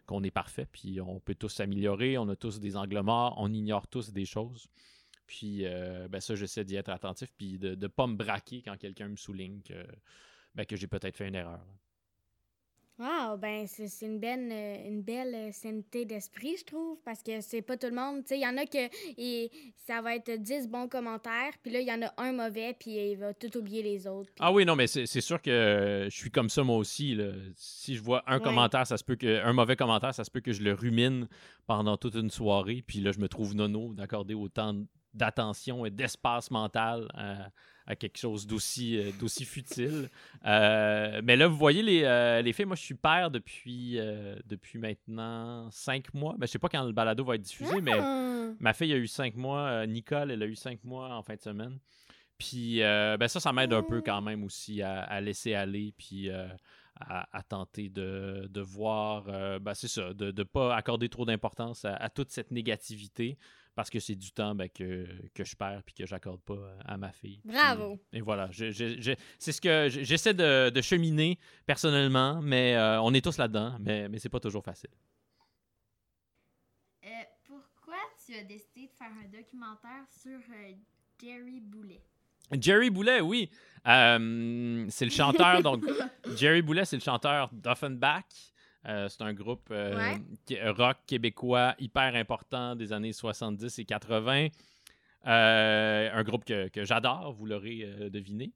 qu'on 0.06 0.22
est 0.22 0.30
parfait, 0.30 0.66
puis 0.70 1.00
on 1.00 1.20
peut 1.20 1.34
tous 1.34 1.50
s'améliorer, 1.50 2.16
on 2.16 2.28
a 2.28 2.36
tous 2.36 2.58
des 2.58 2.76
angles 2.76 3.00
morts, 3.02 3.34
on 3.36 3.52
ignore 3.52 3.86
tous 3.86 4.10
des 4.10 4.24
choses. 4.24 4.68
Puis 5.26 5.64
euh, 5.64 6.08
ben 6.08 6.20
ça, 6.20 6.34
j'essaie 6.34 6.64
d'y 6.64 6.76
être 6.76 6.88
attentif, 6.88 7.32
puis 7.36 7.58
de 7.58 7.74
ne 7.74 7.86
pas 7.86 8.06
me 8.06 8.16
braquer 8.16 8.62
quand 8.62 8.76
quelqu'un 8.78 9.08
me 9.08 9.16
souligne 9.16 9.60
que, 9.60 9.86
ben, 10.54 10.64
que 10.64 10.74
j'ai 10.74 10.86
peut-être 10.86 11.16
fait 11.16 11.28
une 11.28 11.34
erreur. 11.34 11.64
Wow, 13.00 13.38
ben 13.38 13.66
c'est 13.66 14.04
une 14.04 14.18
belle, 14.18 14.50
euh, 14.52 14.86
une 14.86 15.00
belle 15.00 15.34
euh, 15.34 15.52
sainteté 15.52 16.04
d'esprit, 16.04 16.56
je 16.58 16.66
trouve, 16.66 16.98
parce 17.02 17.22
que 17.22 17.40
c'est 17.40 17.62
pas 17.62 17.78
tout 17.78 17.86
le 17.86 17.94
monde. 17.94 18.18
Tu 18.24 18.28
sais, 18.28 18.38
il 18.38 18.42
y 18.42 18.46
en 18.46 18.58
a 18.58 18.66
que 18.66 18.90
et 19.16 19.50
ça 19.74 20.02
va 20.02 20.16
être 20.16 20.30
10 20.30 20.68
bons 20.68 20.86
commentaires, 20.86 21.54
puis 21.62 21.72
là, 21.72 21.80
il 21.80 21.88
y 21.88 21.92
en 21.92 22.02
a 22.02 22.12
un 22.18 22.32
mauvais, 22.32 22.76
puis 22.78 22.90
il 23.12 23.16
va 23.16 23.32
tout 23.32 23.56
oublier 23.56 23.82
les 23.82 24.06
autres. 24.06 24.30
Ah 24.38 24.52
oui, 24.52 24.66
non, 24.66 24.76
mais 24.76 24.86
c'est 24.86 25.06
sûr 25.06 25.40
que 25.40 26.08
je 26.10 26.14
suis 26.14 26.30
comme 26.30 26.50
ça 26.50 26.62
moi 26.62 26.76
aussi. 26.76 27.14
Là. 27.14 27.32
Si 27.56 27.96
je 27.96 28.02
vois 28.02 28.22
un 28.26 28.38
commentaire, 28.38 28.86
ça 28.86 28.98
se 28.98 29.04
peut 29.04 29.16
que. 29.16 29.42
Un 29.42 29.54
mauvais 29.54 29.76
commentaire, 29.76 30.14
ça 30.14 30.24
se 30.24 30.30
peut 30.30 30.40
que 30.40 30.52
je 30.52 30.62
le 30.62 30.74
rumine 30.74 31.26
pendant 31.66 31.96
toute 31.96 32.16
une 32.16 32.30
soirée, 32.30 32.84
puis 32.86 33.00
là, 33.00 33.12
je 33.12 33.18
me 33.18 33.28
trouve 33.28 33.54
nono 33.54 33.94
d'accorder 33.94 34.34
autant 34.34 34.74
d'attention 35.14 35.84
et 35.84 35.90
d'espace 35.90 36.50
mental 36.50 37.08
à, 37.86 37.96
quelque 37.96 38.18
chose 38.18 38.46
d'aussi 38.46 38.96
euh, 38.96 39.10
d'aussi 39.18 39.44
futile. 39.44 40.08
Euh, 40.46 41.20
mais 41.24 41.34
là, 41.34 41.48
vous 41.48 41.56
voyez 41.56 41.82
les, 41.82 42.04
euh, 42.04 42.40
les 42.40 42.52
filles, 42.52 42.66
moi 42.66 42.76
je 42.76 42.82
suis 42.82 42.94
père 42.94 43.32
depuis, 43.32 43.98
depuis 44.46 44.78
maintenant 44.78 45.68
cinq 45.72 46.14
mois. 46.14 46.34
Ben, 46.38 46.46
je 46.46 46.52
sais 46.52 46.58
pas 46.60 46.68
quand 46.68 46.84
le 46.84 46.92
balado 46.92 47.24
va 47.24 47.34
être 47.34 47.42
diffusé, 47.42 47.80
mais 47.80 47.98
ah! 47.98 48.50
ma 48.60 48.72
fille 48.72 48.92
a 48.92 48.96
eu 48.96 49.08
cinq 49.08 49.34
mois. 49.34 49.86
Nicole, 49.86 50.30
elle 50.30 50.42
a 50.42 50.46
eu 50.46 50.54
cinq 50.54 50.84
mois 50.84 51.14
en 51.14 51.22
fin 51.22 51.34
de 51.34 51.40
semaine. 51.40 51.78
Puis 52.38 52.78
ben 52.78 53.28
ça, 53.28 53.40
ça 53.40 53.52
m'aide 53.52 53.72
un 53.72 53.82
peu 53.82 54.00
quand 54.02 54.22
même 54.22 54.44
aussi 54.44 54.82
à, 54.82 55.20
laisser 55.20 55.54
aller, 55.54 55.92
puis 55.98 56.30
à, 57.00 57.42
tenter 57.48 57.88
de, 57.88 58.46
de 58.48 58.60
voir, 58.60 59.24
ben 59.60 59.74
c'est 59.74 59.88
ça, 59.88 60.14
de 60.14 60.30
ne 60.30 60.42
pas 60.44 60.76
accorder 60.76 61.08
trop 61.08 61.24
d'importance 61.24 61.84
à, 61.84 62.08
toute 62.08 62.30
cette 62.30 62.52
négativité 62.52 63.36
parce 63.74 63.90
que 63.90 64.00
c'est 64.00 64.14
du 64.14 64.32
temps 64.32 64.54
ben, 64.54 64.68
que, 64.68 65.06
je 65.38 65.56
perds 65.56 65.82
puis 65.84 65.94
que 65.94 66.06
j'accorde 66.06 66.40
pas 66.40 66.76
à 66.84 66.96
ma 66.96 67.12
fille. 67.12 67.40
Bravo. 67.44 68.00
et 68.12 68.20
voilà, 68.20 68.50
c'est 68.52 68.72
ce 69.52 69.60
que 69.60 69.88
j'essaie 69.88 70.34
de, 70.34 70.80
cheminer 70.80 71.38
personnellement, 71.66 72.40
mais 72.42 72.74
euh, 72.76 73.00
on 73.02 73.12
est 73.14 73.24
tous 73.24 73.38
là-dedans, 73.38 73.76
mais, 73.80 74.08
mais 74.08 74.18
c'est 74.18 74.28
pas 74.28 74.40
toujours 74.40 74.64
facile. 74.64 74.90
Euh, 77.04 77.08
pourquoi 77.44 77.98
tu 78.24 78.34
as 78.34 78.44
décidé 78.44 78.86
de 78.86 78.92
faire 78.92 79.12
un 79.22 79.28
documentaire 79.28 80.04
sur 80.10 80.38
euh, 80.38 80.72
Jerry 81.20 81.60
Boulet? 81.60 82.02
Jerry 82.58 82.90
Boulet, 82.90 83.20
oui. 83.20 83.50
c'est 83.84 85.04
le 85.04 85.10
chanteur, 85.10 85.62
donc 85.62 85.84
Jerry 86.36 86.62
Boulet, 86.62 86.84
c'est 86.84 86.96
le 86.96 87.02
chanteur 87.02 87.50
d'Offenbach. 87.52 88.49
Euh, 88.86 89.08
c'est 89.08 89.22
un 89.22 89.34
groupe 89.34 89.68
euh, 89.70 90.16
rock 90.68 90.96
québécois 91.06 91.74
hyper 91.78 92.14
important 92.14 92.76
des 92.76 92.92
années 92.92 93.12
70 93.12 93.78
et 93.78 93.84
80. 93.84 94.48
Euh, 95.26 96.10
un 96.12 96.22
groupe 96.22 96.44
que, 96.44 96.84
j'adore, 96.84 97.32
vous 97.32 97.46
l'aurez 97.46 97.86
deviné. 98.10 98.52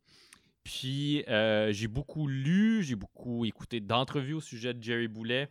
Puis 0.62 1.24
j'ai 1.26 1.88
beaucoup 1.88 2.26
lu, 2.26 2.82
j'ai 2.82 2.96
beaucoup 2.96 3.44
écouté 3.44 3.80
d'entrevues 3.80 4.34
au 4.34 4.40
sujet 4.40 4.72
de 4.72 4.82
Jerry 4.82 5.08
Boulet. 5.08 5.48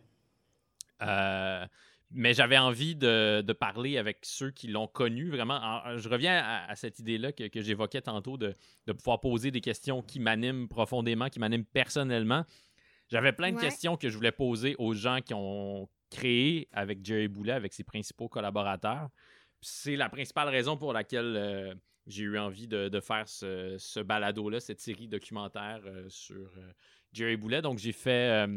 mais 0.99 2.33
j'avais 2.33 2.57
envie 2.57 2.95
de, 2.95 3.53
parler 3.59 3.99
avec 3.99 4.19
ceux 4.23 4.49
qui 4.49 4.67
l'ont 4.69 4.87
connu. 4.87 5.29
Vraiment, 5.29 5.83
je 5.97 6.09
reviens 6.09 6.43
à, 6.67 6.75
cette 6.75 6.97
idée-là 6.97 7.31
que, 7.31 7.47
que 7.47 7.61
j'évoquais 7.61 8.01
tantôt 8.01 8.37
de, 8.37 8.55
de, 8.87 8.93
pouvoir 8.93 9.21
poser 9.21 9.51
des 9.51 9.61
questions 9.61 10.01
qui 10.01 10.19
m'animent 10.19 10.67
profondément, 10.67 11.29
qui 11.29 11.39
m'animent 11.39 11.65
personnellement. 11.65 12.43
J'avais 13.13 13.31
plein 13.31 13.51
de 13.51 13.59
questions 13.59 13.95
que 13.95 14.09
je 14.09 14.15
voulais 14.15 14.31
poser 14.31 14.75
aux 14.79 14.95
gens 14.95 15.21
qui 15.21 15.35
ont 15.35 15.87
créé 16.09 16.67
avec 16.71 17.05
Jerry 17.05 17.27
Boulet, 17.27 17.51
avec 17.51 17.71
ses 17.71 17.83
principaux 17.83 18.27
collaborateurs. 18.27 19.07
C'est 19.61 19.95
la 19.95 20.09
principale 20.09 20.49
raison 20.49 20.77
pour 20.77 20.93
laquelle 20.93 21.35
euh, 21.37 21.75
j'ai 22.07 22.23
eu 22.23 22.39
envie 22.39 22.67
de, 22.67 22.99
faire 23.01 23.29
ce, 23.29 24.01
balado-là, 24.01 24.59
cette 24.59 24.79
série 24.79 25.07
documentaire 25.07 25.81
euh, 25.85 26.09
sur 26.09 26.47
euh, 26.57 26.71
Jerry 27.11 27.37
Boulet. 27.37 27.61
Donc, 27.61 27.77
j'ai 27.77 27.91
fait 27.91 28.47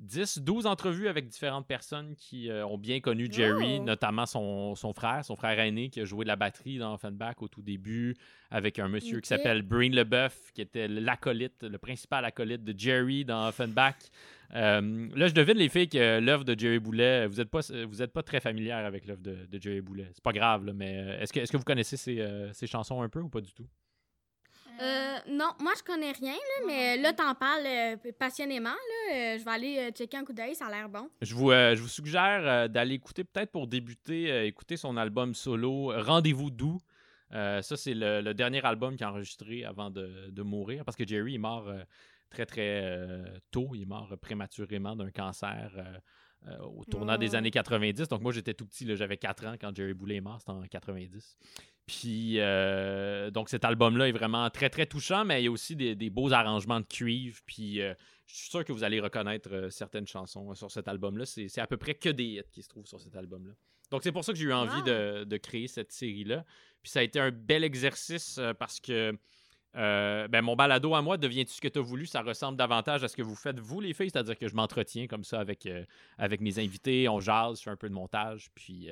10, 0.00 0.38
12 0.38 0.66
entrevues 0.66 1.08
avec 1.08 1.28
différentes 1.28 1.66
personnes 1.66 2.14
qui 2.16 2.50
ont 2.50 2.78
bien 2.78 3.00
connu 3.00 3.28
Jerry, 3.30 3.78
oh! 3.80 3.84
notamment 3.84 4.26
son, 4.26 4.74
frère, 4.94 5.24
son 5.24 5.36
frère 5.36 5.58
aîné 5.60 5.90
qui 5.90 6.00
a 6.00 6.04
joué 6.04 6.24
de 6.24 6.28
la 6.28 6.36
batterie 6.36 6.78
dans 6.78 6.94
Offenbach 6.94 7.36
au 7.40 7.48
tout 7.48 7.62
début, 7.62 8.16
avec 8.50 8.78
un 8.78 8.88
monsieur 8.88 9.20
qui 9.20 9.28
s'appelle 9.28 9.62
Breen 9.62 9.94
Leboeuf, 9.94 10.52
qui 10.52 10.62
était 10.62 10.88
l'acolyte, 10.88 11.62
le 11.62 11.78
principal 11.78 12.24
acolyte 12.24 12.64
de 12.64 12.78
Jerry 12.78 13.24
dans 13.24 13.48
Offenbach. 13.48 13.96
Euh, 14.54 15.08
là, 15.14 15.28
je 15.28 15.34
devine 15.34 15.56
les 15.56 15.68
filles 15.68 15.88
que 15.88 16.18
l'œuvre 16.18 16.44
de 16.44 16.58
Jerry 16.58 16.78
Boulet, 16.78 17.26
vous 17.26 17.36
n'êtes 17.36 17.50
pas, 17.50 17.60
vous 17.86 18.02
êtes 18.02 18.12
pas 18.12 18.22
très 18.22 18.40
familière 18.40 18.84
avec 18.84 19.06
l'œuvre 19.06 19.22
de, 19.22 19.60
Jerry 19.60 19.80
Boulet. 19.80 20.08
C'est 20.12 20.22
pas 20.22 20.32
grave, 20.32 20.70
mais 20.74 20.98
euh, 20.98 21.20
est-ce 21.20 21.32
que, 21.32 21.40
est 21.40 21.50
que 21.50 21.56
vous 21.56 21.64
connaissez 21.64 21.96
ces, 21.96 22.20
euh, 22.20 22.52
chansons 22.66 23.02
un 23.02 23.08
peu 23.08 23.20
ou 23.20 23.28
pas 23.28 23.40
du 23.40 23.52
tout? 23.52 23.66
Non, 25.28 25.50
moi 25.60 25.72
je 25.76 25.82
connais 25.84 26.12
rien, 26.12 26.34
mais 26.66 26.96
là, 26.96 27.12
t'en 27.12 27.34
parles 27.34 27.98
passionnément. 28.18 28.74
je 29.10 29.44
vais 29.44 29.50
aller 29.50 29.90
checker 29.92 30.16
un 30.16 30.24
coup 30.24 30.32
d'œil, 30.32 30.54
ça 30.54 30.66
a 30.66 30.70
l'air 30.70 30.88
bon. 30.88 31.08
Je 31.20 31.34
vous, 31.34 31.50
je 31.50 31.80
vous 31.80 31.88
suggère 31.88 32.68
d'aller 32.68 32.94
écouter, 32.94 33.24
peut-être 33.24 33.52
pour 33.52 33.66
débuter, 33.66 34.46
écouter 34.46 34.76
son 34.76 34.96
album 34.96 35.34
solo 35.34 35.92
Rendez-vous 35.96 36.50
doux. 36.50 36.80
Euh, 37.32 37.62
ça, 37.62 37.76
c'est 37.76 37.94
le, 37.94 38.32
dernier 38.32 38.64
album 38.64 38.96
qu'il 38.96 39.04
a 39.04 39.10
enregistré 39.10 39.64
avant 39.64 39.90
de, 39.90 40.42
mourir, 40.42 40.84
parce 40.84 40.96
que 40.96 41.06
Jerry 41.06 41.36
est 41.36 41.38
mort 41.38 41.68
euh, 41.68 41.82
très, 42.28 42.46
très 42.46 42.82
euh, 42.82 43.24
tôt. 43.50 43.70
Il 43.74 43.82
est 43.82 43.86
mort 43.86 44.14
prématurément 44.20 44.96
d'un 44.96 45.10
cancer 45.10 45.72
au 46.62 46.84
tournant 46.84 47.18
des 47.18 47.34
oh. 47.34 47.36
années 47.36 47.50
90. 47.50 48.08
Donc, 48.08 48.22
moi, 48.22 48.32
j'étais 48.32 48.54
tout 48.54 48.66
petit, 48.66 48.86
j'avais 48.96 49.16
4 49.16 49.46
ans 49.46 49.54
quand 49.60 49.74
Jerry 49.74 49.94
Boulet 49.94 50.16
est 50.16 50.20
mort, 50.20 50.38
c'était 50.40 50.52
en 50.52 50.62
90. 50.62 51.36
Puis, 51.86 52.38
donc, 53.32 53.48
cet 53.48 53.64
album-là 53.64 54.08
est 54.08 54.12
vraiment 54.12 54.48
très, 54.50 54.70
très 54.70 54.86
touchant, 54.86 55.24
mais 55.24 55.42
il 55.42 55.44
y 55.44 55.48
a 55.48 55.50
aussi 55.50 55.76
des, 55.76 56.10
beaux 56.10 56.32
arrangements 56.32 56.80
de 56.80 56.86
cuivre. 56.86 57.38
Puis, 57.46 57.76
je 57.76 58.34
suis 58.34 58.50
sûr 58.50 58.64
que 58.64 58.72
vous 58.72 58.84
allez 58.84 59.00
reconnaître 59.00 59.68
certaines 59.70 60.06
chansons 60.06 60.54
sur 60.54 60.70
cet 60.70 60.88
album-là. 60.88 61.26
C'est 61.26 61.58
à 61.58 61.66
peu 61.66 61.76
près 61.76 61.94
que 61.94 62.08
des 62.08 62.24
hits 62.24 62.50
qui 62.52 62.62
se 62.62 62.68
trouvent 62.68 62.86
sur 62.86 63.00
cet 63.00 63.16
album-là. 63.16 63.52
Donc, 63.90 64.02
c'est 64.02 64.12
pour 64.12 64.24
ça 64.24 64.32
que 64.32 64.38
j'ai 64.38 64.46
eu 64.46 64.52
envie 64.52 64.82
de, 64.82 65.24
de, 65.24 65.36
créer 65.36 65.66
cette 65.66 65.92
série-là. 65.92 66.44
Puis 66.82 66.90
ça 66.90 67.00
a 67.00 67.02
été 67.02 67.20
un 67.20 67.30
bel 67.30 67.64
exercice 67.64 68.38
euh, 68.38 68.54
parce 68.54 68.80
que 68.80 69.16
euh, 69.76 70.26
ben, 70.28 70.42
mon 70.42 70.56
balado 70.56 70.94
à 70.94 71.02
moi, 71.02 71.16
deviens-tu 71.16 71.52
ce 71.52 71.60
que 71.60 71.68
tu 71.68 71.78
as 71.78 71.82
voulu? 71.82 72.06
Ça 72.06 72.22
ressemble 72.22 72.58
davantage 72.58 73.04
à 73.04 73.08
ce 73.08 73.16
que 73.16 73.22
vous 73.22 73.36
faites, 73.36 73.58
vous, 73.60 73.80
les 73.80 73.94
filles? 73.94 74.10
C'est-à-dire 74.10 74.36
que 74.36 74.48
je 74.48 74.54
m'entretiens 74.54 75.06
comme 75.06 75.24
ça 75.24 75.38
avec, 75.38 75.66
euh, 75.66 75.84
avec 76.18 76.40
mes 76.40 76.58
invités, 76.58 77.08
on 77.08 77.20
jase, 77.20 77.58
je 77.58 77.64
fais 77.64 77.70
un 77.70 77.76
peu 77.76 77.88
de 77.88 77.94
montage, 77.94 78.50
puis 78.54 78.88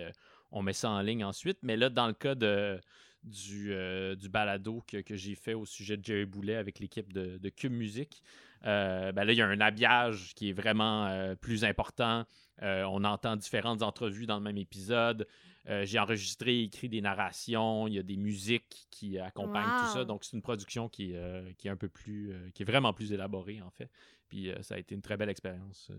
on 0.52 0.62
met 0.62 0.72
ça 0.72 0.90
en 0.90 1.00
ligne 1.00 1.24
ensuite. 1.24 1.58
Mais 1.62 1.76
là, 1.76 1.90
dans 1.90 2.06
le 2.06 2.12
cas 2.12 2.34
de, 2.34 2.80
du, 3.24 3.74
du 4.16 4.28
balado 4.28 4.84
que, 4.86 4.98
que 4.98 5.16
j'ai 5.16 5.34
fait 5.34 5.54
au 5.54 5.66
sujet 5.66 5.96
de 5.96 6.04
Jerry 6.04 6.26
Boulet 6.26 6.56
avec 6.56 6.78
l'équipe 6.78 7.12
de, 7.12 7.48
Cube 7.48 7.72
Musique, 7.72 8.22
ben 8.62 9.12
là, 9.14 9.32
il 9.32 9.36
y 9.36 9.42
a 9.42 9.46
un 9.46 9.60
habillage 9.60 10.34
qui 10.34 10.50
est 10.50 10.52
vraiment 10.52 11.34
plus 11.40 11.64
important. 11.64 12.24
on 12.62 13.04
entend 13.04 13.36
différentes 13.36 13.82
entrevues 13.82 14.26
dans 14.26 14.36
le 14.36 14.44
même 14.44 14.58
épisode. 14.58 15.26
Euh, 15.68 15.84
j'ai 15.84 15.98
enregistré 15.98 16.60
et 16.60 16.62
écrit 16.62 16.88
des 16.88 17.02
narrations, 17.02 17.86
il 17.86 17.94
y 17.94 17.98
a 17.98 18.02
des 18.02 18.16
musiques 18.16 18.86
qui 18.90 19.18
accompagnent 19.18 19.84
tout 19.84 19.92
ça. 19.92 20.04
Donc, 20.04 20.24
c'est 20.24 20.34
une 20.34 20.42
production 20.42 20.88
qui, 20.88 21.14
euh, 21.14 21.52
qui 21.58 21.68
est 21.68 21.70
un 21.70 21.76
peu 21.76 21.90
plus, 21.90 22.32
euh, 22.32 22.50
qui 22.54 22.62
est 22.62 22.66
vraiment 22.66 22.94
plus 22.94 23.12
élaborée, 23.12 23.60
en 23.60 23.70
fait. 23.70 23.90
Puis, 24.28 24.50
ça 24.62 24.76
a 24.76 24.78
été 24.78 24.94
une 24.94 25.02
très 25.02 25.16
belle 25.16 25.28
expérience 25.28 25.90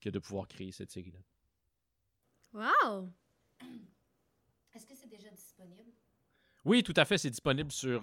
que 0.00 0.10
de 0.10 0.18
pouvoir 0.18 0.46
créer 0.46 0.70
cette 0.72 0.90
série-là. 0.90 1.18
Wow! 2.52 3.12
Est-ce 4.74 4.86
que 4.86 4.94
c'est 4.94 5.08
déjà 5.08 5.30
disponible? 5.30 5.90
Oui, 6.64 6.82
tout 6.82 6.94
à 6.96 7.04
fait, 7.04 7.18
c'est 7.18 7.30
disponible 7.30 7.72
sur 7.72 8.02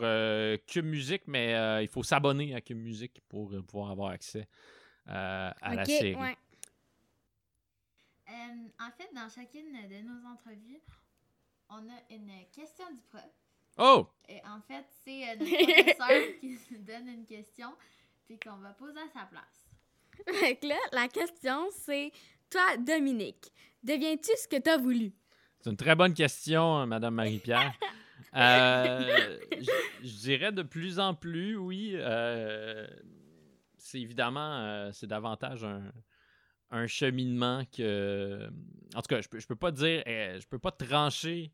Cube 0.67 0.86
Music, 0.86 1.24
mais 1.28 1.84
il 1.84 1.88
faut 1.88 2.04
s'abonner 2.04 2.56
à 2.56 2.62
Cube 2.62 2.80
Music 2.80 3.22
pour 3.30 3.54
pouvoir 3.65 3.91
avoir 3.91 4.12
accès 4.12 4.48
à 5.06 5.54
la 5.74 5.86
série. 5.86 6.17
Euh, 8.30 8.68
en 8.80 8.92
fait, 8.92 9.10
dans 9.13 9.30
chacune 9.30 9.72
de 9.72 10.02
nos 10.02 10.28
entrevues, 10.28 10.82
on 11.70 11.78
a 11.78 12.13
une 12.13 12.32
question 12.52 12.86
du 12.94 13.02
prof. 13.04 13.24
Oh! 13.78 14.08
Et 14.28 14.42
en 14.46 14.60
fait, 14.62 14.86
c'est 15.06 15.30
euh, 15.30 15.36
notre 15.40 15.96
professeur 15.96 16.24
qui 16.42 16.60
nous 16.72 16.84
donne 16.84 17.08
une 17.08 17.26
question, 17.26 17.70
puis 18.26 18.38
qu'on 18.40 18.58
va 18.58 18.72
poser 18.72 19.00
à 19.00 19.08
sa 19.13 19.26
place. 19.26 19.70
Fait 20.40 20.62
là, 20.63 20.76
la 20.92 21.08
question, 21.08 21.68
c'est 21.72 22.12
Toi, 22.50 22.78
Dominique, 22.78 23.52
deviens-tu 23.84 24.32
ce 24.36 24.48
que 24.48 24.60
tu 24.60 24.70
as 24.70 24.78
voulu? 24.78 25.13
C'est 25.62 25.70
une 25.70 25.78
très 25.78 25.96
bonne 25.96 26.13
question, 26.13 26.86
Madame 26.86 27.16
Marie-Pierre. 27.16 27.74
euh, 28.36 29.40
je 30.02 30.20
dirais 30.20 30.52
de 30.52 30.63
plus 30.63 31.00
en 31.00 31.13
plus, 31.13 31.56
oui. 31.56 31.92
Euh, 31.96 32.88
c'est 33.78 34.02
évidemment, 34.02 34.92
c'est 34.92 35.08
davantage 35.08 35.63
un, 35.63 35.92
un 36.71 36.88
cheminement 36.88 37.63
que. 37.65 38.49
En 38.95 39.01
tout 39.01 39.08
cas, 39.08 39.21
je 39.21 39.27
peux, 39.30 39.39
je 39.39 39.47
peux 39.47 39.56
pas 39.56 39.71
dire. 39.71 40.03
Eh, 40.06 40.38
je 40.39 40.47
peux 40.47 40.60
pas 40.60 40.71
trancher 40.71 41.51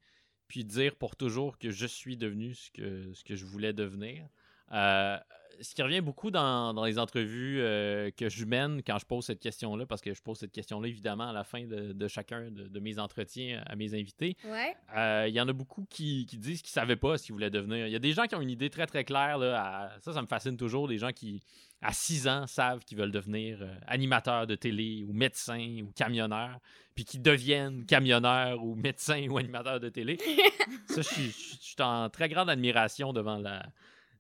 puis 0.48 0.64
dire 0.64 0.96
pour 0.96 1.16
toujours 1.16 1.58
que 1.58 1.72
je 1.72 1.86
suis 1.88 2.16
devenu 2.18 2.54
ce 2.54 2.70
que, 2.70 3.12
ce 3.14 3.24
que 3.24 3.36
je 3.36 3.46
voulais 3.46 3.74
devenir. 3.74 4.28
Euh, 4.72 5.18
ce 5.62 5.76
qui 5.76 5.82
revient 5.82 6.02
beaucoup 6.02 6.32
dans, 6.32 6.74
dans 6.74 6.84
les 6.86 6.98
entrevues 7.00 7.60
euh, 7.62 8.10
que 8.12 8.30
je 8.30 8.46
mène 8.46 8.82
quand 8.84 8.98
je 8.98 9.06
pose 9.06 9.26
cette 9.26 9.40
question-là, 9.40 9.86
parce 9.86 10.02
que 10.02 10.14
je 10.14 10.22
pose 10.22 10.38
cette 10.38 10.52
question-là 10.52 10.88
évidemment 10.88 11.30
à 11.30 11.34
la 11.34 11.44
fin 11.44 11.66
de, 11.66 11.94
de 11.94 12.08
chacun 12.08 12.50
de, 12.52 12.68
de 12.68 12.80
mes 12.80 13.00
entretiens 13.00 13.62
à 13.66 13.76
mes 13.76 13.94
invités, 13.94 14.36
Ouais. 14.46 14.76
euh, 14.98 15.26
il 15.28 15.34
y 15.34 15.40
en 15.42 15.48
a 15.48 15.54
beaucoup 15.54 15.86
qui, 15.90 16.26
qui 16.26 16.38
disent 16.38 16.62
qu'ils 16.62 16.72
ne 16.78 16.82
savaient 16.82 16.96
pas 16.96 17.18
ce 17.18 17.26
qu'ils 17.26 17.34
voulaient 17.34 17.50
devenir. 17.50 17.88
Il 17.88 17.94
y 17.94 17.96
a 17.96 18.00
des 18.00 18.14
gens 18.14 18.26
qui 18.26 18.36
ont 18.36 18.42
une 18.42 18.50
idée 18.50 18.70
très 18.70 18.86
très 18.88 19.04
claire. 19.04 19.38
Là, 19.38 19.62
à- 19.64 20.00
ça, 20.02 20.14
ça 20.14 20.22
me 20.22 20.28
fascine 20.28 20.58
toujours. 20.58 20.88
Des 20.88 20.98
gens 20.98 21.12
qui, 21.12 21.42
à 21.82 21.94
6 21.94 22.28
ans, 22.28 22.48
savent 22.48 22.84
qu'ils 22.86 22.98
veulent 22.98 23.12
devenir 23.12 23.60
euh, 23.62 23.74
animateurs 23.88 24.48
de 24.48 24.56
télé 24.56 25.04
ou 25.08 25.14
médecins 25.14 25.78
ou 25.84 25.92
camionneurs, 25.96 26.60
puis 26.96 27.06
qui 27.06 27.20
deviennent 27.20 27.86
camionneurs 27.86 28.64
ou 28.64 28.76
médecins 28.76 29.28
ou 29.30 29.38
animateurs 29.38 29.80
de 29.80 29.90
télé. 29.90 30.18
ça, 30.88 31.04
suis 31.04 31.32
je 31.32 31.58
suis 31.62 31.76
en 31.82 32.10
très 32.10 32.30
grande 32.30 32.50
admiration 32.50 33.14
devant 33.14 33.38
la, 33.38 33.66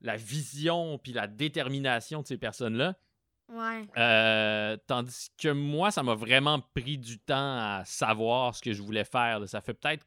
la 0.03 0.17
vision 0.17 0.99
puis 0.99 1.13
la 1.13 1.27
détermination 1.27 2.21
de 2.21 2.27
ces 2.27 2.37
personnes-là. 2.37 2.95
Ouais. 3.49 3.87
Euh, 3.97 4.77
tandis 4.87 5.29
que 5.37 5.49
moi, 5.49 5.91
ça 5.91 6.03
m'a 6.03 6.15
vraiment 6.15 6.59
pris 6.59 6.97
du 6.97 7.19
temps 7.19 7.57
à 7.57 7.83
savoir 7.85 8.55
ce 8.55 8.61
que 8.61 8.73
je 8.73 8.81
voulais 8.81 9.03
faire. 9.03 9.39
là. 9.39 9.47
Ça 9.47 9.61
fait 9.61 9.73
peut-être 9.73 10.05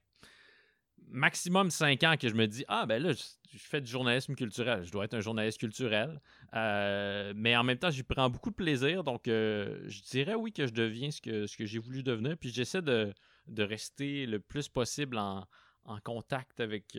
maximum 1.08 1.70
cinq 1.70 2.02
ans 2.02 2.16
que 2.18 2.28
je 2.28 2.34
me 2.34 2.46
dis 2.46 2.64
Ah, 2.68 2.86
ben 2.86 3.02
là, 3.02 3.12
je, 3.12 3.22
je 3.52 3.58
fais 3.58 3.80
du 3.80 3.90
journalisme 3.90 4.34
culturel. 4.34 4.84
Je 4.84 4.90
dois 4.90 5.04
être 5.04 5.14
un 5.14 5.20
journaliste 5.20 5.58
culturel. 5.58 6.20
Euh, 6.54 7.32
mais 7.36 7.56
en 7.56 7.64
même 7.64 7.78
temps, 7.78 7.90
j'y 7.90 8.02
prends 8.02 8.28
beaucoup 8.30 8.50
de 8.50 8.56
plaisir. 8.56 9.04
Donc, 9.04 9.28
euh, 9.28 9.82
je 9.86 10.02
dirais 10.02 10.34
oui 10.34 10.52
que 10.52 10.66
je 10.66 10.72
deviens 10.72 11.10
ce 11.10 11.20
que, 11.20 11.46
ce 11.46 11.56
que 11.56 11.66
j'ai 11.66 11.78
voulu 11.78 12.02
devenir. 12.02 12.36
Puis 12.36 12.50
j'essaie 12.50 12.82
de, 12.82 13.12
de 13.46 13.62
rester 13.62 14.26
le 14.26 14.40
plus 14.40 14.68
possible 14.68 15.18
en, 15.18 15.46
en 15.84 16.00
contact 16.00 16.60
avec. 16.60 16.96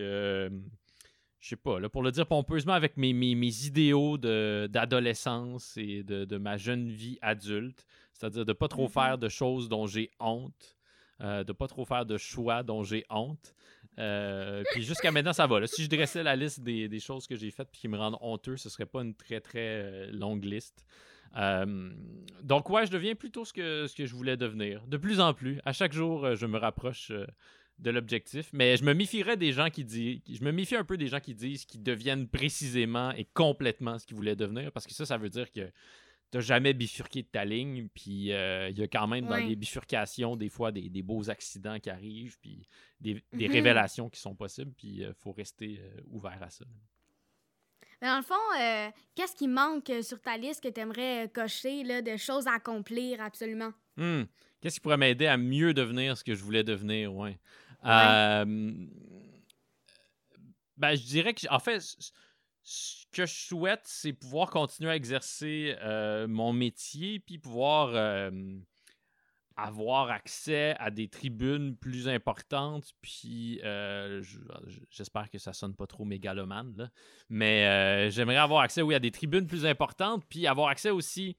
Je 1.39 1.49
sais 1.49 1.55
pas, 1.55 1.79
là, 1.79 1.87
pour 1.89 2.01
le 2.03 2.11
dire 2.11 2.25
pompeusement, 2.25 2.73
avec 2.73 2.97
mes, 2.97 3.13
mes, 3.13 3.35
mes 3.35 3.65
idéaux 3.65 4.17
d'adolescence 4.17 5.77
et 5.77 6.03
de, 6.03 6.25
de 6.25 6.37
ma 6.37 6.57
jeune 6.57 6.89
vie 6.89 7.17
adulte. 7.21 7.85
C'est-à-dire 8.13 8.45
de 8.45 8.53
pas 8.53 8.67
trop 8.67 8.83
Mhm. 8.87 8.89
faire 8.89 9.17
de 9.17 9.29
choses 9.29 9.69
dont 9.69 9.85
j'ai 9.85 10.09
honte, 10.19 10.75
euh, 11.21 11.43
de 11.43 11.51
pas 11.53 11.67
trop 11.67 11.85
faire 11.85 12.05
de 12.05 12.17
choix 12.17 12.63
dont 12.63 12.83
j'ai 12.83 13.05
honte. 13.09 13.53
Euh, 13.99 14.63
puis 14.71 14.83
jusqu'à 14.83 15.11
maintenant, 15.11 15.33
ça 15.33 15.47
va. 15.47 15.59
là. 15.59 15.67
Si 15.67 15.83
je 15.83 15.89
dressais 15.89 16.23
la 16.23 16.35
liste 16.35 16.61
des, 16.61 16.87
des 16.87 16.99
choses 16.99 17.25
que 17.27 17.35
j'ai 17.35 17.51
faites 17.51 17.69
et 17.73 17.77
qui 17.77 17.87
me 17.87 17.97
rendent 17.97 18.17
honteux, 18.21 18.57
ce 18.57 18.69
serait 18.69 18.85
pas 18.85 19.01
une 19.01 19.13
très, 19.15 19.39
très 19.39 19.59
euh, 19.83 20.11
longue 20.11 20.43
liste. 20.43 20.85
Euh, 21.35 21.91
donc, 22.43 22.69
ouais, 22.69 22.85
je 22.85 22.91
deviens 22.91 23.13
plutôt 23.15 23.45
ce 23.45 23.53
que, 23.53 23.85
ce 23.87 23.95
que 23.95 24.05
je 24.05 24.15
voulais 24.15 24.37
devenir. 24.37 24.85
De 24.87 24.97
plus 24.97 25.19
en 25.19 25.33
plus. 25.33 25.59
À 25.65 25.73
chaque 25.73 25.93
jour, 25.93 26.35
je 26.35 26.45
me 26.45 26.57
rapproche 26.57 27.11
de 27.79 27.91
l'objectif. 27.91 28.49
Mais 28.53 28.75
je 28.77 28.83
me 28.83 28.93
méfierais 28.93 29.37
des 29.37 29.51
gens 29.51 29.69
qui 29.69 29.83
disent. 29.83 30.19
Je 30.27 30.43
me 30.43 30.51
méfie 30.51 30.75
un 30.75 30.83
peu 30.83 30.97
des 30.97 31.07
gens 31.07 31.19
qui 31.19 31.35
disent 31.35 31.65
qu'ils 31.65 31.83
deviennent 31.83 32.27
précisément 32.27 33.11
et 33.11 33.25
complètement 33.33 33.99
ce 33.99 34.05
qu'ils 34.05 34.15
voulaient 34.17 34.35
devenir. 34.35 34.71
Parce 34.71 34.87
que 34.87 34.93
ça, 34.93 35.05
ça 35.05 35.17
veut 35.17 35.29
dire 35.29 35.51
que 35.51 35.71
t'as 36.31 36.39
jamais 36.39 36.73
bifurqué 36.73 37.21
de 37.21 37.27
ta 37.27 37.45
ligne. 37.45 37.87
Puis 37.93 38.31
euh, 38.33 38.69
il 38.69 38.77
y 38.79 38.83
a 38.83 38.87
quand 38.87 39.07
même 39.07 39.27
dans 39.27 39.37
les 39.37 39.55
bifurcations, 39.55 40.35
des 40.35 40.49
fois, 40.49 40.71
des, 40.71 40.89
des 40.89 41.03
beaux 41.03 41.29
accidents 41.29 41.79
qui 41.79 41.89
arrivent. 41.89 42.37
Puis 42.41 42.67
des, 42.99 43.23
des 43.33 43.47
Mhm. 43.47 43.53
révélations 43.53 44.09
qui 44.09 44.19
sont 44.19 44.35
possibles. 44.35 44.73
Puis 44.75 44.87
il 45.01 45.13
faut 45.19 45.31
rester 45.31 45.79
euh, 45.79 46.01
ouvert 46.07 46.41
à 46.41 46.49
ça. 46.49 46.65
Mais 48.01 48.07
dans 48.09 48.17
le 48.17 48.23
fond, 48.23 48.35
euh, 48.59 48.89
qu'est-ce 49.15 49.35
qui 49.35 49.47
manque 49.47 49.89
euh, 49.89 50.01
sur 50.03 50.21
ta 50.21 50.37
liste 50.37 50.61
que 50.61 50.67
tu 50.67 50.79
aimerais 50.79 51.31
cocher 51.33 51.83
là, 51.83 52.01
de 52.03 52.15
choses 52.17 52.45
à 52.47 52.53
accomplir 52.53 53.21
absolument? 53.21 53.71
Hmm. 53.95 54.23
Qu'est-ce 54.61 54.75
qui 54.75 54.81
pourrait 54.81 54.97
m'aider 54.97 55.25
à 55.27 55.37
mieux 55.37 55.73
devenir 55.73 56.15
ce 56.17 56.23
que 56.23 56.35
je 56.35 56.43
voulais 56.43 56.63
devenir, 56.63 57.13
ouais. 57.15 57.39
Euh, 57.85 58.45
ben, 60.77 60.95
je 60.95 61.03
dirais 61.03 61.33
que, 61.33 61.47
en 61.49 61.59
fait, 61.59 61.79
ce- 61.81 62.11
que 63.11 63.25
je 63.25 63.33
souhaite, 63.33 63.81
c'est 63.85 64.13
pouvoir 64.13 64.49
continuer 64.49 64.91
à 64.91 64.95
exercer 64.95 65.75
euh, 65.81 66.27
mon 66.27 66.53
métier, 66.53 67.19
puis 67.19 67.37
pouvoir 67.39 67.91
euh, 67.93 68.29
avoir 69.55 70.11
accès 70.11 70.75
à 70.77 70.91
des 70.91 71.07
tribunes 71.07 71.75
plus 71.77 72.07
importantes, 72.09 72.91
puis 73.01 73.59
je- 73.63 74.21
je- 74.21 74.79
j'espère 74.91 75.29
que 75.31 75.39
ça 75.39 75.53
sonne 75.53 75.75
pas 75.75 75.87
trop 75.87 76.05
mégalomane, 76.05 76.75
là, 76.77 76.89
mais 77.29 78.11
j'aimerais 78.11 78.35
avoir 78.37 78.61
accès, 78.61 78.81
oui, 78.83 78.93
à 78.93 78.99
des 78.99 79.11
tribunes 79.11 79.47
plus 79.47 79.65
importantes, 79.65 80.23
puis 80.29 80.45
avoir 80.45 80.67
accès 80.67 80.91
aussi 80.91 81.37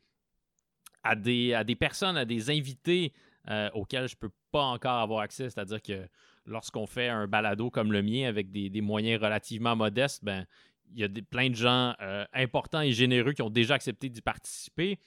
à 1.04 1.14
des, 1.14 1.54
à 1.54 1.62
des 1.62 1.76
personnes, 1.76 2.16
à 2.16 2.24
des 2.24 2.50
invités 2.50 3.12
euh, 3.50 3.70
auxquels 3.72 4.08
je 4.08 4.16
peux 4.16 4.30
pas 4.50 4.62
encore 4.62 5.00
avoir 5.00 5.20
accès. 5.20 5.50
C'est-à-dire 5.50 5.82
que 5.82 6.06
lorsqu'on 6.44 6.86
fait 6.86 7.08
un 7.08 7.26
balado 7.26 7.70
comme 7.70 7.92
le 7.92 8.02
mien 8.02 8.28
avec 8.28 8.50
des, 8.50 8.80
moyens 8.80 9.22
relativement 9.22 9.76
modestes, 9.76 10.24
ben 10.24 10.46
il 10.90 11.00
y 11.00 11.04
a 11.04 11.08
des, 11.08 11.22
plein 11.22 11.50
de 11.50 11.54
gens 11.54 11.94
euh, 12.00 12.24
importants 12.32 12.80
et 12.80 12.92
généreux 12.92 13.32
qui 13.32 13.42
ont 13.42 13.50
déjà 13.50 13.74
accepté 13.74 14.08
d'y 14.08 14.22
participer, 14.22 14.98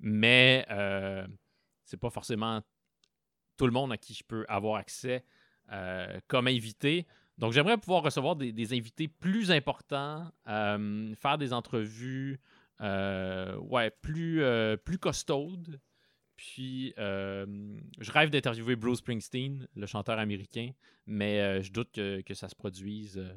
mais 0.00 0.66
euh, 0.70 1.26
c'est 1.84 1.96
pas 1.96 2.10
forcément 2.10 2.60
tout 3.56 3.66
le 3.66 3.72
monde 3.72 3.92
à 3.92 3.96
qui 3.96 4.14
je 4.14 4.24
peux 4.24 4.44
avoir 4.48 4.76
accès 4.76 5.24
euh, 5.72 6.18
comme 6.26 6.46
invité. 6.46 7.06
Donc, 7.36 7.52
j'aimerais 7.52 7.78
pouvoir 7.78 8.02
recevoir 8.02 8.34
des, 8.34 8.72
invités 8.72 9.06
plus 9.06 9.52
importants, 9.52 10.28
euh, 10.48 11.14
faire 11.14 11.38
des 11.38 11.52
entrevues 11.52 12.40
ouais, 12.80 13.90
plus, 14.02 14.42
plus 14.84 14.98
costaudes. 14.98 15.80
Puis, 16.38 16.94
euh, 16.98 17.44
je 17.98 18.10
rêve 18.12 18.30
d'interviewer 18.30 18.76
Bruce 18.76 18.98
Springsteen, 18.98 19.66
le 19.74 19.86
chanteur 19.86 20.20
américain, 20.20 20.70
mais 21.04 21.40
euh, 21.40 21.62
je 21.62 21.72
doute 21.72 21.90
que, 21.92 22.20
que 22.20 22.32
ça 22.32 22.48
se 22.48 22.54
produise 22.54 23.18
euh, 23.18 23.28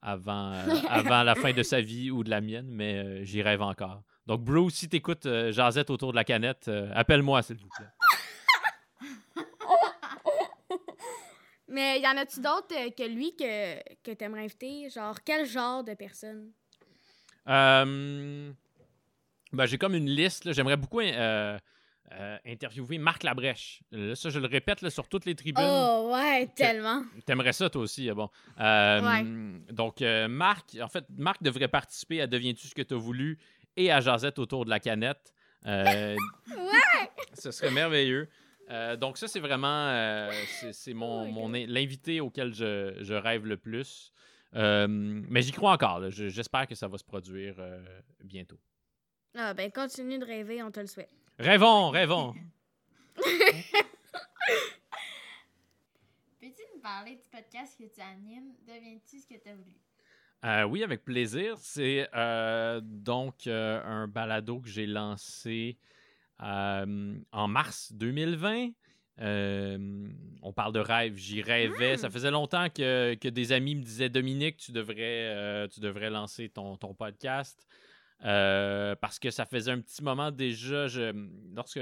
avant, 0.00 0.52
avant 0.88 1.24
la 1.24 1.34
fin 1.34 1.52
de 1.52 1.64
sa 1.64 1.80
vie 1.80 2.12
ou 2.12 2.22
de 2.22 2.30
la 2.30 2.40
mienne, 2.40 2.68
mais 2.70 3.26
j'y 3.26 3.42
rêve 3.42 3.60
encore. 3.60 4.04
Donc, 4.26 4.42
Bruce, 4.42 4.74
si 4.74 4.88
t'écoutes 4.88 5.28
Jazette 5.50 5.90
autour 5.90 6.12
de 6.12 6.16
la 6.16 6.22
canette, 6.22 6.70
appelle-moi, 6.94 7.42
s'il 7.42 7.56
vous 7.56 7.68
plaît. 7.76 7.88
Mais 11.66 11.98
y 12.00 12.06
en 12.06 12.16
a-tu 12.16 12.40
d'autres 12.40 12.94
que 12.94 13.02
lui 13.02 13.34
que, 13.34 13.82
que 14.04 14.12
tu 14.12 14.24
aimerais 14.24 14.44
inviter? 14.44 14.88
Genre, 14.90 15.18
quel 15.24 15.44
genre 15.44 15.82
de 15.82 15.94
personne? 15.94 16.52
Ben, 17.44 18.54
j'ai 19.66 19.76
comme 19.76 19.96
une 19.96 20.08
liste. 20.08 20.52
J'aimerais 20.52 20.76
beaucoup 20.76 21.00
euh, 22.12 22.14
euh, 22.14 22.38
interviewer 22.46 22.98
Marc 22.98 23.22
Labrèche. 23.22 23.82
Là, 23.90 24.14
ça, 24.14 24.30
je 24.30 24.38
le 24.38 24.46
répète 24.46 24.82
là, 24.82 24.90
sur 24.90 25.08
toutes 25.08 25.24
les 25.24 25.34
tribunes. 25.34 25.64
Oh, 25.66 26.10
ouais, 26.14 26.46
tellement. 26.54 27.02
T'aimerais 27.26 27.52
ça, 27.52 27.70
toi 27.70 27.82
aussi. 27.82 28.08
ah 28.10 28.14
Bon? 28.14 28.28
Euh, 28.60 29.00
Ouais. 29.00 29.24
Donc, 29.72 30.02
euh, 30.02 30.28
Marc, 30.28 30.76
en 30.80 30.88
fait, 30.88 31.04
Marc 31.16 31.42
devrait 31.42 31.68
participer 31.68 32.20
à 32.20 32.26
Deviens-tu 32.26 32.68
ce 32.68 32.74
que 32.74 32.82
tu 32.82 32.94
as 32.94 32.98
voulu 32.98 33.38
et 33.76 33.90
à 33.90 34.00
Jazette 34.00 34.38
autour 34.38 34.64
de 34.64 34.70
la 34.70 34.80
canette. 34.80 35.32
Euh, 35.66 36.16
Ouais! 36.56 37.10
ce 37.34 37.50
serait 37.50 37.70
merveilleux. 37.70 38.28
Euh, 38.70 38.96
donc, 38.96 39.18
ça, 39.18 39.28
c'est 39.28 39.40
vraiment 39.40 39.88
euh, 39.88 40.30
c'est, 40.60 40.72
c'est 40.72 40.92
Oh 40.92 40.96
mon, 40.96 41.30
mon 41.30 41.48
l'invité 41.50 42.20
auquel 42.20 42.54
je, 42.54 42.96
je 43.00 43.14
rêve 43.14 43.46
le 43.46 43.56
plus. 43.56 44.12
Euh, 44.54 44.86
mais 44.88 45.42
j'y 45.42 45.52
crois 45.52 45.72
encore. 45.72 46.10
j'espère 46.10 46.66
que 46.66 46.74
ça 46.74 46.86
va 46.86 46.96
se 46.96 47.04
produire 47.04 47.56
euh, 47.58 47.82
bientôt. 48.22 48.58
Ah, 49.36 49.52
ben, 49.52 49.70
continue 49.72 50.18
de 50.18 50.24
rêver, 50.24 50.62
on 50.62 50.70
te 50.70 50.78
le 50.80 50.86
souhaite. 50.86 51.10
Rêvons, 51.38 51.90
rêvons. 51.90 52.34
Peux-tu 53.16 53.32
nous 56.72 56.80
parler 56.80 57.16
du 57.16 57.28
podcast 57.28 57.76
que 57.76 57.92
tu 57.92 58.00
animes? 58.00 58.54
Deviens-tu 58.68 59.18
ce 59.18 59.26
que 59.26 59.34
tu 59.34 59.48
as 59.48 59.56
voulu? 59.56 59.74
Euh, 60.44 60.62
oui, 60.62 60.84
avec 60.84 61.04
plaisir. 61.04 61.56
C'est 61.58 62.08
euh, 62.14 62.80
donc 62.84 63.48
euh, 63.48 63.82
un 63.84 64.06
balado 64.06 64.60
que 64.60 64.68
j'ai 64.68 64.86
lancé 64.86 65.76
en 66.38 67.48
mars 67.48 67.92
2020. 67.94 68.68
Euh, 69.20 70.08
on 70.42 70.52
parle 70.52 70.72
de 70.72 70.80
rêve, 70.80 71.16
j'y 71.16 71.42
rêvais. 71.42 71.96
Ça 71.96 72.10
faisait 72.10 72.30
longtemps 72.30 72.68
que, 72.68 73.14
que 73.14 73.28
des 73.28 73.50
amis 73.50 73.74
me 73.74 73.82
disaient 73.82 74.08
Dominique, 74.08 74.58
tu 74.58 74.70
devrais, 74.70 75.66
tu 75.68 75.80
devrais 75.80 76.10
lancer 76.10 76.48
ton, 76.48 76.76
ton 76.76 76.94
podcast. 76.94 77.66
Euh, 78.24 78.94
parce 78.96 79.18
que 79.18 79.30
ça 79.30 79.44
faisait 79.44 79.70
un 79.70 79.80
petit 79.80 80.02
moment 80.02 80.30
déjà. 80.30 80.86
Lorsque 81.54 81.80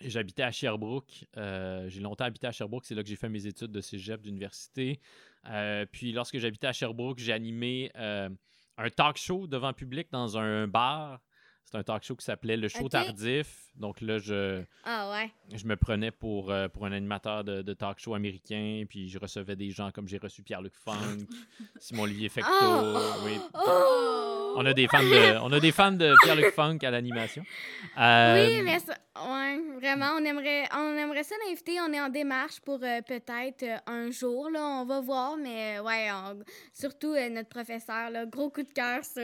j'habitais 0.00 0.42
à 0.42 0.50
Sherbrooke, 0.50 1.26
euh, 1.36 1.88
j'ai 1.88 2.00
longtemps 2.00 2.24
habité 2.24 2.46
à 2.46 2.52
Sherbrooke, 2.52 2.84
c'est 2.86 2.94
là 2.94 3.02
que 3.02 3.08
j'ai 3.08 3.16
fait 3.16 3.28
mes 3.28 3.46
études 3.46 3.72
de 3.72 3.80
cégep 3.80 4.22
d'université. 4.22 5.00
Euh, 5.46 5.84
puis 5.90 6.12
lorsque 6.12 6.38
j'habitais 6.38 6.66
à 6.66 6.72
Sherbrooke, 6.72 7.18
j'ai 7.18 7.32
animé 7.32 7.90
un 7.94 8.90
talk 8.90 9.16
show 9.16 9.46
devant 9.46 9.72
public 9.72 10.08
dans 10.10 10.38
un 10.38 10.66
bar. 10.66 11.20
C'est 11.68 11.76
un 11.76 11.82
talk 11.82 12.04
show 12.04 12.14
qui 12.14 12.24
s'appelait 12.24 12.56
Le 12.56 12.68
Show. 12.68 12.88
Tardif. 12.88 13.64
Donc 13.74 14.00
là, 14.00 14.18
je, 14.18 14.62
Ah, 14.84 15.10
ouais. 15.10 15.30
je 15.52 15.66
me 15.66 15.76
prenais 15.76 16.10
pour, 16.12 16.50
euh, 16.50 16.68
pour 16.68 16.86
un 16.86 16.92
animateur 16.92 17.42
de, 17.44 17.60
de 17.60 17.74
talk 17.74 17.98
show 17.98 18.14
américain. 18.14 18.84
Puis 18.88 19.08
je 19.08 19.18
recevais 19.18 19.56
des 19.56 19.70
gens 19.70 19.90
comme 19.90 20.06
j'ai 20.08 20.18
reçu 20.18 20.42
Pierre-Luc 20.44 20.72
Funk, 20.76 21.26
Simon-Olivier. 21.80 22.30
Oh! 22.38 22.98
oui. 23.24 23.38
Oh! 23.54 24.54
On 24.58 24.64
a 24.64 24.72
des 24.72 24.86
fans 24.88 25.02
de, 25.02 25.38
on 25.42 25.52
a 25.52 25.60
des 25.60 25.72
fans 25.72 25.92
de 25.92 26.14
Pierre-Luc 26.22 26.52
Funk 26.54 26.78
à 26.82 26.90
l'animation. 26.90 27.42
Euh, 27.98 28.46
Oui, 28.48 28.62
mais 28.62 28.78
ça, 28.78 28.94
ouais, 29.28 29.60
vraiment, 29.78 30.12
on 30.18 30.24
aimerait, 30.24 30.64
on 30.74 30.96
aimerait 30.96 31.24
ça 31.24 31.34
l'inviter. 31.46 31.78
On 31.80 31.92
est 31.92 32.00
en 32.00 32.08
démarche 32.08 32.60
pour 32.60 32.78
euh, 32.82 33.02
peut-être 33.02 33.64
un 33.86 34.10
jour, 34.10 34.48
là, 34.48 34.64
on 34.80 34.86
va 34.86 35.00
voir, 35.02 35.36
mais 35.36 35.78
ouais, 35.80 36.08
on- 36.12 36.42
surtout 36.72 37.14
notre 37.30 37.50
professeur, 37.50 38.08
là, 38.10 38.24
gros 38.24 38.48
coup 38.48 38.62
de 38.62 38.72
cœur 38.72 39.04
sur, 39.04 39.20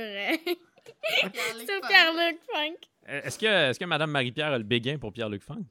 C'est. 1.23 1.81
Pierre-Luc 1.89 2.41
Funk. 2.53 2.77
Est-ce 3.07 3.39
que, 3.39 3.47
est-ce 3.71 3.79
que 3.79 3.85
Mme 3.85 4.11
Marie-Pierre 4.11 4.53
a 4.53 4.59
le 4.59 4.65
béguin 4.65 4.99
pour 4.99 5.13
Pierre-Luc 5.13 5.43
Funk? 5.43 5.65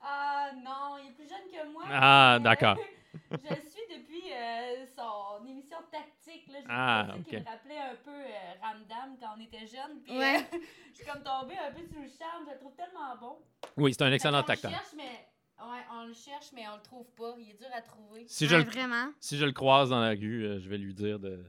Ah 0.00 0.50
non, 0.56 0.98
il 1.02 1.08
est 1.10 1.12
plus 1.14 1.28
jeune 1.28 1.48
que 1.50 1.72
moi. 1.72 1.84
Ah, 1.88 2.38
d'accord. 2.42 2.76
je 3.30 3.36
le 3.36 3.60
suis 3.62 3.86
depuis 3.96 4.32
euh, 4.32 4.84
son 4.96 5.46
émission 5.46 5.76
tactique. 5.90 6.48
Là. 6.48 6.58
Ah, 6.68 7.06
ça 7.08 7.14
qui 7.28 7.36
ok. 7.36 7.42
me 7.42 7.46
rappelait 7.48 7.78
un 7.78 7.94
peu 8.04 8.10
euh, 8.10 8.52
Ramdam 8.62 9.16
quand 9.20 9.34
on 9.36 9.40
était 9.40 9.66
jeune. 9.66 10.00
Puis 10.02 10.18
Ouais. 10.18 10.38
euh, 10.52 10.58
je 10.92 10.96
suis 10.96 11.06
comme 11.06 11.22
tombée 11.22 11.56
un 11.58 11.70
peu 11.72 11.82
sous 11.86 12.00
le 12.02 12.08
charme. 12.18 12.44
Je 12.46 12.52
le 12.52 12.58
trouve 12.58 12.74
tellement 12.74 13.16
bon. 13.20 13.38
Oui, 13.76 13.94
c'est 13.94 14.02
un 14.02 14.12
excellent 14.12 14.40
acteur. 14.40 14.70
Ouais, 14.72 15.78
on 15.92 16.06
le 16.06 16.12
cherche, 16.14 16.46
mais 16.54 16.62
on 16.72 16.74
le 16.76 16.82
trouve 16.82 17.06
pas. 17.14 17.34
Il 17.38 17.50
est 17.50 17.54
dur 17.58 17.68
à 17.72 17.80
trouver. 17.82 18.24
Si 18.26 18.48
je, 18.48 18.56
Ouais, 18.56 18.64
le, 18.64 18.70
vraiment. 18.70 19.12
si 19.20 19.38
je 19.38 19.44
le 19.44 19.52
croise 19.52 19.90
dans 19.90 20.00
la 20.00 20.08
rue, 20.10 20.44
euh, 20.44 20.58
je 20.58 20.68
vais 20.68 20.76
lui 20.78 20.92
dire 20.92 21.20
de, 21.20 21.44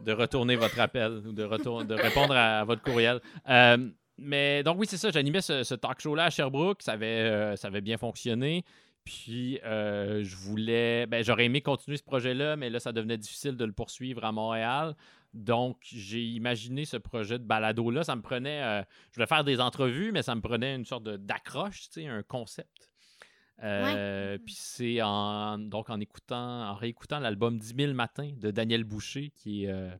de 0.00 0.12
retourner 0.12 0.56
votre 0.56 0.78
appel 0.80 1.22
ou 1.26 1.32
de, 1.32 1.42
de 1.84 1.94
répondre 1.94 2.34
à, 2.34 2.64
votre 2.64 2.82
courriel. 2.82 3.20
Euh, 3.48 3.90
mais 4.18 4.62
donc 4.62 4.78
oui, 4.78 4.86
c'est 4.88 4.96
ça, 4.96 5.10
j'animais 5.10 5.40
ce, 5.40 5.62
ce 5.62 5.74
talk 5.74 6.00
show-là 6.00 6.24
à 6.24 6.30
Sherbrooke, 6.30 6.82
ça 6.82 6.92
avait, 6.92 7.56
euh, 7.56 7.80
bien 7.80 7.98
fonctionné. 7.98 8.64
Puis 9.04 9.58
euh, 9.64 10.22
je 10.22 10.36
voulais, 10.36 11.06
ben, 11.06 11.24
j'aurais 11.24 11.46
aimé 11.46 11.60
continuer 11.60 11.96
ce 11.96 12.04
projet-là, 12.04 12.56
mais 12.56 12.70
là, 12.70 12.78
ça 12.78 12.92
devenait 12.92 13.18
difficile 13.18 13.56
de 13.56 13.64
le 13.64 13.72
poursuivre 13.72 14.24
à 14.24 14.32
Montréal. 14.32 14.94
Donc, 15.34 15.78
j'ai 15.82 16.22
imaginé 16.22 16.84
ce 16.84 16.98
projet 16.98 17.38
de 17.38 17.44
balado-là. 17.44 18.04
Ça 18.04 18.14
me 18.14 18.22
prenait, 18.22 18.84
je 19.10 19.14
voulais 19.14 19.26
faire 19.26 19.44
des 19.44 19.60
entrevues, 19.60 20.12
mais 20.12 20.22
ça 20.22 20.34
me 20.34 20.42
prenait 20.42 20.74
une 20.74 20.84
sorte 20.84 21.04
d'accroche, 21.04 21.88
un 21.96 22.22
concept. 22.22 22.91
Euh, 23.62 24.38
Puis 24.44 24.54
c'est 24.58 25.00
en, 25.02 25.58
donc 25.58 25.90
en 25.90 26.00
écoutant, 26.00 26.68
en 26.70 26.74
réécoutant 26.74 27.18
l'album 27.20 27.58
10 27.58 27.74
000 27.76 27.92
matins 27.94 28.30
de 28.36 28.50
Daniel 28.50 28.84
Boucher, 28.84 29.30
qui 29.36 29.64
est 29.64 29.68
euh, 29.70 29.90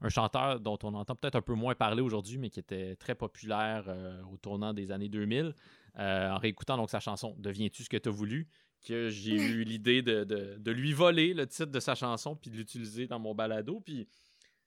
un 0.00 0.08
chanteur 0.08 0.60
dont 0.60 0.78
on 0.82 0.94
entend 0.94 1.14
peut-être 1.16 1.36
un 1.36 1.42
peu 1.42 1.54
moins 1.54 1.74
parler 1.74 2.02
aujourd'hui, 2.02 2.38
mais 2.38 2.50
qui 2.50 2.60
était 2.60 2.96
très 2.96 3.14
populaire 3.14 3.84
euh, 3.88 4.20
au 4.32 4.36
tournant 4.36 4.72
des 4.72 4.90
années 4.92 5.08
2000. 5.08 5.54
Euh, 5.98 6.30
en 6.30 6.38
réécoutant 6.38 6.78
donc 6.78 6.88
sa 6.88 7.00
chanson 7.00 7.36
Deviens-tu 7.38 7.82
ce 7.84 7.90
que 7.90 7.98
tu 7.98 8.08
as 8.08 8.12
voulu, 8.12 8.48
que 8.86 9.10
j'ai 9.10 9.34
eu 9.34 9.62
l'idée 9.64 10.00
de, 10.02 10.24
de- 10.24 10.56
de 10.58 10.70
lui 10.70 10.92
voler 10.92 11.34
le 11.34 11.46
titre 11.46 11.70
de 11.70 11.80
sa 11.80 11.94
chanson 11.94 12.34
puis 12.34 12.50
de 12.50 12.56
l'utiliser 12.56 13.06
dans 13.06 13.18
mon 13.18 13.34
balado. 13.34 13.80
Puis 13.80 14.08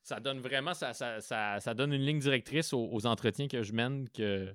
ça 0.04 0.20
donne 0.20 0.40
vraiment, 0.40 0.74
ça, 0.76 0.94
ça, 0.94 1.20
ça- 1.22 1.60
ça 1.60 1.74
donne 1.74 1.94
une 1.94 2.04
ligne 2.04 2.20
directrice 2.20 2.74
aux, 2.74 2.88
aux 2.92 3.06
entretiens 3.08 3.48
que 3.48 3.64
je 3.64 3.74
mène 3.74 4.08
que, 4.10 4.54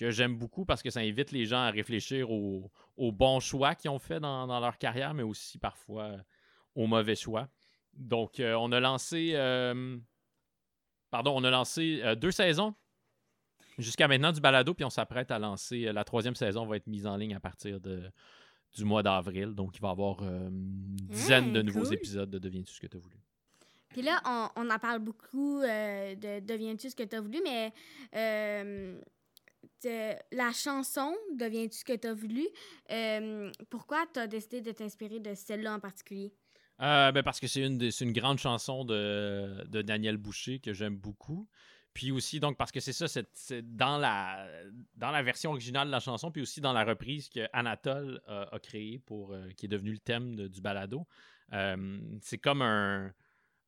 que 0.00 0.10
j'aime 0.10 0.36
beaucoup 0.36 0.64
parce 0.64 0.82
que 0.82 0.88
ça 0.90 1.00
invite 1.00 1.30
les 1.30 1.44
gens 1.44 1.58
à 1.60 1.70
réfléchir 1.70 2.30
aux, 2.30 2.70
aux 2.96 3.12
bons 3.12 3.38
choix 3.40 3.74
qu'ils 3.74 3.90
ont 3.90 3.98
fait 3.98 4.18
dans, 4.18 4.46
dans 4.46 4.58
leur 4.58 4.78
carrière, 4.78 5.12
mais 5.12 5.22
aussi 5.22 5.58
parfois 5.58 6.16
aux 6.74 6.86
mauvais 6.86 7.14
choix. 7.16 7.48
Donc, 7.92 8.40
euh, 8.40 8.54
on 8.54 8.72
a 8.72 8.80
lancé, 8.80 9.32
euh, 9.34 9.98
pardon, 11.10 11.34
on 11.36 11.44
a 11.44 11.50
lancé 11.50 12.00
euh, 12.02 12.14
deux 12.14 12.30
saisons 12.30 12.74
jusqu'à 13.78 14.08
maintenant 14.08 14.32
du 14.32 14.40
balado, 14.40 14.72
puis 14.74 14.84
on 14.84 14.90
s'apprête 14.90 15.30
à 15.30 15.38
lancer 15.38 15.86
euh, 15.86 15.92
la 15.92 16.04
troisième 16.04 16.34
saison 16.34 16.64
va 16.66 16.76
être 16.76 16.86
mise 16.86 17.06
en 17.06 17.16
ligne 17.16 17.34
à 17.34 17.40
partir 17.40 17.78
de, 17.80 18.10
du 18.76 18.84
mois 18.84 19.02
d'avril. 19.02 19.54
Donc, 19.54 19.76
il 19.76 19.80
va 19.82 19.88
y 19.88 19.90
avoir 19.90 20.22
euh, 20.22 20.48
une 20.48 20.96
dizaine 20.96 21.52
de 21.52 21.60
Mmh, 21.60 21.66
nouveaux 21.66 21.84
cool. 21.84 21.94
épisodes 21.94 22.30
de 22.30 22.38
Deviens-tu 22.38 22.72
ce 22.72 22.80
que 22.80 22.86
tu 22.86 22.96
as 22.96 23.00
voulu. 23.00 23.16
Puis 23.90 24.02
là, 24.02 24.20
on, 24.24 24.48
on 24.62 24.70
en 24.70 24.78
parle 24.78 25.00
beaucoup 25.00 25.60
euh, 25.60 26.14
de 26.14 26.40
Deviens-tu 26.46 26.90
ce 26.90 26.94
que 26.96 27.02
tu 27.02 27.16
as 27.16 27.20
voulu, 27.20 27.40
mais 27.44 27.72
euh, 29.86 30.14
la 30.32 30.52
chanson 30.52 31.14
Deviens-tu 31.34 31.78
ce 31.78 31.84
que 31.84 31.96
tu 31.96 32.06
as 32.06 32.14
voulu, 32.14 32.46
euh, 32.90 33.50
pourquoi 33.70 34.04
tu 34.12 34.20
as 34.20 34.26
décidé 34.26 34.60
de 34.60 34.72
t'inspirer 34.72 35.20
de 35.20 35.34
celle-là 35.34 35.74
en 35.74 35.80
particulier? 35.80 36.32
Euh, 36.80 37.12
ben 37.12 37.22
parce 37.22 37.40
que 37.40 37.46
c'est 37.46 37.60
une, 37.60 38.12
grande 38.12 38.38
chanson 38.38 38.84
de, 38.84 39.64
Daniel 39.82 40.16
Boucher 40.16 40.60
que 40.60 40.72
j'aime 40.72 40.96
beaucoup. 40.96 41.48
Puis 41.92 42.12
aussi, 42.12 42.40
donc, 42.40 42.56
parce 42.56 42.70
que 42.70 42.80
c'est 42.80 42.92
ça, 42.92 43.06
c'est, 43.08 43.76
dans, 43.76 43.98
la, 43.98 45.22
version 45.22 45.50
originale 45.50 45.88
de 45.88 45.92
la 45.92 46.00
chanson, 46.00 46.30
puis 46.30 46.40
aussi 46.40 46.60
dans 46.60 46.72
la 46.72 46.84
reprise 46.84 47.28
que 47.28 47.48
Anatole 47.52 48.22
a 48.26 48.58
créée, 48.62 49.02
qui 49.56 49.66
est 49.66 49.68
devenu 49.68 49.92
le 49.92 49.98
thème 49.98 50.48
du 50.48 50.60
balado. 50.60 51.06
C'est 52.22 52.38
comme 52.38 52.62
un, 52.62 53.12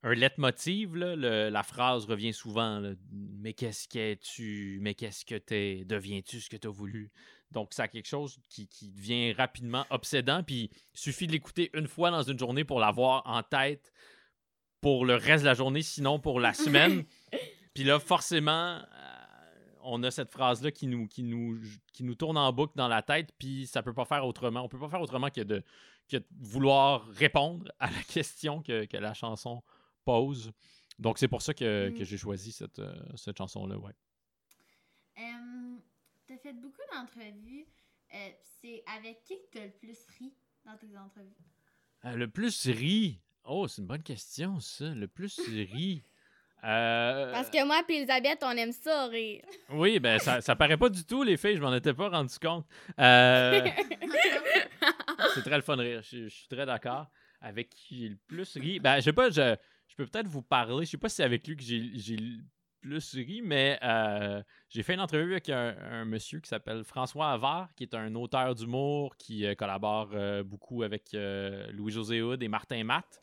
un 0.05 0.15
leitmotiv, 0.15 0.97
là, 0.97 1.15
le- 1.15 1.49
la 1.49 1.63
phrase 1.63 2.07
revient 2.07 2.33
souvent. 2.33 2.79
là, 2.81 2.93
mais 3.13 3.53
qu'est-ce 3.53 3.87
que 3.89 4.15
tu 4.15 4.79
Mais 4.83 4.95
qu'est-ce 4.95 5.25
que 5.25 5.37
t'es 5.37 5.85
Deviens-tu 5.85 6.41
ce 6.41 6.51
que 6.51 6.57
tu 6.57 6.67
as 6.67 6.71
voulu 6.71 7.11
Donc, 7.53 7.73
ça 7.75 7.85
a 7.85 7.89
quelque 7.89 8.09
chose 8.09 8.39
qui, 8.49 8.67
qui 8.67 8.91
devient 8.91 9.33
rapidement 9.33 9.87
obsédant. 9.91 10.43
Puis, 10.43 10.71
il 10.95 10.99
suffit 10.99 11.27
de 11.27 11.33
l'écouter 11.33 11.71
une 11.75 11.87
fois 11.87 12.11
dans 12.11 12.23
une 12.23 12.39
journée 12.39 12.65
pour 12.65 12.81
l'avoir 12.81 13.23
en 13.27 13.43
tête 13.43 13.93
pour 14.81 15.05
le 15.05 15.15
reste 15.15 15.45
de 15.45 15.49
la 15.49 15.55
journée, 15.55 15.83
sinon 15.83 16.19
pour 16.19 16.41
la 16.41 16.55
semaine. 16.55 17.05
Puis 17.75 17.85
là, 17.85 18.01
forcément, 18.01 18.79
euh, 18.79 18.83
on 19.83 20.03
a 20.03 20.11
cette 20.11 20.31
phrase-là 20.31 20.73
qui 20.73 20.87
nous, 20.89 21.07
qui, 21.07 21.23
nous, 21.23 21.61
qui 21.93 22.03
nous 22.05 22.15
tourne 22.17 22.37
en 22.37 22.53
boucle 22.53 22.73
dans 22.77 22.89
la 22.89 23.03
tête, 23.03 23.33
puis 23.39 23.67
ça 23.67 23.83
peut 23.83 23.95
pas 23.95 24.05
faire 24.05 24.27
autrement. 24.27 24.63
On 24.63 24.69
peut 24.69 24.79
pas 24.79 24.89
faire 24.89 25.01
autrement 25.01 25.31
que 25.31 25.41
de, 25.41 25.63
que 26.09 26.17
de 26.19 26.27
vouloir 26.41 27.07
répondre 27.09 27.71
à 27.79 27.91
la 27.91 28.03
question 28.09 28.63
que, 28.63 28.85
que 28.87 28.97
la 28.97 29.15
chanson 29.15 29.63
pose. 30.05 30.53
Donc, 30.99 31.19
c'est 31.19 31.29
pour 31.29 31.43
ça 31.43 31.55
que, 31.55 31.89
Mm. 31.91 31.95
que 31.99 32.05
j'ai 32.05 32.19
choisi 32.19 32.53
cette, 32.53 32.79
euh, 32.79 32.95
cette 33.17 33.39
chanson-là, 33.39 33.77
ouais. 33.79 33.93
T'as 36.27 36.37
fait 36.39 36.53
beaucoup 36.55 36.81
d'entrevues. 36.93 37.67
Euh, 38.15 38.29
c'est 38.61 38.83
avec 38.97 39.23
qui 39.25 39.35
que 39.35 39.59
t'as 39.59 39.65
le 39.65 39.71
plus 39.73 39.99
ri 40.19 40.33
dans 40.65 40.77
tes 40.77 40.97
entrevues? 40.97 41.35
Euh, 42.05 42.17
le 42.17 42.29
plus 42.29 42.67
ri? 42.69 43.21
Oh, 43.45 43.67
c'est 43.69 43.83
une 43.83 43.89
bonne 43.89 44.03
question, 44.03 44.61
ça. 44.61 44.87
Le 44.95 45.09
plus 45.09 45.39
ri? 45.49 46.03
Euh, 46.65 47.33
Parce 47.33 47.51
que 47.51 47.67
moi 47.67 47.83
et 47.89 47.93
Elisabeth, 47.93 48.39
on 48.45 48.53
aime 48.53 48.71
ça 48.71 49.07
rire. 49.09 49.43
Oui, 49.71 49.99
ben 49.99 50.21
ça, 50.21 50.41
ça 50.41 50.55
paraît 50.55 50.77
pas 50.77 50.89
du 50.91 51.05
tout, 51.05 51.25
les 51.25 51.37
filles, 51.37 51.57
je 51.57 51.61
m'en 51.61 51.75
étais 51.75 51.93
pas 51.93 52.09
rendu 52.09 52.39
compte. 52.39 52.65
Euh, 53.01 53.67
c'est 55.35 55.43
très 55.43 55.57
le 55.57 55.63
fun 55.63 55.77
de 55.77 55.83
rire, 55.83 56.03
je, 56.05 56.29
je 56.29 56.29
suis 56.29 56.47
très 56.47 56.65
d'accord. 56.65 57.09
Avec 57.41 57.69
qui 57.71 57.99
j'ai 57.99 58.09
le 58.11 58.17
plus 58.29 58.57
ri? 58.59 58.79
Ben, 58.79 58.99
je 58.99 59.01
sais 59.01 59.13
pas, 59.13 59.29
je, 59.29 59.57
je 59.93 59.97
peux 59.97 60.07
peut-être 60.07 60.27
vous 60.27 60.41
parler, 60.41 60.87
je 60.87 60.91
sais 60.93 60.97
pas 60.97 61.11
si 61.11 61.17
c'est 61.17 61.23
avec 61.23 61.47
lui 61.47 61.55
que 61.55 61.63
j'ai 61.63 62.39
plus 62.81 63.15
ri, 63.15 63.43
mais 63.45 63.79
euh, 63.83 64.43
j'ai 64.71 64.83
fait 64.83 64.95
une 64.95 65.01
entrevue 65.01 65.33
avec 65.33 65.51
un, 65.51 65.77
un 65.91 66.07
monsieur 66.07 66.41
qui 66.41 66.49
s'appelle 66.49 66.83
François 66.83 67.31
Havard, 67.31 67.69
qui 67.77 67.85
est 67.85 67.95
un 67.95 68.15
auteur 68.15 68.55
d'humour 68.55 69.15
qui 69.19 69.45
euh, 69.45 69.55
collabore 69.55 70.09
euh, 70.15 70.43
beaucoup 70.43 70.83
avec 70.83 71.11
Louis-José 71.13 72.23
Hood 72.23 72.43
et 72.43 72.49
Martin 72.49 72.83
Matt. 72.85 73.21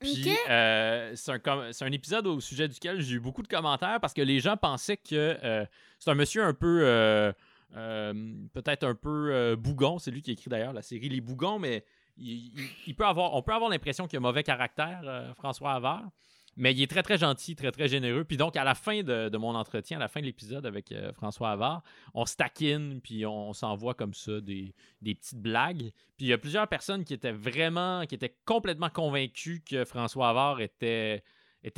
Puis 0.00 0.24
c'est 0.24 0.48
un, 0.48 1.70
un 1.80 1.92
épisode 1.92 2.26
au 2.26 2.40
sujet 2.40 2.66
duquel 2.66 3.02
j'ai 3.02 3.16
eu 3.16 3.20
beaucoup 3.20 3.42
de 3.42 3.48
commentaires 3.48 4.00
parce 4.00 4.14
que 4.14 4.22
les 4.22 4.40
gens 4.40 4.56
pensaient 4.56 4.96
que 4.96 5.66
c'est 5.98 6.10
un 6.10 6.14
monsieur 6.14 6.44
un 6.44 6.54
peu, 6.54 7.32
peut-être 7.72 8.84
un 8.84 8.94
peu 8.94 9.54
bougon. 9.56 9.98
C'est 9.98 10.10
lui 10.10 10.22
qui 10.22 10.32
écrit 10.32 10.48
d'ailleurs 10.48 10.72
la 10.72 10.82
série 10.82 11.10
Les 11.10 11.20
Bougons, 11.20 11.58
mais 11.58 11.84
on 12.18 13.42
peut 13.42 13.52
avoir 13.52 13.68
l'impression 13.68 14.06
qu'il 14.06 14.16
a 14.16 14.20
mauvais 14.20 14.42
caractère, 14.42 15.00
euh, 15.04 15.34
François 15.34 15.72
Havard. 15.72 16.10
Mais 16.56 16.72
il 16.72 16.82
est 16.82 16.86
très, 16.86 17.02
très 17.02 17.18
gentil, 17.18 17.56
très, 17.56 17.72
très 17.72 17.88
généreux. 17.88 18.24
Puis 18.24 18.36
donc, 18.36 18.56
à 18.56 18.64
la 18.64 18.74
fin 18.74 19.02
de, 19.02 19.36
mon 19.36 19.54
entretien, 19.54 19.96
à 19.96 20.00
la 20.00 20.08
fin 20.08 20.20
de 20.20 20.26
l'épisode 20.26 20.64
avec 20.66 20.92
euh, 20.92 21.12
François 21.12 21.50
Havard, 21.50 21.82
on 22.14 22.26
se 22.26 22.36
taquine, 22.36 23.00
puis 23.00 23.26
on, 23.26 23.52
s'envoie 23.52 23.94
comme 23.94 24.14
ça 24.14 24.40
des, 24.40 24.74
petites 25.02 25.40
blagues. 25.40 25.90
Puis 26.16 26.26
il 26.26 26.28
y 26.28 26.32
a 26.32 26.38
plusieurs 26.38 26.68
personnes 26.68 27.04
qui 27.04 27.14
étaient 27.14 27.32
vraiment, 27.32 28.06
qui 28.06 28.14
étaient 28.14 28.36
complètement 28.44 28.90
convaincues 28.90 29.62
que 29.68 29.84
François 29.84 30.28
Havard 30.28 30.60
était, 30.60 31.22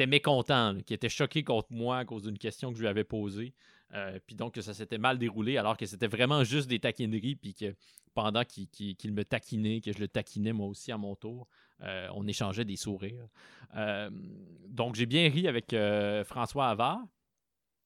mécontent, 0.07 0.77
qui 0.85 0.93
était 0.93 1.09
choqué 1.09 1.43
contre 1.43 1.69
moi 1.71 1.99
à 1.99 2.05
cause 2.05 2.25
d'une 2.25 2.39
question 2.39 2.71
que 2.71 2.77
je 2.77 2.83
lui 2.83 2.89
avais 2.89 3.05
posée. 3.05 3.55
Euh, 3.95 4.19
puis 4.27 4.35
donc 4.35 4.55
que 4.55 4.61
ça 4.61 4.75
s'était 4.75 4.99
mal 4.99 5.17
déroulé, 5.17 5.57
alors 5.57 5.77
que 5.77 5.87
c'était 5.87 6.09
vraiment 6.09 6.45
juste 6.45 6.69
des 6.69 6.81
taquineries, 6.81 7.37
puis 7.37 7.55
que 7.55 7.75
pendant 8.17 8.43
qu'il 8.45 9.13
me 9.13 9.23
taquinait, 9.25 9.81
que 9.81 9.93
je 9.93 9.99
le 9.99 10.09
taquinais 10.09 10.53
moi 10.53 10.67
aussi 10.67 10.91
à 10.91 10.97
mon 10.99 11.15
tour, 11.15 11.47
euh, 11.83 12.09
on 12.15 12.27
échangeait 12.27 12.65
des 12.65 12.77
sourires. 12.77 13.29
Euh, 13.77 14.11
donc 14.69 14.95
j'ai 14.97 15.07
bien 15.07 15.29
ri 15.31 15.47
avec 15.47 15.73
euh, 15.75 16.25
François 16.25 16.69
Havard, 16.71 17.01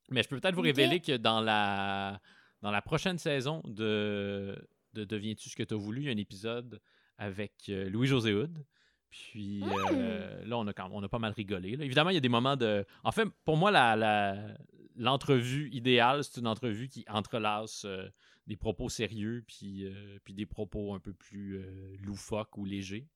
mais 0.09 0.23
je 0.23 0.29
peux 0.29 0.40
peut-être 0.40 0.55
vous 0.55 0.62
révéler 0.62 1.01
que 1.01 1.16
dans 1.16 1.40
la, 1.40 2.21
dans 2.62 2.71
la 2.71 2.81
prochaine 2.81 3.19
saison 3.19 3.61
de, 3.66 4.57
de 4.95 5.05
Deviens-tu 5.05 5.51
ce 5.51 5.57
que 5.57 5.62
tu 5.64 5.75
as 5.75 5.77
voulu, 5.77 6.03
il 6.03 6.07
y 6.07 6.09
a 6.09 6.12
un 6.12 6.16
épisode 6.16 6.81
avec 7.19 7.53
Louis-José 7.69 8.33
Hood. 8.33 8.64
Puis 9.11 9.62
euh, 9.93 10.45
là, 10.45 10.57
on 10.59 10.66
a, 10.69 10.73
quand- 10.73 10.88
on 10.93 11.03
a 11.03 11.09
pas 11.09 11.19
mal 11.19 11.33
rigolé. 11.33 11.75
là. 11.77 11.85
Évidemment, 11.85 12.11
il 12.11 12.14
y 12.14 12.16
a 12.16 12.21
des 12.21 12.29
moments 12.29 12.57
de. 12.57 12.87
En 13.03 13.11
fait, 13.11 13.29
pour 13.45 13.57
moi, 13.57 13.73
la, 13.73 13.97
la- 13.97 14.57
l'entrevue 14.95 15.68
idéale, 15.72 16.22
c'est 16.22 16.39
une 16.41 16.47
entrevue 16.47 16.89
qui 16.89 17.05
entrelace 17.09 17.85
des 18.47 18.57
propos 18.57 18.88
sérieux 18.88 19.45
puis, 19.47 19.84
euh, 19.86 20.18
puis 20.24 20.34
des 20.34 20.47
propos 20.47 20.95
un 20.95 21.01
peu 21.01 21.12
plus 21.12 21.59
euh, 21.59 21.97
loufoques 22.01 22.57
ou 22.59 22.64
légers. 22.64 23.07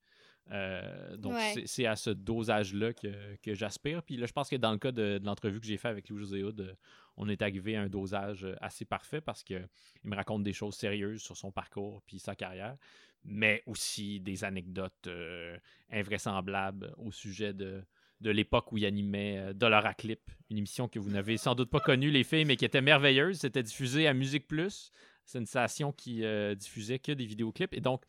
Euh, 0.50 1.16
donc, 1.16 1.32
Ouais. 1.32 1.62
c'est, 1.66 1.86
à 1.86 1.96
ce 1.96 2.10
dosage-là 2.10 2.92
que, 2.92 3.36
que 3.36 3.54
j'aspire. 3.54 4.02
Puis 4.02 4.16
là, 4.18 4.26
je 4.26 4.32
pense 4.32 4.50
que 4.50 4.56
dans 4.56 4.72
le 4.72 4.78
cas 4.78 4.92
de, 4.92 5.16
de 5.18 5.24
l'entrevue 5.24 5.58
que 5.58 5.66
j'ai 5.66 5.78
fait 5.78 5.88
avec 5.88 6.10
Louis-José 6.10 6.42
Hood, 6.42 6.76
on 7.16 7.28
est 7.30 7.40
arrivé 7.40 7.76
à 7.76 7.82
un 7.82 7.88
dosage 7.88 8.46
assez 8.60 8.84
parfait 8.84 9.22
parce 9.22 9.42
qu'il 9.42 9.66
me 10.02 10.14
raconte 10.14 10.44
des 10.44 10.52
choses 10.52 10.74
sérieuses 10.74 11.22
sur 11.22 11.36
son 11.36 11.50
parcours 11.50 12.02
puis 12.06 12.18
sa 12.18 12.34
carrière, 12.36 12.76
mais 13.24 13.62
aussi 13.66 14.20
des 14.20 14.44
anecdotes 14.44 15.06
euh, 15.06 15.56
invraisemblables 15.90 16.92
au 16.98 17.10
sujet 17.10 17.54
de, 17.54 17.82
de 18.20 18.30
l'époque 18.30 18.70
où 18.72 18.76
il 18.76 18.84
animait 18.84 19.54
Dollar 19.54 19.86
à 19.86 19.94
Clip, 19.94 20.30
une 20.50 20.58
émission 20.58 20.88
que 20.88 20.98
vous 20.98 21.10
n'avez 21.10 21.36
sans 21.38 21.54
doute 21.54 21.70
pas 21.70 21.80
connue, 21.80 22.10
les 22.10 22.24
filles, 22.24 22.44
mais 22.44 22.56
qui 22.56 22.64
était 22.66 22.82
merveilleuse. 22.82 23.38
C'était 23.38 23.62
diffusé 23.62 24.06
à 24.06 24.12
Musique 24.14 24.46
Plus. 24.46 24.90
C'est 25.24 25.38
une 25.38 25.46
station 25.46 25.92
qui 25.92 26.24
euh, 26.24 26.54
diffusait 26.54 26.98
que 26.98 27.12
des 27.12 27.24
vidéoclips. 27.26 27.72
Et 27.74 27.80
donc, 27.80 28.02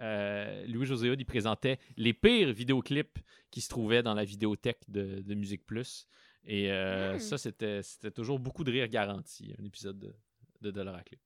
euh, 0.00 0.64
Louis-José 0.66 1.10
Hood, 1.10 1.20
il 1.20 1.24
présentait 1.24 1.78
les 1.96 2.12
pires 2.14 2.52
vidéoclips 2.52 3.18
qui 3.50 3.60
se 3.60 3.68
trouvaient 3.68 4.02
dans 4.02 4.14
la 4.14 4.24
vidéothèque 4.24 4.82
de, 4.88 5.20
de 5.20 5.34
Musique 5.34 5.64
Plus. 5.66 6.06
Et 6.44 6.72
euh, 6.72 7.14
Hmm. 7.14 7.18
ça, 7.20 7.38
c'était 7.38 7.82
c'était 7.82 8.10
toujours 8.10 8.38
beaucoup 8.38 8.64
de 8.64 8.72
rire 8.72 8.88
garanti, 8.88 9.54
un 9.60 9.64
épisode 9.64 9.98
de, 9.98 10.14
de 10.60 10.70
Dollar 10.70 10.96
à 10.96 11.02
Clip. 11.02 11.20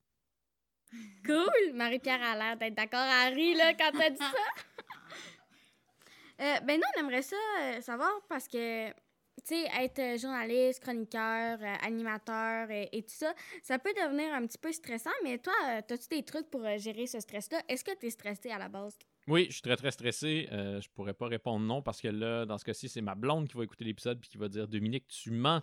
Cool! 1.25 1.73
Marie-Pierre 1.73 2.21
a 2.21 2.35
l'air 2.37 2.57
d'être 2.57 2.75
d'accord 2.75 2.99
à 2.99 3.23
Harry, 3.25 3.55
là, 3.55 3.73
quand 3.73 3.91
t'as 3.97 4.09
dit 4.09 4.17
ça. 4.17 4.31
Euh, 6.39 6.59
ben 6.59 6.79
non, 6.79 6.85
on 6.95 6.99
aimerait 6.99 7.23
ça 7.23 7.35
euh, 7.61 7.81
savoir 7.81 8.11
parce 8.29 8.47
que, 8.47 8.89
tu 9.47 9.55
sais, 9.55 9.65
être 9.81 9.99
euh, 9.99 10.17
journaliste, 10.17 10.81
chroniqueur, 10.81 11.57
euh, 11.61 11.75
animateur 11.81 12.67
euh, 12.69 12.85
et 12.91 13.01
tout 13.03 13.13
ça, 13.15 13.33
ça 13.63 13.79
peut 13.79 13.93
devenir 13.93 14.33
un 14.33 14.45
petit 14.45 14.57
peu 14.57 14.71
stressant, 14.71 15.09
mais 15.23 15.37
toi, 15.37 15.53
euh, 15.69 15.81
as-tu 15.93 16.07
des 16.09 16.23
trucs 16.23 16.49
pour 16.49 16.65
euh, 16.65 16.77
gérer 16.77 17.07
ce 17.07 17.19
stress-là? 17.19 17.61
Est-ce 17.69 17.83
que 17.83 17.97
tu 17.97 18.07
es 18.07 18.09
stressé 18.09 18.49
à 18.49 18.57
la 18.57 18.67
base? 18.67 18.97
Oui, 19.27 19.45
je 19.47 19.53
suis 19.53 19.61
très 19.61 19.75
très 19.77 19.91
stressé. 19.91 20.47
Euh, 20.51 20.79
je 20.81 20.89
pourrais 20.89 21.13
pas 21.13 21.27
répondre 21.27 21.65
non 21.65 21.81
parce 21.81 22.01
que 22.01 22.07
là, 22.07 22.45
dans 22.45 22.57
ce 22.57 22.65
cas-ci, 22.65 22.87
c'est 22.89 23.01
ma 23.01 23.15
blonde 23.15 23.47
qui 23.47 23.57
va 23.57 23.63
écouter 23.63 23.83
l'épisode 23.85 24.19
puis 24.19 24.29
qui 24.29 24.37
va 24.37 24.47
dire 24.49 24.67
Dominique, 24.67 25.05
tu 25.07 25.31
mens 25.31 25.61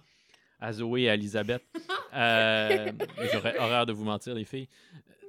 à 0.61 0.73
Zoé 0.73 1.03
et 1.03 1.11
à 1.11 1.15
Elisabeth. 1.15 1.65
J'aurais 3.33 3.59
horreur 3.59 3.87
de 3.87 3.93
vous 3.93 4.05
mentir, 4.05 4.35
les 4.35 4.45
filles. 4.45 4.69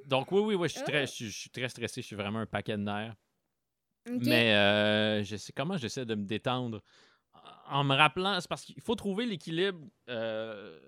Donc 0.06 0.32
oui, 0.32 0.41
oui, 0.41 0.56
oui, 0.56 0.68
je 0.70 0.74
suis 0.76 0.84
très, 0.84 1.08
je 1.08 1.12
suis- 1.12 1.30
je 1.30 1.38
suis 1.39 1.49
très 1.49 1.68
stressé. 1.70 2.01
Je 2.01 2.08
suis 2.08 2.16
vraiment 2.16 2.39
un 2.39 2.45
paquet 2.45 2.74
de 2.78 2.84
nerfs. 2.84 3.16
Mais 4.08 4.53
euh, 4.53 5.24
je 5.24 5.36
sais 5.36 5.51
comment 5.51 5.78
j'essaie 5.78 6.06
de 6.06 6.14
me 6.14 6.26
détendre 6.26 6.82
en 7.66 7.84
me 7.84 7.95
rappelant. 7.95 8.39
C'est 8.39 8.47
parce 8.47 8.63
qu'il 8.63 8.82
faut 8.82 8.95
trouver 8.95 9.26
l'équilibre. 9.26 9.80
euh, 10.09 10.80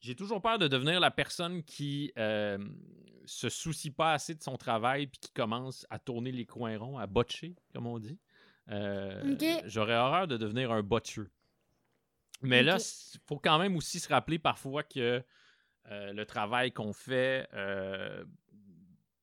j'ai 0.00 0.14
toujours 0.14 0.40
peur 0.40 0.58
de 0.58 0.68
devenir 0.68 1.00
la 1.00 1.10
personne 1.10 1.64
qui 1.64 2.12
euh, 2.18 2.56
se 3.24 3.48
soucie 3.48 3.90
pas 3.90 4.12
assez 4.12 4.34
de 4.34 4.42
son 4.42 4.56
travail 4.56 5.08
puis 5.08 5.18
qui 5.18 5.32
commence 5.32 5.86
à 5.90 5.98
tourner 5.98 6.30
les 6.30 6.46
coins 6.46 6.78
ronds, 6.78 6.98
à 6.98 7.06
botcher, 7.08 7.56
comme 7.72 7.86
on 7.86 7.98
dit. 7.98 8.18
Euh. 8.70 9.36
J'aurais 9.64 9.96
horreur 9.96 10.28
de 10.28 10.36
devenir 10.36 10.70
un 10.70 10.82
botcheux. 10.82 11.30
Mais 12.42 12.62
là, 12.62 12.76
il 13.14 13.20
faut 13.26 13.38
quand 13.38 13.58
même 13.58 13.74
aussi 13.74 13.98
se 13.98 14.08
rappeler 14.08 14.38
parfois 14.38 14.84
que 14.84 15.24
euh, 15.90 16.12
le 16.12 16.26
travail 16.26 16.70
qu'on 16.70 16.92
fait, 16.92 17.48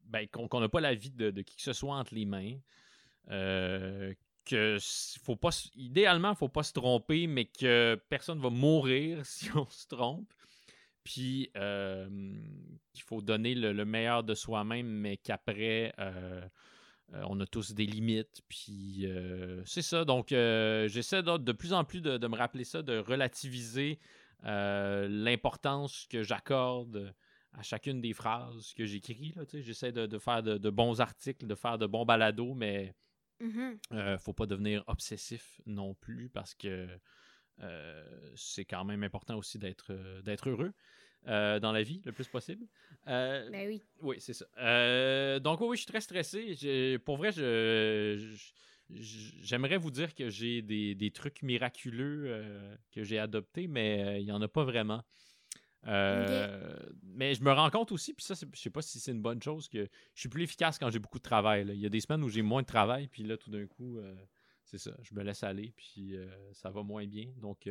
ben, 0.03 0.27
qu'on 0.27 0.59
n'a 0.59 0.67
pas 0.67 0.81
la 0.81 0.93
vie 0.93 1.11
de, 1.11 1.31
de 1.31 1.41
qui 1.41 1.55
que 1.55 1.61
ce 1.61 1.71
soit 1.71 1.95
entre 1.95 2.13
les 2.15 2.25
mains. 2.25 2.57
Euh, 3.31 4.13
que 4.45 4.77
faut 5.23 5.35
pas 5.35 5.49
idéalement 5.75 6.35
faut 6.35 6.49
pas 6.49 6.63
se 6.63 6.73
tromper 6.73 7.27
mais 7.27 7.45
que 7.45 7.99
personne 8.09 8.39
va 8.39 8.49
mourir 8.49 9.19
si 9.25 9.49
on 9.55 9.67
se 9.69 9.87
trompe. 9.87 10.31
Puis 11.03 11.51
euh, 11.55 12.07
qu'il 12.93 13.03
faut 13.03 13.21
donner 13.21 13.53
le, 13.53 13.73
le 13.73 13.85
meilleur 13.85 14.23
de 14.23 14.33
soi-même 14.33 14.87
mais 14.87 15.17
qu'après 15.17 15.93
euh, 15.99 16.41
euh, 17.13 17.23
on 17.27 17.39
a 17.39 17.45
tous 17.45 17.73
des 17.73 17.85
limites. 17.85 18.41
Puis 18.47 19.05
euh, 19.05 19.61
c'est 19.65 19.83
ça. 19.83 20.05
Donc 20.05 20.29
j'essaie 20.29 21.21
de, 21.21 21.37
de 21.37 21.51
plus 21.51 21.73
en 21.73 21.83
plus 21.83 22.01
de, 22.01 22.17
de 22.17 22.27
me 22.27 22.35
rappeler 22.35 22.63
ça 22.63 22.81
de 22.81 22.97
relativiser 22.97 23.99
l'importance 24.43 26.05
que 26.09 26.21
j'accorde 26.21 27.13
à 27.53 27.63
chacune 27.63 28.01
des 28.01 28.13
phrases 28.13 28.73
que 28.73 28.85
j'écris 28.85 29.33
j'essaie 29.53 29.91
de, 29.91 30.05
de 30.05 30.19
faire 30.19 30.43
de 30.43 30.69
bons 30.69 30.99
articles 31.01 31.47
de 31.47 31.55
faire 31.55 31.79
de 31.79 31.87
bons 31.87 32.05
balados 32.05 32.53
mais 32.53 32.93
Mhm. 33.39 33.77
euh, 33.91 34.17
faut 34.17 34.33
pas 34.33 34.45
devenir 34.45 34.83
obsessif 34.87 35.61
non 35.65 35.93
plus 35.93 36.29
parce 36.29 36.55
que 36.55 36.87
euh, 37.61 38.31
c'est 38.35 38.65
quand 38.65 38.83
même 38.83 39.03
important 39.03 39.37
aussi 39.37 39.59
d'être 39.59 39.91
euh, 39.91 40.21
d'être 40.21 40.49
heureux 40.49 40.73
euh, 41.27 41.59
dans 41.59 41.71
la 41.71 41.83
vie 41.83 42.01
le 42.05 42.11
plus 42.11 42.27
possible. 42.27 42.65
Ben 43.05 43.67
oui. 43.67 43.81
oui, 44.01 44.17
c'est 44.19 44.33
ça. 44.33 44.45
Donc 45.39 45.61
oui, 45.61 45.77
je 45.77 45.81
suis 45.81 45.91
très 45.91 46.01
stressé. 46.01 46.99
Pour 47.05 47.17
vrai, 47.17 47.31
je, 47.31 48.35
j'aimerais 48.89 49.77
vous 49.77 49.91
dire 49.91 50.13
que 50.13 50.29
j'ai 50.29 50.61
des, 50.61 50.95
des 50.95 51.11
trucs 51.11 51.41
miraculeux 51.41 52.77
que 52.91 53.03
j'ai 53.03 53.19
adoptés, 53.19 53.67
mais 53.67 54.21
il 54.21 54.25
n'y 54.25 54.31
en 54.31 54.41
a 54.41 54.47
pas 54.47 54.63
vraiment. 54.63 55.03
Euh, 55.87 56.75
Mais 57.03 57.33
je 57.35 57.43
me 57.43 57.51
rends 57.51 57.69
compte 57.69 57.91
aussi, 57.91 58.13
puis 58.13 58.25
ça, 58.25 58.35
c'est- 58.35 58.47
je 58.53 58.59
sais 58.59 58.69
pas 58.69 58.81
si 58.81 58.99
c'est 58.99 59.11
une 59.11 59.21
bonne 59.21 59.41
chose, 59.41 59.67
que 59.69 59.87
je 60.13 60.19
suis 60.19 60.29
plus 60.29 60.43
efficace 60.43 60.77
quand 60.77 60.89
j'ai 60.89 60.99
beaucoup 60.99 61.17
de 61.19 61.23
travail. 61.23 61.63
là. 61.65 61.73
Il 61.73 61.79
y 61.79 61.85
a 61.85 61.89
des 61.89 61.99
semaines 62.01 62.23
où 62.23 62.29
j'ai 62.29 62.41
moins 62.41 62.61
de 62.61 62.67
travail, 62.67 63.07
puis 63.07 63.23
là, 63.23 63.37
tout 63.37 63.49
d'un 63.51 63.65
coup, 63.67 63.99
euh, 63.99 64.15
c'est 64.63 64.77
ça, 64.79 64.91
je 65.01 65.13
me 65.13 65.23
laisse 65.23 65.43
aller, 65.43 65.73
puis 65.77 66.15
euh, 66.17 66.27
ça 66.53 66.69
va 66.71 66.83
moins 66.83 67.05
bien. 67.07 67.27
Donc, 67.37 67.69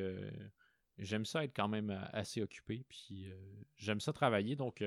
j'aime 0.98 1.24
ça 1.24 1.44
être 1.44 1.54
quand 1.54 1.68
même 1.68 1.90
assez 2.12 2.40
occupé, 2.42 2.84
puis 2.88 3.26
j'aime 3.76 4.00
ça 4.00 4.12
travailler. 4.12 4.56
Donc, 4.56 4.82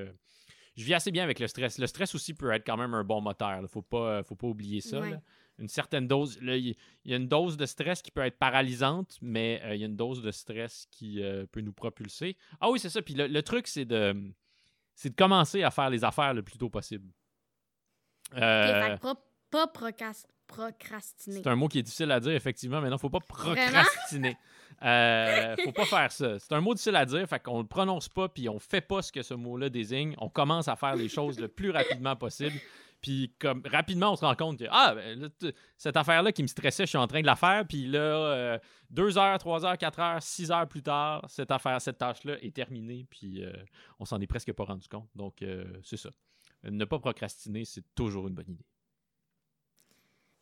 je 0.75 0.84
vis 0.84 0.93
assez 0.93 1.11
bien 1.11 1.23
avec 1.23 1.39
le 1.39 1.47
stress. 1.47 1.78
Le 1.80 1.88
stress 1.88 2.15
aussi 2.15 2.34
peut 2.34 2.51
être 2.51 2.65
quand 2.65 2.78
même 2.78 2.93
un 2.93 3.03
bon 3.03 3.19
moteur. 3.21 3.59
Il 3.61 3.67
faut 3.67 3.82
pas, 3.82 4.23
faut 4.23 4.36
pas 4.36 4.47
oublier 4.47 4.80
ça. 4.82 4.99
Ouais. 5.11 5.19
Une 5.59 5.67
certaine 5.67 6.07
dose. 6.07 6.39
là, 6.41 6.55
Il 6.55 6.75
y 7.05 7.13
a 7.13 7.17
une 7.17 7.27
dose 7.27 7.57
de 7.57 7.65
stress 7.65 8.01
qui 8.01 8.11
peut 8.11 8.21
être 8.21 8.37
paralysante, 8.37 9.17
mais 9.21 9.59
euh, 9.63 9.73
il 9.75 9.81
y 9.81 9.83
a 9.83 9.87
une 9.87 9.95
dose 9.95 10.21
de 10.21 10.31
stress 10.31 10.87
qui 10.91 11.23
euh, 11.23 11.45
peut 11.51 11.61
nous 11.61 11.73
propulser. 11.73 12.37
Ah 12.61 12.69
oui, 12.69 12.79
c'est 12.79 12.89
ça. 12.89 13.01
Puis 13.01 13.13
le, 13.15 13.27
le 13.27 13.41
truc, 13.41 13.67
c'est 13.67 13.85
de, 13.85 14.15
c'est 14.95 15.09
de 15.09 15.15
commencer 15.15 15.63
à 15.63 15.71
faire 15.71 15.89
les 15.89 16.03
affaires 16.03 16.33
le 16.33 16.43
plus 16.43 16.57
tôt 16.57 16.69
possible. 16.69 17.09
Euh, 18.35 18.95
que 18.97 19.01
pas, 19.01 19.15
pas 19.49 19.65
procras- 19.67 20.25
procrastiner. 20.47 21.37
c'est 21.43 21.47
un 21.47 21.55
mot 21.55 21.67
qui 21.67 21.79
est 21.79 21.83
difficile 21.83 22.11
à 22.11 22.19
dire, 22.19 22.33
effectivement, 22.33 22.81
mais 22.81 22.89
non, 22.89 22.97
faut 22.97 23.09
pas 23.09 23.19
procrastiner. 23.19 24.37
Euh, 24.83 25.55
faut 25.63 25.71
pas 25.71 25.85
faire 25.85 26.11
ça. 26.11 26.37
C'est 26.37 26.51
un 26.53 26.61
mot 26.61 26.75
difficile 26.75 26.97
à 26.97 27.05
dire, 27.05 27.27
fait 27.27 27.39
qu'on 27.41 27.61
le 27.61 27.65
prononce 27.65 28.09
pas, 28.09 28.29
puis 28.29 28.47
on 28.47 28.59
fait 28.59 28.81
pas 28.81 29.01
ce 29.01 29.11
que 29.11 29.23
ce 29.23 29.33
mot-là 29.33 29.69
désigne. 29.69 30.13
On 30.19 30.29
commence 30.29 30.67
à 30.67 30.75
faire 30.75 30.95
les 30.95 31.09
choses 31.09 31.39
le 31.39 31.47
plus 31.47 31.71
rapidement 31.71 32.15
possible. 32.15 32.59
Puis 33.01 33.33
comme 33.39 33.61
rapidement, 33.65 34.13
on 34.13 34.15
se 34.15 34.25
rend 34.25 34.35
compte 34.35 34.59
que 34.59 34.65
ah, 34.69 34.95
ben, 34.95 35.29
cette 35.77 35.97
affaire-là 35.97 36.31
qui 36.31 36.41
me 36.41 36.47
stressait, 36.47 36.85
je 36.85 36.89
suis 36.89 36.97
en 36.97 37.07
train 37.07 37.21
de 37.21 37.25
la 37.25 37.35
faire. 37.35 37.65
Puis 37.67 37.87
là, 37.87 37.99
euh, 37.99 38.59
deux 38.89 39.17
heures, 39.17 39.37
trois 39.39 39.65
heures, 39.65 39.77
quatre 39.77 39.99
heures, 39.99 40.21
six 40.21 40.51
heures 40.51 40.67
plus 40.67 40.83
tard, 40.83 41.25
cette 41.29 41.51
affaire, 41.51 41.79
cette 41.81 41.99
tâche-là 41.99 42.41
est 42.43 42.55
terminée. 42.55 43.05
Puis 43.09 43.43
euh, 43.43 43.53
on 43.99 44.05
s'en 44.05 44.19
est 44.19 44.27
presque 44.27 44.51
pas 44.53 44.63
rendu 44.63 44.87
compte. 44.87 45.09
Donc 45.15 45.41
euh, 45.41 45.65
c'est 45.83 45.97
ça. 45.97 46.09
Ne 46.63 46.85
pas 46.85 46.99
procrastiner, 46.99 47.65
c'est 47.65 47.83
toujours 47.93 48.27
une 48.27 48.33
bonne 48.33 48.49
idée. 48.49 48.65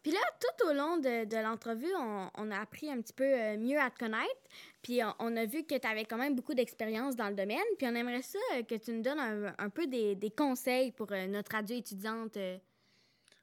Puis 0.05 0.13
là, 0.13 0.19
tout 0.39 0.67
au 0.69 0.73
long 0.73 0.97
de, 0.97 1.25
de 1.25 1.37
l'entrevue, 1.37 1.91
on, 1.99 2.29
on 2.35 2.51
a 2.51 2.59
appris 2.59 2.91
un 2.91 3.01
petit 3.01 3.11
peu 3.11 3.23
euh, 3.23 3.57
mieux 3.57 3.79
à 3.79 3.89
te 3.89 3.97
connaître. 3.97 4.35
Puis 4.83 5.03
on, 5.03 5.15
on 5.17 5.35
a 5.35 5.45
vu 5.45 5.63
que 5.63 5.75
tu 5.75 5.87
avais 5.87 6.05
quand 6.05 6.19
même 6.19 6.35
beaucoup 6.35 6.53
d'expérience 6.53 7.15
dans 7.15 7.27
le 7.27 7.33
domaine. 7.33 7.57
Puis 7.79 7.87
on 7.87 7.95
aimerait 7.95 8.21
ça 8.21 8.37
euh, 8.53 8.61
que 8.61 8.75
tu 8.75 8.91
nous 8.91 9.01
donnes 9.01 9.17
un, 9.19 9.55
un 9.57 9.69
peu 9.71 9.87
des, 9.87 10.13
des 10.13 10.29
conseils 10.29 10.91
pour 10.91 11.11
euh, 11.11 11.25
notre 11.25 11.53
radio 11.53 11.75
étudiante 11.75 12.37
euh, 12.37 12.55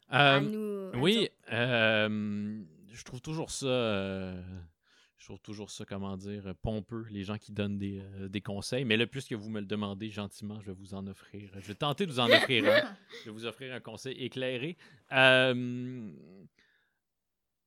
à 0.09 0.39
nous. 0.39 0.93
à 0.95 0.99
Oui, 0.99 1.31
euh, 1.53 2.61
je 2.93 3.03
trouve 3.03 3.21
toujours 3.21 3.51
ça. 3.51 3.67
Euh, 5.23 5.25
je 5.25 5.27
trouve 5.27 5.41
toujours 5.41 5.71
ça, 5.71 5.85
comment 5.85 6.17
dire, 6.17 6.53
pompeux, 6.63 7.07
les 7.11 7.23
gens 7.25 7.39
qui 7.39 7.53
donnent 7.53 7.79
des, 7.79 8.01
euh, 8.01 8.29
des 8.29 8.41
conseils. 8.41 8.85
Mais 8.85 8.97
là, 8.97 9.07
puisque 9.07 9.33
vous 9.33 9.51
me 9.51 9.61
le 9.61 9.67
demandez 9.67 10.11
gentiment, 10.11 10.61
je 10.61 10.67
vais 10.67 10.77
vous 10.77 10.95
en 10.95 11.07
offrir. 11.07 11.51
Je 11.55 11.67
vais 11.69 11.75
tenter 11.75 12.07
de 12.07 12.13
vous 12.13 12.21
en 12.21 12.27
offrir 12.31 12.65
un. 12.65 12.97
Je 13.21 13.25
vais 13.27 13.31
vous 13.31 13.47
offrir 13.47 13.73
un 13.75 13.81
conseil 13.81 14.15
éclairé. 14.23 14.77
Euh, 15.13 16.11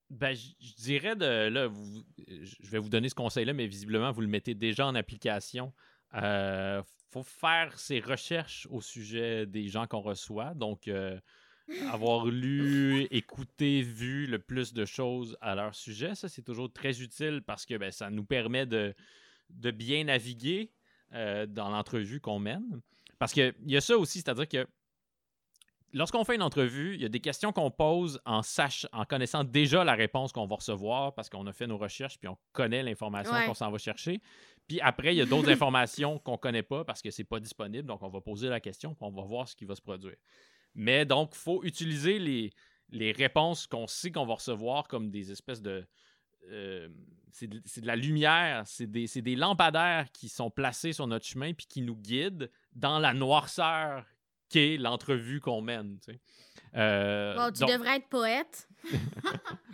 ben, 0.10 0.36
je 0.36 0.50
je 0.60 0.76
dirais 0.76 1.16
de. 1.16 1.48
Là, 1.50 1.68
vous- 1.68 2.04
je 2.28 2.70
vais 2.70 2.78
vous 2.80 2.90
donner 2.90 3.10
ce 3.10 3.16
conseil-là, 3.16 3.54
mais 3.54 3.68
visiblement, 3.68 4.12
vous 4.12 4.22
le 4.22 4.28
mettez 4.28 4.54
déjà 4.54 4.86
en 4.86 4.96
application. 4.96 5.74
Euh, 6.14 6.82
faut 7.12 7.24
faire 7.24 7.78
ses 7.80 8.00
recherches 8.00 8.68
au 8.70 8.82
sujet 8.82 9.46
des 9.46 9.68
gens 9.68 9.88
qu'on 9.88 10.02
reçoit. 10.02 10.54
Donc, 10.54 10.88
euh, 10.88 11.20
avoir 11.92 12.26
lu, 12.26 13.08
écouté, 13.12 13.82
vu 13.82 14.28
le 14.28 14.40
plus 14.40 14.74
de 14.74 14.86
choses 14.86 15.38
à 15.42 15.56
leur 15.56 15.74
sujet, 15.76 16.16
ça, 16.16 16.30
c'est 16.30 16.44
toujours 16.44 16.72
très 16.72 17.02
utile 17.02 17.42
parce 17.46 17.66
que 17.66 17.76
ben, 17.78 17.92
ça 17.92 18.10
nous 18.10 18.24
permet 18.26 18.66
de, 18.66 18.94
de 19.50 19.72
bien 19.72 20.04
naviguer 20.06 20.72
euh, 21.14 21.46
dans 21.46 21.70
l'entrevue 21.70 22.20
qu'on 22.20 22.40
mène. 22.40 22.82
Parce 23.20 23.32
qu'il 23.34 23.54
y 23.66 23.78
a 23.78 23.82
ça 23.82 23.98
aussi, 23.98 24.20
c'est-à-dire 24.20 24.48
que 24.48 24.68
lorsqu'on 25.94 26.24
fait 26.24 26.36
une 26.36 26.42
entrevue, 26.42 26.96
il 26.96 27.02
y 27.02 27.06
a 27.06 27.10
des 27.10 27.22
questions 27.22 27.52
qu'on 27.52 27.72
pose 27.72 28.20
en, 28.26 28.42
sach 28.42 28.86
en 28.92 29.06
connaissant 29.06 29.44
déjà 29.44 29.84
la 29.84 29.94
réponse 29.94 30.32
qu'on 30.34 30.46
va 30.46 30.58
recevoir 30.58 31.14
parce 31.16 31.30
qu'on 31.30 31.48
a 31.48 31.54
fait 31.54 31.68
nos 31.68 31.78
recherches 31.78 32.20
puis 32.20 32.28
on 32.28 32.38
connaît 32.52 32.84
l'information 32.84 33.34
Ouais. 33.34 33.46
qu'on 33.46 33.54
s'en 33.54 33.72
va 33.72 33.78
chercher. 33.78 34.22
Puis 34.68 34.82
après, 34.82 35.16
il 35.16 35.18
y 35.18 35.22
a 35.22 35.26
d'autres 35.26 35.50
informations 35.52 36.20
qu'on 36.20 36.38
connaît 36.38 36.64
pas 36.64 36.84
parce 36.84 37.02
que 37.02 37.12
c'est 37.12 37.24
pas 37.24 37.40
disponible. 37.40 37.88
Donc, 37.88 38.04
on 38.04 38.10
va 38.10 38.20
poser 38.22 38.50
la 38.50 38.60
question 38.60 38.94
puis 38.94 39.06
on 39.06 39.12
va 39.12 39.24
voir 39.24 39.48
ce 39.48 39.56
qui 39.56 39.66
va 39.66 39.76
se 39.76 39.82
produire. 39.82 40.18
Mais 40.76 41.06
donc, 41.06 41.32
il 41.34 41.38
faut 41.40 41.64
utiliser 41.64 42.20
les, 42.20 42.52
les 42.92 43.12
réponses 43.12 43.66
qu'on 43.68 43.88
sait 43.88 44.12
qu'on 44.12 44.26
va 44.26 44.36
recevoir 44.36 44.88
comme 44.88 45.10
des 45.10 45.32
espèces 45.32 45.62
de. 45.62 45.86
euh, 46.52 46.88
c'est 47.32 47.48
de, 47.48 47.62
la 47.86 47.96
lumière, 47.98 48.64
c'est 48.66 48.90
des, 48.90 49.08
des 49.08 49.36
lampadaires 49.36 50.06
qui 50.14 50.30
sont 50.30 50.50
placés 50.50 50.94
sur 50.94 51.06
notre 51.08 51.26
chemin 51.26 51.54
puis 51.54 51.66
qui 51.68 51.82
nous 51.82 51.98
guident 51.98 52.50
dans 52.74 52.98
la 53.00 53.14
noirceur 53.14 54.06
qu'est 54.48 54.78
l'entrevue 54.78 55.42
qu'on 55.42 55.62
mène. 55.62 55.98
tu 56.00 56.14
sais. 56.14 56.20
Euh, 56.76 57.36
Bon, 57.36 57.52
tu 57.52 57.60
donc- 57.62 57.72
devrais 57.72 57.98
être 57.98 58.08
poète. 58.10 58.70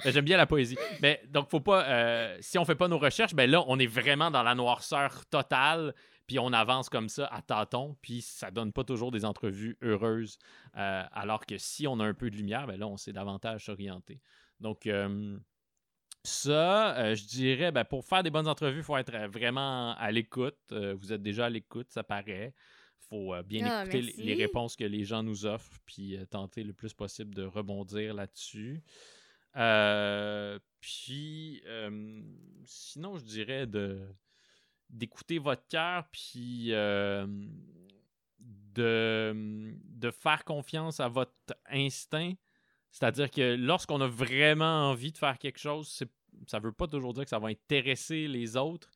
Ben, 0.03 0.11
J'aime 0.11 0.25
bien 0.25 0.37
la 0.37 0.47
poésie. 0.47 0.77
Mais 1.01 1.21
donc, 1.29 1.49
faut 1.51 1.59
pas. 1.59 1.85
euh, 1.87 2.37
si 2.41 2.57
on 2.57 2.65
fait 2.65 2.73
pas 2.75 2.87
nos 2.87 2.97
recherches, 2.97 3.35
ben 3.35 3.47
là, 3.49 3.63
on 3.67 3.77
est 3.77 3.85
vraiment 3.85 4.31
dans 4.31 4.41
la 4.41 4.55
noirceur 4.55 5.23
totale. 5.27 5.93
Puis 6.31 6.39
on 6.39 6.53
avance 6.53 6.87
comme 6.87 7.09
ça 7.09 7.25
à 7.25 7.41
tâtons. 7.41 7.97
Puis 8.01 8.21
ça 8.21 8.51
donne 8.51 8.71
pas 8.71 8.85
toujours 8.85 9.11
des 9.11 9.25
entrevues 9.25 9.77
heureuses. 9.81 10.39
Euh, 10.77 11.03
alors 11.11 11.45
que 11.45 11.57
si 11.57 11.87
on 11.87 11.99
a 11.99 12.05
un 12.05 12.13
peu 12.13 12.31
de 12.31 12.37
lumière, 12.37 12.67
ben 12.67 12.79
là, 12.79 12.87
on 12.87 12.95
sait 12.95 13.11
davantage 13.11 13.65
s'orienter. 13.65 14.21
Donc, 14.61 14.87
euh, 14.87 15.37
ça, 16.23 16.97
euh, 16.97 17.15
je 17.15 17.25
dirais, 17.25 17.73
ben, 17.73 17.83
pour 17.83 18.05
faire 18.05 18.23
des 18.23 18.29
bonnes 18.29 18.47
entrevues, 18.47 18.77
il 18.77 18.83
faut 18.83 18.95
être 18.95 19.27
vraiment 19.27 19.93
à 19.95 20.09
l'écoute. 20.09 20.55
Vous 20.71 21.11
êtes 21.11 21.21
déjà 21.21 21.47
à 21.47 21.49
l'écoute, 21.49 21.91
ça 21.91 22.01
paraît. 22.01 22.53
Il 23.01 23.07
faut 23.09 23.43
bien 23.43 23.67
Ah, 23.69 23.81
écouter 23.81 24.01
les, 24.01 24.07
merci. 24.13 24.23
les 24.23 24.33
réponses 24.35 24.77
que 24.77 24.85
les 24.85 25.03
gens 25.03 25.23
nous 25.23 25.45
offrent, 25.45 25.79
puis 25.85 26.17
tenter 26.29 26.63
le 26.63 26.71
plus 26.71 26.93
possible 26.93 27.35
de 27.35 27.43
rebondir 27.43 28.13
là-dessus. 28.13 28.81
Puis, 30.79 31.61
sinon, 32.63 33.17
je 33.17 33.25
dirais 33.25 33.67
de 33.67 33.99
d'écouter 34.91 35.39
votre 35.39 35.67
cœur, 35.67 36.07
puis 36.11 36.67
euh, 36.73 37.25
de, 38.73 40.11
faire 40.11 40.43
confiance 40.43 40.99
à 40.99 41.07
votre 41.07 41.33
instinct. 41.69 42.33
C'est-à-dire 42.91 43.31
que 43.31 43.55
lorsqu'on 43.55 44.01
a 44.01 44.07
vraiment 44.07 44.89
envie 44.89 45.11
de 45.11 45.17
faire 45.17 45.37
quelque 45.37 45.59
chose, 45.59 46.03
ça 46.47 46.59
ne 46.59 46.63
veut 46.63 46.71
pas 46.71 46.87
toujours 46.87 47.13
dire 47.13 47.23
que 47.23 47.29
ça 47.29 47.39
va 47.39 47.47
intéresser 47.47 48.27
les 48.27 48.57
autres, 48.57 48.89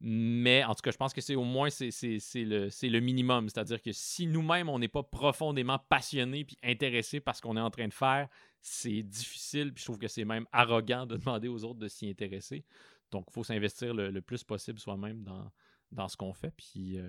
mais 0.00 0.62
en 0.64 0.74
tout 0.74 0.82
cas, 0.82 0.92
je 0.92 0.96
pense 0.96 1.12
que 1.12 1.20
c'est 1.20 1.34
au 1.34 1.44
moins 1.44 1.70
c'est 1.70 1.90
le 1.90 3.00
minimum. 3.00 3.48
C'est-à-dire 3.48 3.82
que 3.82 3.90
si 3.92 4.26
nous-mêmes, 4.26 4.68
on 4.68 4.78
n'est 4.78 4.88
pas 4.88 5.02
profondément 5.02 5.78
passionnés 5.88 6.44
puis 6.44 6.56
intéressés 6.62 7.20
par 7.20 7.34
ce 7.34 7.42
qu'on 7.42 7.56
est 7.56 7.60
en 7.60 7.70
train 7.70 7.88
de 7.88 7.94
faire, 7.94 8.28
c'est 8.60 9.02
difficile, 9.02 9.72
puis 9.72 9.80
je 9.80 9.86
trouve 9.86 9.98
que 9.98 10.08
c'est 10.08 10.24
même 10.24 10.46
arrogant 10.52 11.06
de 11.06 11.16
demander 11.18 11.48
aux 11.48 11.64
autres 11.64 11.80
de 11.80 11.88
s'y 11.88 12.08
intéresser. 12.08 12.64
Donc, 13.10 13.26
il 13.28 13.32
faut 13.32 13.44
s'investir 13.44 13.94
le, 13.94 14.10
le 14.10 14.22
plus 14.22 14.44
possible 14.44 14.78
soi-même 14.78 15.22
dans, 15.22 15.50
dans 15.92 16.08
ce 16.08 16.16
qu'on 16.16 16.32
fait, 16.34 16.50
puis 16.56 16.98
euh, 16.98 17.08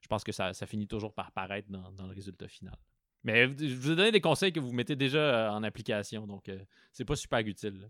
je 0.00 0.08
pense 0.08 0.22
que 0.24 0.32
ça, 0.32 0.52
ça 0.52 0.66
finit 0.66 0.86
toujours 0.86 1.12
par 1.14 1.32
paraître 1.32 1.68
dans, 1.70 1.90
dans 1.92 2.06
le 2.06 2.14
résultat 2.14 2.48
final. 2.48 2.76
Mais 3.22 3.48
je 3.58 3.74
vous 3.74 3.90
ai 3.90 3.96
donné 3.96 4.12
des 4.12 4.20
conseils 4.20 4.52
que 4.52 4.60
vous 4.60 4.72
mettez 4.72 4.96
déjà 4.96 5.18
euh, 5.18 5.50
en 5.50 5.62
application, 5.62 6.26
donc 6.26 6.48
euh, 6.48 6.58
c'est 6.92 7.04
pas 7.04 7.16
super 7.16 7.40
utile. 7.40 7.80
là. 7.80 7.88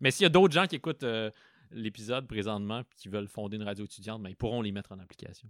Mais 0.00 0.10
s'il 0.12 0.22
y 0.22 0.26
a 0.26 0.30
d'autres 0.30 0.54
gens 0.54 0.66
qui 0.66 0.76
écoutent 0.76 1.02
euh, 1.02 1.30
l'épisode 1.72 2.28
présentement 2.28 2.80
et 2.80 2.84
qui 2.96 3.08
veulent 3.08 3.26
fonder 3.28 3.56
une 3.56 3.64
radio 3.64 3.84
étudiante, 3.84 4.22
ben, 4.22 4.30
ils 4.30 4.36
pourront 4.36 4.62
les 4.62 4.70
mettre 4.70 4.92
en 4.92 4.98
application. 5.00 5.48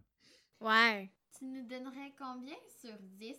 Ouais. 0.61 1.11
Tu 1.39 1.45
nous 1.45 1.63
donnerais 1.67 2.15
combien 2.19 2.57
sur 2.81 2.97
10? 3.01 3.37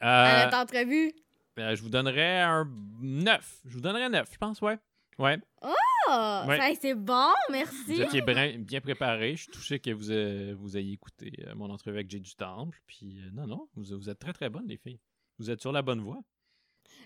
À 0.00 0.44
notre 0.44 0.56
entrevue? 0.56 1.12
ben, 1.54 1.74
je 1.74 1.82
vous 1.82 1.90
donnerais 1.90 2.40
un 2.40 2.64
9. 3.02 3.60
Je 3.66 3.74
vous 3.74 3.80
donnerais 3.82 4.08
9, 4.08 4.32
je 4.32 4.38
pense, 4.38 4.60
ouais. 4.62 4.78
Ouais. 5.18 5.38
Oh, 5.62 6.42
Ouais. 6.48 6.74
c'est 6.80 6.94
bon, 6.94 7.30
Vous 7.48 7.52
merci. 7.52 8.02
étiez 8.02 8.22
bien, 8.22 8.58
bien 8.58 8.80
préparé. 8.80 9.36
Je 9.36 9.42
suis 9.42 9.52
touché 9.52 9.78
que 9.78 9.90
vous, 9.90 10.10
euh, 10.10 10.54
vous 10.58 10.76
ayez 10.76 10.92
écouté 10.94 11.32
euh, 11.46 11.54
mon 11.54 11.70
entrevue 11.70 11.96
avec 11.98 12.10
Jay 12.10 12.18
du 12.18 12.34
Temple. 12.34 12.80
Puis, 12.86 13.20
euh, 13.20 13.30
non, 13.32 13.46
non, 13.46 13.68
vous, 13.74 13.96
vous 13.96 14.10
êtes 14.10 14.18
très, 14.18 14.32
très 14.32 14.48
bonnes, 14.50 14.66
les 14.66 14.76
filles. 14.78 14.98
Vous 15.38 15.50
êtes 15.50 15.60
sur 15.60 15.70
la 15.72 15.82
bonne 15.82 16.00
voie. 16.00 16.20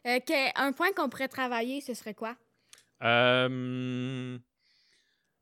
Que- 0.05 0.59
un 0.61 0.73
point 0.73 0.93
qu'on 0.93 1.09
pourrait 1.09 1.29
travailler, 1.29 1.81
ce 1.81 1.93
serait 1.95 2.15
quoi? 2.15 2.37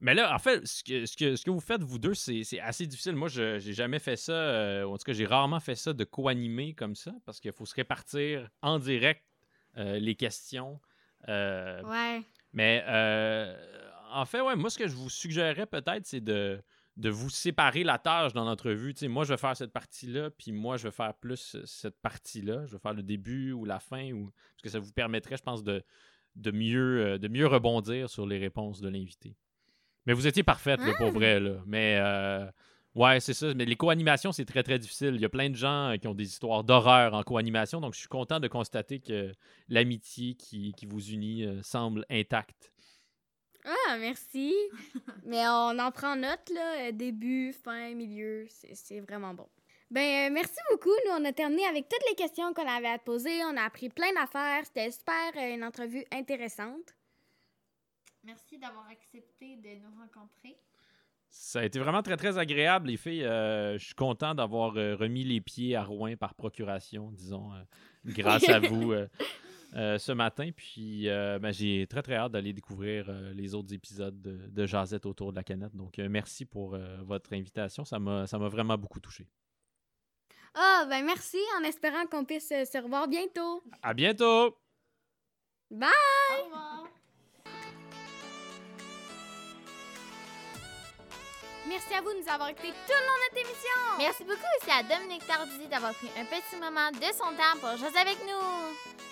Mais 0.01 0.15
là, 0.15 0.35
en 0.35 0.39
fait, 0.39 0.67
ce 0.67 0.83
que, 0.85 1.07
ce 1.07 1.17
que, 1.17 1.37
ce 1.37 1.45
que 1.45 1.51
vous 1.51 1.61
faites, 1.61 1.83
vous 1.83 1.99
deux, 1.99 2.15
c'est 2.15 2.61
assez 2.61 2.87
difficile. 2.87 3.15
Moi, 3.17 3.29
je 3.29 3.55
n'ai 3.65 3.73
jamais 3.73 3.99
fait 3.99 4.17
ça. 4.17 4.85
en 4.87 4.97
tout 4.99 5.05
cas, 5.05 5.13
j'ai 5.13 5.25
rarement 5.27 5.61
fait 5.61 5.77
ça 5.77 5.93
de 5.93 6.05
co-animer 6.05 6.75
comme 6.75 6.95
ça 6.95 7.13
parce 7.25 7.41
qu'il 7.41 7.53
faut 7.53 7.65
se 7.67 7.75
répartir 7.75 8.51
en 8.63 8.79
direct 8.79 9.23
les 9.77 10.15
questions. 10.17 10.81
Ouais. 11.29 12.21
Mais 12.55 12.83
euh, 12.87 13.55
en 14.13 14.25
fait, 14.25 14.41
ouais, 14.41 14.57
moi, 14.57 14.71
ce 14.71 14.79
que 14.79 14.87
je 14.87 14.95
vous 14.95 15.11
suggérerais 15.11 15.67
peut-être, 15.67 16.07
c'est 16.07 16.21
de, 16.21 16.63
de 16.97 17.11
vous 17.11 17.29
séparer 17.29 17.83
la 17.83 17.99
tâche 17.99 18.33
dans 18.33 18.45
l'entrevue. 18.45 18.95
Sais, 18.97 19.09
moi, 19.09 19.25
je 19.25 19.35
vais 19.35 19.37
faire 19.37 19.57
cette 19.57 19.73
partie-là, 19.73 20.31
puis 20.31 20.53
moi, 20.53 20.77
je 20.77 20.85
vais 20.85 20.93
faire 20.93 21.15
plus 21.15 21.57
cette 21.67 22.01
partie-là. 22.01 22.65
Je 22.67 22.73
vais 22.73 22.79
faire 22.79 22.95
le 22.95 23.03
début 23.03 23.53
ou 23.53 23.65
la 23.65 23.81
fin, 23.81 24.13
ou... 24.13 24.31
parce 24.31 24.63
que 24.63 24.69
ça 24.71 24.79
vous 24.79 24.93
permettrait, 24.93 25.37
je 25.37 25.43
pense, 25.43 25.65
de, 25.65 25.83
de, 26.37 26.51
mieux, 26.53 27.05
euh, 27.05 27.19
de 27.19 27.29
mieux 27.29 27.47
rebondir 27.47 28.09
sur 28.09 28.25
les 28.25 28.39
réponses 28.39 28.81
de 28.81 28.89
l'invité. 28.89 29.37
Mais 30.07 30.13
vous 30.13 30.27
étiez 30.27 30.45
parfaite, 30.45 30.81
là, 30.81 30.95
pour 30.97 31.11
vrai. 31.11 31.41
Là. 31.41 31.57
Mais 31.67 31.99
euh, 32.01 32.47
ouais, 32.95 33.21
c'est 33.21 33.35
ça. 33.35 33.53
Mais 33.55 33.65
les 33.65 33.77
co-animations, 33.77 34.33
c'est 34.33 34.45
très, 34.45 34.63
très 34.63 34.79
difficile. 34.79 35.15
Il 35.15 35.21
y 35.21 35.25
a 35.25 35.29
plein 35.29 35.51
de 35.51 35.57
gens 35.57 35.91
euh, 35.91 35.97
qui 35.97 36.07
ont 36.09 36.15
des 36.15 36.27
histoires 36.29 36.65
d'horreur 36.65 37.15
en 37.15 37.23
co-animation. 37.23 37.81
Donc, 37.81 37.95
je 37.95 38.01
suis 38.01 38.09
content 38.09 38.41
de 38.41 38.49
constater 38.49 39.01
que 39.01 39.33
l'amitié 39.69 40.35
qui, 40.35 40.73
qui 40.77 40.87
vous 40.87 41.11
unit 41.11 41.45
euh, 41.45 41.63
semble 41.63 42.05
intacte. 42.11 42.73
Ah, 43.65 43.97
merci. 43.99 44.55
Mais 45.25 45.47
on 45.49 45.79
en 45.79 45.91
prend 45.91 46.17
note, 46.17 46.51
là. 46.55 46.89
euh, 46.89 46.93
Début, 46.93 47.53
fin, 47.53 47.95
milieu. 47.95 48.47
C'est 48.51 48.75
c'est 48.75 49.01
vraiment 49.01 49.33
bon. 49.35 49.49
Ben, 49.91 50.29
euh, 50.29 50.33
merci 50.35 50.57
beaucoup. 50.71 50.91
Nous, 51.07 51.13
on 51.13 51.25
a 51.25 51.33
terminé 51.33 51.65
avec 51.67 51.89
toutes 51.89 52.03
les 52.09 52.15
questions 52.17 52.53
qu'on 52.53 52.67
avait 52.67 52.89
à 52.89 52.99
te 52.99 53.05
poser. 53.05 53.43
On 53.45 53.57
a 53.57 53.63
appris 53.63 53.89
plein 53.91 54.13
d'affaires. 54.13 54.65
C'était 54.67 54.91
super, 54.91 55.33
euh, 55.37 55.55
une 55.55 55.63
entrevue 55.65 56.05
intéressante. 56.11 56.95
Merci 58.25 58.59
d'avoir 58.59 58.87
accepté 58.89 59.57
de 59.57 59.69
nous 59.83 59.95
rencontrer. 60.01 60.57
Ça 61.37 61.59
a 61.61 61.65
été 61.65 61.81
vraiment 61.81 62.01
très, 62.01 62.17
très 62.17 62.39
agréable, 62.39 62.87
les 62.89 62.97
filles. 62.97 63.25
Euh, 63.25 63.77
je 63.77 63.87
suis 63.87 63.95
content 63.95 64.37
d'avoir 64.37 64.77
euh, 64.77 64.95
remis 64.95 65.25
les 65.25 65.41
pieds 65.41 65.75
à 65.75 65.83
Rouen 65.83 66.15
par 66.17 66.35
procuration, 66.35 67.11
disons, 67.11 67.53
euh, 67.53 67.57
grâce 68.07 68.49
à 68.49 68.61
vous 68.61 68.93
euh, 68.93 69.09
euh, 69.75 69.99
ce 69.99 70.13
matin. 70.13 70.51
Puis, 70.57 71.09
euh, 71.09 71.41
ben, 71.41 71.53
j'ai 71.53 71.89
très, 71.89 72.03
très 72.03 72.15
hâte 72.15 72.31
d'aller 72.31 72.53
découvrir 72.53 73.07
euh, 73.09 73.33
les 73.35 73.57
autres 73.57 73.75
épisodes 73.75 74.21
de, 74.23 74.47
de 74.47 74.67
Jazette 74.67 75.07
autour 75.07 75.33
de 75.33 75.37
la 75.37 75.43
canette. 75.43 75.75
Donc, 75.75 75.99
euh, 75.99 76.09
merci 76.09 76.45
pour 76.45 76.75
euh, 76.77 76.99
votre 77.03 77.33
invitation. 77.33 77.85
Ça 77.85 77.99
m'a 77.99 78.29
ça 78.29 78.39
m'a 78.39 78.49
vraiment 78.49 78.79
beaucoup 78.79 79.01
touché. 79.01 79.27
Ah, 80.55 80.87
ben 80.89 81.05
merci, 81.05 81.39
en 81.61 81.65
espérant 81.65 82.07
qu'on 82.07 82.25
puisse 82.25 82.49
se 82.49 82.81
revoir 82.81 83.09
bientôt. 83.09 83.61
À 83.83 83.93
bientôt! 83.93 84.57
Bye! 85.69 85.91
Au 86.31 86.45
revoir. 86.45 86.94
Merci 91.67 91.95
à 91.95 92.01
vous 92.03 92.13
de 92.13 92.21
nous 92.21 92.29
avoir 92.29 92.49
écoutés 92.51 92.73
tout 92.87 92.93
le 92.93 93.07
long 93.07 93.17
de 93.17 93.25
notre 93.25 93.41
émission. 93.41 93.79
Merci 93.99 94.25
beaucoup 94.25 94.51
aussi 94.61 94.71
à 94.71 94.83
Dominique 94.83 95.27
Tardy 95.27 95.67
d'avoir 95.71 95.95
pris 95.95 96.11
un 96.19 96.25
petit 96.25 96.57
moment 96.61 96.91
de 96.93 97.11
son 97.17 97.33
temps 97.33 97.57
pour 97.61 97.77
jouer 97.79 97.99
avec 97.99 98.19
nous. 98.27 98.45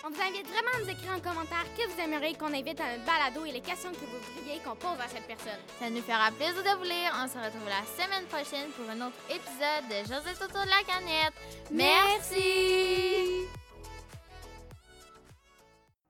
On 0.04 0.10
vous 0.10 0.20
invite 0.20 0.46
vraiment 0.48 0.74
à 0.74 0.80
nous 0.80 0.90
écrire 0.90 1.12
en 1.16 1.20
commentaire 1.20 1.64
que 1.78 1.88
vous 1.88 2.00
aimeriez 2.00 2.34
qu'on 2.34 2.52
invite 2.52 2.80
à 2.80 2.92
notre 2.92 3.04
balado 3.06 3.44
et 3.46 3.52
les 3.52 3.60
questions 3.60 3.92
que 3.92 4.04
vous 4.04 4.20
voudriez 4.34 4.60
qu'on 4.60 4.76
pose 4.76 5.00
à 5.00 5.08
cette 5.08 5.26
personne. 5.26 5.60
Ça 5.80 5.88
nous 5.88 6.02
fera 6.02 6.30
plaisir 6.32 6.62
de 6.62 6.76
vous 6.76 6.84
lire. 6.84 7.14
On 7.22 7.28
se 7.28 7.38
retrouve 7.38 7.68
la 7.70 7.86
semaine 7.96 8.26
prochaine 8.26 8.68
pour 8.76 8.84
un 8.90 9.00
autre 9.06 9.16
épisode 9.30 9.88
de 9.88 10.04
Joseph 10.04 10.42
autour 10.42 10.64
de 10.64 10.74
la 10.74 10.82
canette. 10.84 11.34
Merci. 11.70 13.61